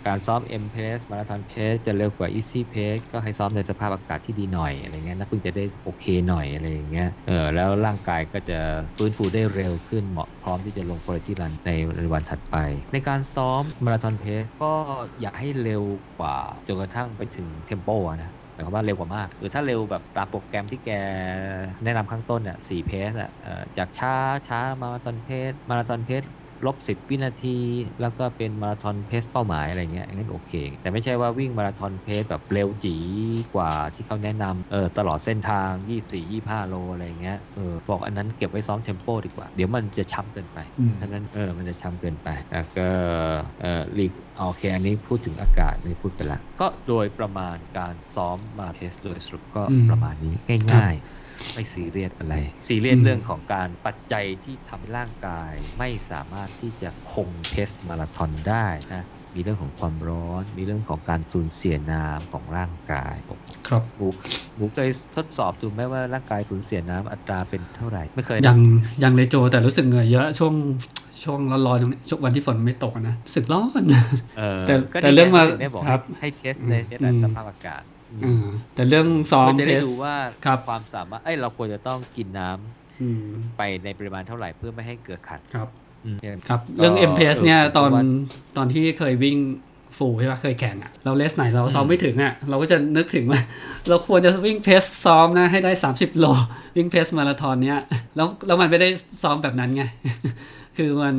[0.07, 8.59] การซ้อม M pace มาราธอน pace จะเร็วกว่า easy pace ก็ให้ซ้อมในสภาพอากาศที่ดีหน่อยอะไรเงี้ยนักวิ่งจะได้โอเคหน่อยอะไรอย่างเงี้ยเออแล้วร่างกายก็จะ
[8.97, 12.55] ฟื้นฟูได้เร็วขึ้นเหมาะพร้อมที่จะลง quality run ในในวันถัดไป
[12.93, 14.73] ในการซ้อมมาราธอนเพสก็
[15.21, 15.83] อย่าให้เร็ว
[16.19, 16.37] กว่า
[16.67, 17.89] จนกระทั่งไปถึงเทมโป
[18.23, 20.89] นะหมายความว่าเร็วกว่ามาก หรือถ้าเร็วแบบตามโปรแกรมที่แก
[21.83, 23.31] แนะนำข้างต้นเนี่ยสี่เพสอะ
[23.77, 24.13] จากช้า
[24.47, 26.23] ช้ามาราธอนเพสมาราธอนเพส
[26.65, 27.57] ลบ10วินาที
[28.01, 32.95] แล้วก็เป็นมาราธอนเพสเป้าหมายอะไรเงี้ยงั้นโอเค แต่ไม่ใช่ว่าวิ่งมาราธอนเพสแบบเร็วจี
[33.55, 35.71] กว่าที่เขาแนะนำเออตลอดเส้นทาง
[36.03, 42.87] 24 25 โลอะไรเงี้ยเออบอกอันนั้นเก็บไว้ซ้อมเทมโปดีกว่า เดี๋ยวมันจะช้ำเกินไปอืมฉะนั้นเออมันจะช้ำเกินไปแล้วก็
[43.61, 50.33] เออลีกโอเค อันนี้พูดถึงอากาศนี่พูดไปละก็โดยประมาณการซ้อมมาเทสโดยสรุปก็อืมประมาณนี้
[50.73, 51.22] ง่ายๆ
[51.53, 52.35] ไม่ซีเรียสอะไร
[52.67, 59.03] ซีเรียสอืมเรื่องของการปัจจัยที่ทำให้ร่างกาย ไม่สามารถที่จะคง pace มาราธอนได้นะ
[59.35, 63.15] มีเรื่องของความร้อน มีเรื่องของการสูญเสียน้ำของร่างกาย
[63.67, 64.07] ครับหมู
[64.55, 68.57] หมูเคยทดสอบดูไหมว่าร่างกายสูญเสียน้ำอัตราเป็นเท่าไหร่ ไม่เคยนะยัง
[69.03, 70.53] ยังเลยโจแต่รู้สึกเหนื่อยเยอะช่วง
[71.23, 73.83] ช่วงร้อนๆตรงนี้ช่วงวันที่ฝนไม่ตกอะนะรู้สึกร้อน
[74.37, 77.92] เออแต่ก็แต่นี่เรื่องมาถึได้บอกครับให้ test ใน test ในอืมสภาพอากาศอ่า
[78.75, 83.25] แต่เรื่องซ้อมก็จะเทได้สดูว่าครับความสามารถเอ้ยเราควรจะต้องกินน้ำอืม
[83.57, 85.67] ไปในปริมาณเท่าไหร่เพื่อไม่ให้เกิดขัดครับ
[86.05, 88.05] อืมครับ เรื่องก็ MPS เนี่ยเออตอนผมว่า
[88.57, 89.37] ตอนที่เคยวิ่ง
[89.97, 93.41] ฟูลใช่ปะเคยแข่งอะเราเลสไหนเราซ้อมอืมไม่ถึงอะเราก็จะนึกถึงว่า
[93.89, 96.25] เราควรจะวิ่งเพสซ้อมนะให้ได้ 30 โล
[96.75, 97.79] วิ่งเพสมาราธอนเนี้ย
[98.15, 98.89] แล้วแล้วมันไม่ได้
[99.23, 99.83] ซ้อมแบบนั้นไง
[100.77, 101.15] คือมัน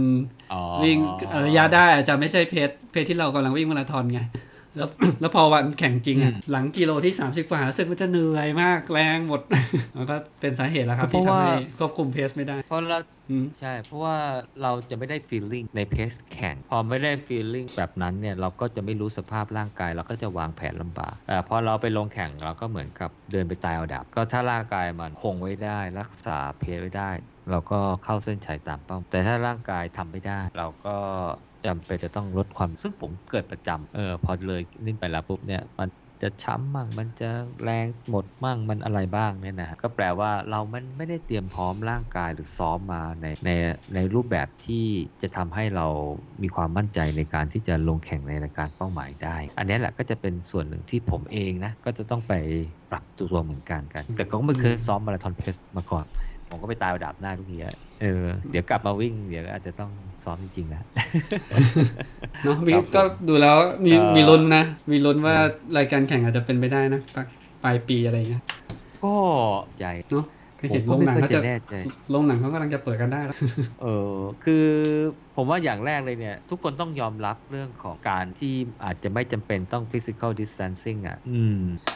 [0.52, 0.98] อ๋อวิ่ง
[1.46, 4.20] ระยะได้อาจจะไม่ใช่เพจเพจที่เรากำลังวิ่งมาราธอนไง
[4.76, 4.88] แล้ว
[5.20, 9.40] แล้วพอวันแข่งจริงอะอืมหลังกิโลที่ 30 กว่ารู้สึกมันจะเหนื่อยมากแรงหมด
[9.96, 12.98] มันก็เป็นสาเหตุแล้วครับเพที่ราะทำว่าให้ควบคุมเพสไม่ได้ เพราะเรา
[13.30, 14.16] อืมใช่ เพราะว่า
[14.62, 27.10] เราจะไม่ได้ feeling ในเพสแข่ง พอไม่ได้ feeling แบบนั้นเนี่ย เราก็จะไม่รู้สภาพร่างกาย เราก็จะวางแผนลำบากแต่พอเราไปลงแข่งเราก็เหมือนกับเดินไปตายเอาดับก็ถ้าร่างกายมันคงไว้ได้ รักษาเพสไว้ได้
[27.50, 30.96] เราก็เข้าเส้นชัยตามเป้า แต่ถ้าร่างกายทำไม่ได้ เราก็
[31.64, 35.88] จำเป็นจะต้องลดความซึ่งผมเกิดประจำเออพอเลยนิ่นไปแล้วปุ๊บเนี่ยมัน
[36.22, 37.30] จะช้ำมั่งมันจะ
[37.64, 43.50] แรงหมดมั่งมันอะไรบ้างเนี่ยนะก็แปลว่าเรามันไม่ได้เตรียมพร้อมร่างกายหรือซ้อมมาในใน
[43.94, 44.84] ในรูปแบบที่
[45.22, 45.86] จะทำให้เรา
[46.42, 52.34] มีความมั่นใจในการที่จะลงแข่งในรายการเป้าหมายได้ อันนี้แหละก็จะเป็นส่วนหนึ่งที่ผมเองนะก็จะต้องไป
[52.90, 56.06] ปรับตัวเหมือนกันกัน แต่ก็ไม่เคยซ้อมมาราธอนเพสมาก่อน
[56.54, 59.90] ผมก็ไปตายดาบหน้าทุกทีอะเออเดี๋ยวกลับมาวิ่ง เดี๋ยวอาจจะต้อง
[60.24, 60.84] ซ้อมจริงๆแล้ว
[62.44, 65.34] เนาะวิครับผมก็ดูแล้วมีเอ่อมีลุ้นนะ มีลุ้นว่า
[65.78, 67.26] รายการแข่งอาจจะเป็นไปได้นะปลาย
[67.64, 68.42] ปลายปีอะไรเงี้ย
[69.04, 69.14] ก็
[69.78, 70.24] ใจเนาะ
[70.64, 71.72] ก็ผเห็มนก็โรงไม่หนังค่อยเขาจะจะแน่ใจ
[72.10, 73.36] โรงหนังเขากำลังจะเปิดกันได้แล้ว
[73.80, 74.66] เออคือ
[75.36, 78.54] ผมว่าอย่างแรกเลยเนี่ย ทุกคนต้องยอมรับเรื่องของการที่
[78.84, 81.54] อาจจะไม่จำเป็นต้อง physical distancing อะ อืม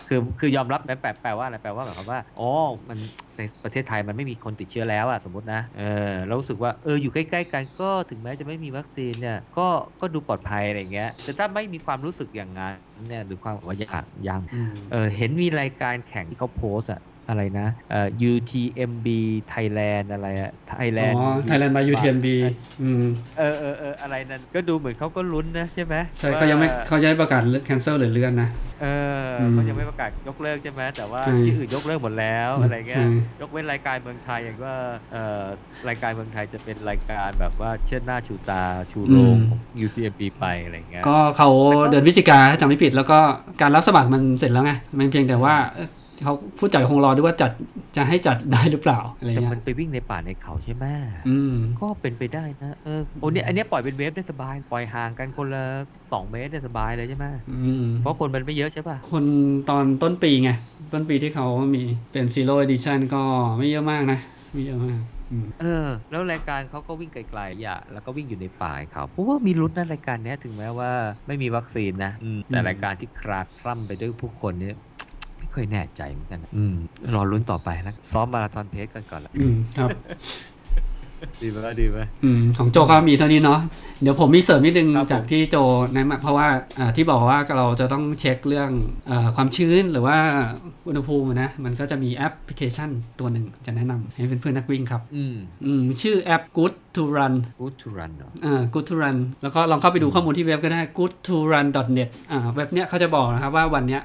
[0.08, 2.48] คือคือยอมรับแปลแปลว่าอะไรแปลว่าแบบว่าอ๋อ
[2.88, 2.98] มัน
[3.36, 9.68] ในประเทศไทยมันไม่มีคนติดเชื้อแล้วอะสมมตินะเออเรารู้สึกว่าเอออยู่ใกล้ๆกันก็ถึงแม้จะไม่มีวัคซีนเนี่ยก็
[10.00, 19.06] ก็ดูปลอดภัยอะไรอย่างเงี้ยแต่ถ้าไม่มีความรู้สึกอย่างนั้นเนี่ยหรือความว่าอยากยังอืมเออเห็นมีรายการแข่งที่เขาโพสต์อะ อะไรนะเอ่อ UTMB
[19.52, 21.20] Thailand อะไรอะอ๋ Thailand อ
[21.50, 22.26] Thailand by UTMB
[22.82, 23.04] อืม
[23.38, 28.48] เออเออเอออะไรนั้นก็ดูเหมือนเขาก็ลุ้นนะใช่ไหมใช่ว่เขายังไม่เขายังไม่ประกาศ cancel หรือเลื่อนนะ
[28.82, 28.86] เอ
[29.24, 33.06] ออืมเขายังไม่ประกาศยกเลิกใช่ไหมแต่ว่าใช่ที่อื่นยกเลิกหมดแล้วอะไรเงี้ยใช่
[33.40, 34.74] ยกเว้นรายการเมืองไทยอย่างว่า
[35.12, 35.44] เอ่อ
[35.88, 38.62] รายการเมืองไทยจะเป็นรายการแบบว่าเชิดหน้าชูตา
[38.92, 43.18] ชูโรงของ UTMB ไปอะไรเงี้ยก็เขาแต่ก็เดือนพฤศจิกาถ้าจำไม่ผิดแล้วก็
[43.60, 45.54] การรับสมัครมันเสร็จแล้วไงมันเพียงแต่ว่า
[46.22, 47.50] เอ่อเขาผู้จัดคงรอด้วยว่าจัด
[47.96, 50.84] จะให้จัดได้หรือเปล่าอะไรแต่เงี้มันยไปวิ่งในป่าในเขาใช่ไหม
[51.28, 55.64] อืมก็เป็นไปได้นะเออโอ้เนี่ยอันเนี้ยปล่อยเป็นเวฟได้สบาย ปล่อยห่างกันคนละ
[56.02, 59.24] 2เมตรได้สบายเลยใช่ไหมอืมเพราะคนมันไม่เยอะใช่ป่ะ คน
[59.70, 60.50] ตอนต้นปีไง
[60.92, 63.22] ต้นปีที่เขามีเป็น Zero Edition ก็
[63.58, 64.18] ไม่เยอะมากนะ
[64.52, 65.00] ไม่เยอะมาก
[65.32, 70.90] อืมเออ แล้วรายการเขาก็วิ่งไกลๆอะแล้วก็วิ่งอยู่ในป่าเขาเพราะว่ามีลุ้นนะรายการเนี้ยถึงแม้ว่า
[71.26, 74.87] ไม่มีวัคซีนนะอืมแต่รายการที่คลาคล่ำไปด้วยผู้คนเนี่ยไม่
[75.54, 76.74] ค่อยแน่ใจเหมือนกันนะอืม
[77.14, 79.90] รอลุ้นต่อไปแล้วซ้อมมาราธอนเพสกันก่อนละอืมครับ
[81.42, 83.60] ดีไหมดีไหมอืมของโจก็มีเท่านี้เนาะ
[84.02, 85.56] เดี๋ยวผมมีเสริมนิดนึงครับผมจากที่โจ
[85.94, 88.70] แนะนำเพราะว่าอ่าที่บอกว่าเราจะต้องเช็คเรื่อง
[89.08, 90.16] เออความชื้นหรือว่า
[90.88, 92.90] อุณหภูมินะ มันก็จะมีแอปพลิเคชัน
[93.20, 95.34] ตัวหนึ่งจะแนะนำให้เพื่อนๆนักวิ่งครับ อืม
[95.64, 102.08] อืมชื่อแอป Good to Run good to run เนาะอ่า Good to Run แล้วก็ลองเข้าไปดูข้อมูลที่เว็บก็ได้ good to run net
[102.30, 104.02] อ่าเว็บเนี้ยเขาจะบอกนะครับว่าวันเนี้ย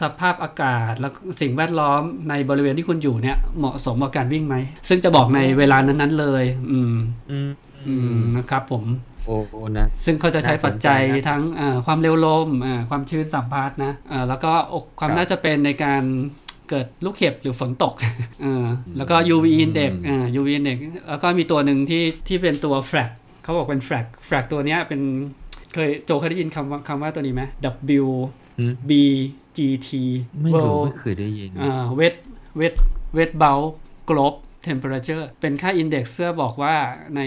[0.00, 4.56] สภาพอากาศแล้วสิ่งแวดล้อมในบริเวณที่คุณอยู่เนี่ยเหมาะสมกับการวิ่งไหม
[4.88, 6.96] ซึ่งจะบอกในเวลานั้นๆเลย อืม
[7.30, 7.50] อืม
[7.88, 8.84] อืมนะครับผม
[9.26, 14.52] โอ้โอ้นะซึ่งเขาจะใช้น่าสนใจปัจจัยน่าสนทั้งอ่าความเร็วลมอ่าความชื้นสัมพัทธ์นะอ่าแล้วก็
[15.00, 16.02] ความครับน่าจะเป็นในการ
[16.70, 17.94] เกิดลูกเห็บหรือฝนตก
[18.44, 18.66] อ่า
[18.96, 20.76] แล้วก็ UV index อ่า UV index
[21.08, 23.10] แล้วก็มีตัวหนึ่งที่ที่เป็นตัว flag
[23.42, 25.00] เขาบอกเป็น flag flag ตัวเนี้ยเป็น
[25.74, 27.42] เคยโจเคยได้ยินคำว่าคำว่าตัวนี้ไหม
[28.02, 28.06] W
[28.58, 28.92] อืม B
[29.56, 29.88] G T
[30.42, 32.14] ไม่รู้ World ไม่เคยได้ยินอ่า wet
[32.60, 32.74] wet
[33.16, 33.64] wet bulb
[34.10, 36.74] globe temperature เป็นค่า index เพื่อบอกว่า
[37.16, 37.20] ใน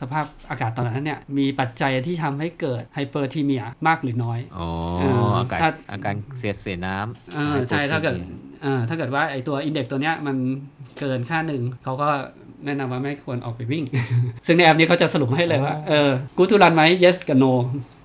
[0.00, 4.68] สภาพอากาศตอนนั้นเนี่ย มีปัจจัยที่ทำให้เกิด hyperthermia มากหรือน้อย อ๋อ
[5.00, 8.28] เอ่ออาการถ้าอาการเสียดเสียน้ำอ่าใช่ ถ้าเกิดอ่า
[8.88, 10.36] ถ้าเกิดว่าไอตัว index ตัวเนี้ยมัน
[10.98, 12.08] เกินค่าหนึ่งเขาก็
[12.64, 13.84] แนะนำว่าไม่ควรออกไปวิ่ง
[14.46, 17.52] ซึ่งในแอปนี้เขาจะสรุปให้เลยว่า เออ good to run ไหม yes กับ no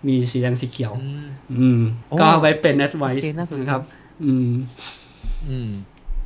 [0.08, 1.26] มีสีแดงสีเขียว อืม
[1.60, 3.82] อืมโอ้ก็ไว้เป็น advice โอเคน่าสนใจนะครับ
[4.24, 4.50] อืม
[5.50, 5.70] อืม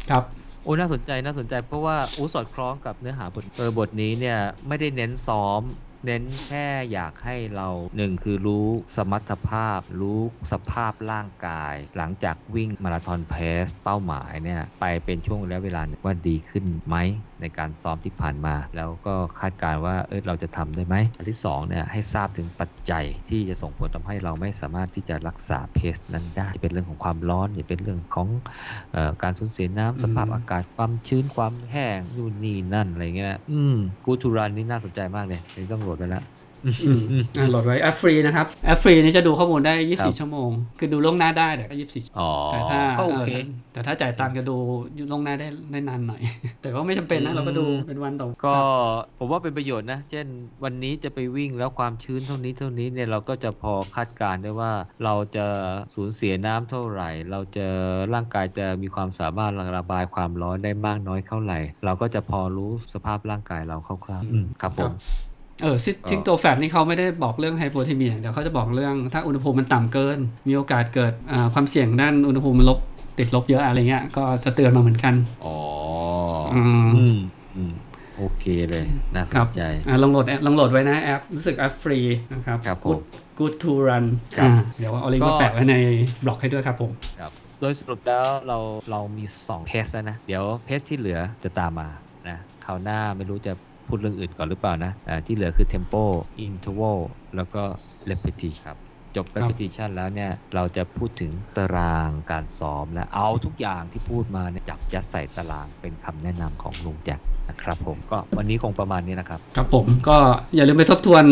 [0.09, 0.23] ครับ
[0.63, 5.61] โอ้น่าสนใจน่าสนใจเพราะว่าอู้สอดคล้องกับเนื้อหาบทเออบทนี้เนี่ย ไม่ได้เน้นซ้อม
[6.05, 10.19] เน้นแค่อยากให้เราหนึ่งคือรู้สมรรถภาพ รู้
[10.51, 16.95] สภาพร่างกาย หลังจากวิ่งมาราธอนเพสเป้าหมายเนี่ยไปเป็นช่วงระยะเวลาว่าดีขึ้นไหม
[17.41, 28.27] ในการซ้อมที่ผ่านมา แล้วก็คาดการณ์ว่าเออเราจะทำได้ไหมอันที่สองเนี่ยให้ทราบถึงปัจจัยที่จะส่งผลทำให้เราไม่สามารถที่จะรักษาเพสนั้นได้จะเป็นเรื่องของความร้อนจะเป็นเรื่องของ
[28.93, 33.75] เอ่อการสูญเสียน้ำสภาพอืมอากาศความชื้นความแห้งนู่นนี่นั่นอะไรเงี้ยอืม
[34.05, 36.23] กูทูรันนี่น่าสนใจมากเลยเดี๋ยวต้องโหลดไปแล้ว
[36.87, 37.01] อืม
[37.37, 40.49] อ่าโหลดไว้แอปฟรีนะครับแอปฟรีนี่จะดูข้อมูลได้ครับ24 ชั่วโมง
[40.79, 44.57] คือดูล่วงหน้าได้แต่ก็24ชั่วโมงอ๋อแต่ถ้าก็โอเคเออแต่ถ้าจ่ายตังค์จะดู
[45.11, 46.21] ล่วงหน้าได้ได้นานหน่อย
[46.61, 48.65] แต่ก็ไม่จำเป็นนะอืมเราก็ดูเป็นวันต่อก็ครับ
[49.19, 50.25] ผมว่าเป็นประโยชน์นะ เช่น
[50.63, 54.71] วันนี้จะไปวิ่งแล้วความชื้นเท่านี้เท่านี้เนี่ยเราก็จะพอคาดการณ์ได้ว่า
[55.03, 55.45] เราจะ
[55.95, 57.67] สูญเสียน้ำเท่าไหร่ เราจะ
[58.13, 64.93] ร่างกายจะมีความสามารถระบายความร้อนได้มากน้อยเท่าไหร่ เราก็จะพอรู้สภาพร่างกายเราคร่าวๆอืมครับผม
[65.61, 72.79] เออซิทิ้งตัวแฟตนี่เขาไม่ได้บอกเรื่องไฮโปเทมีเดี๋ยวเขาจะบอกเรื่องถ้าอุณหภูมิมันต่ำเกิน มีโอกาสเกิดอ่าความเสี่ยงด้านอุณหภูมิมันลบ
[73.19, 75.13] ติดลบเยอะอะไรเงี้ยก็จะเตือนมาเหมือนกัน
[75.45, 75.57] อ๋อ
[76.55, 77.17] อืมอืม
[77.55, 77.73] อืม
[78.17, 78.85] โอเคเลย
[79.15, 81.99] น่าสครันบใจอ่าลองโหลดแอปลองโหลดไว้นะแอป รู้สึกแอปฟรี
[82.33, 83.01] นะครับ ครับผม good
[83.39, 84.05] good to run
[84.37, 85.75] ครับอ่าเดี๋ยวเอาลิงก์ก็มาแปะไว้ใน
[86.25, 88.57] บล็อกให้ด้วยครับผมครับโดยสรุปแล้วเรา
[88.91, 91.87] เรามี2 pace แล้วนะ เดี๋ยว pace ที่เหลือจะตามมา
[92.29, 93.53] นะคราวหน้าไม่รู้จะ
[93.87, 96.03] พูดเรื่องอื่นก่อนหรือเปล่านะอ่าที่เหลือคือ tempo
[96.45, 96.99] interval
[97.35, 97.63] แล้วก็
[98.09, 98.77] repetition ครับ
[99.15, 107.19] จบครับ repetition แล้วเนี่ย เราจะพูดถึงตารางการซ้อมและเอาทุกอย่างที่พูดมาเนี่ยจับยัดใส่ตารางเป็นคำแนะนำของลุงแจ็ค
[107.49, 110.17] นะครับผมก็วันนี้คงประมาณนี้นะครับ ครับผมก็
[110.55, 111.23] อย่าลืมไปทบทวน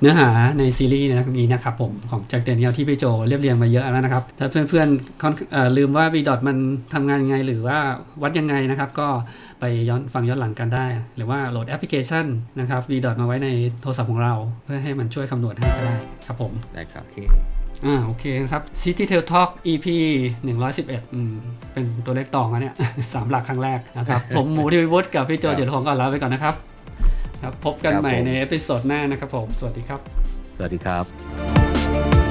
[0.00, 0.28] เนื้อหา
[0.58, 6.56] ในซีรีส์นี้นะครับผมของแจ็คเดเนียลที่พี่โจเรียบเรียงมาเยอะแล้วนะครับ ถ้าเพื่อนๆค่อนเอ่อลืมว่า v ดอทมัน
[6.94, 7.78] ทำงานยังไงหรือว่า
[8.22, 9.08] วัดยังไงนะครับ ก็
[9.60, 10.86] ไปย้อนฟังย้อนหลังกันได้
[11.16, 12.26] หรือว่าโหลดแอปพลิเคชัน
[12.60, 13.48] นะครับ v ดอทมาไว้ใน
[13.82, 19.86] โทรศัพท์ของเรา เพื่อให้มันช่วยคำนวณให้ก็ได้ครับผมได้ครับอ่าโอเคครับ City Trail Talk EP
[20.46, 21.34] 111อืม
[21.72, 22.74] เป็นตัวเลขตองอะเนี่ย
[23.14, 26.54] สามหลักครั้งแรกนะครับ ผมหมูทีวีวุฒิกับพี่โจครับเจริญพงศ์ก่อนลาไปก่อนนะครับ
[27.42, 30.00] ครับ พบกันครับใหม่ผมใน episode หน้านะครับผม สวัสดีครับ
[30.56, 32.27] สวัสดีครับ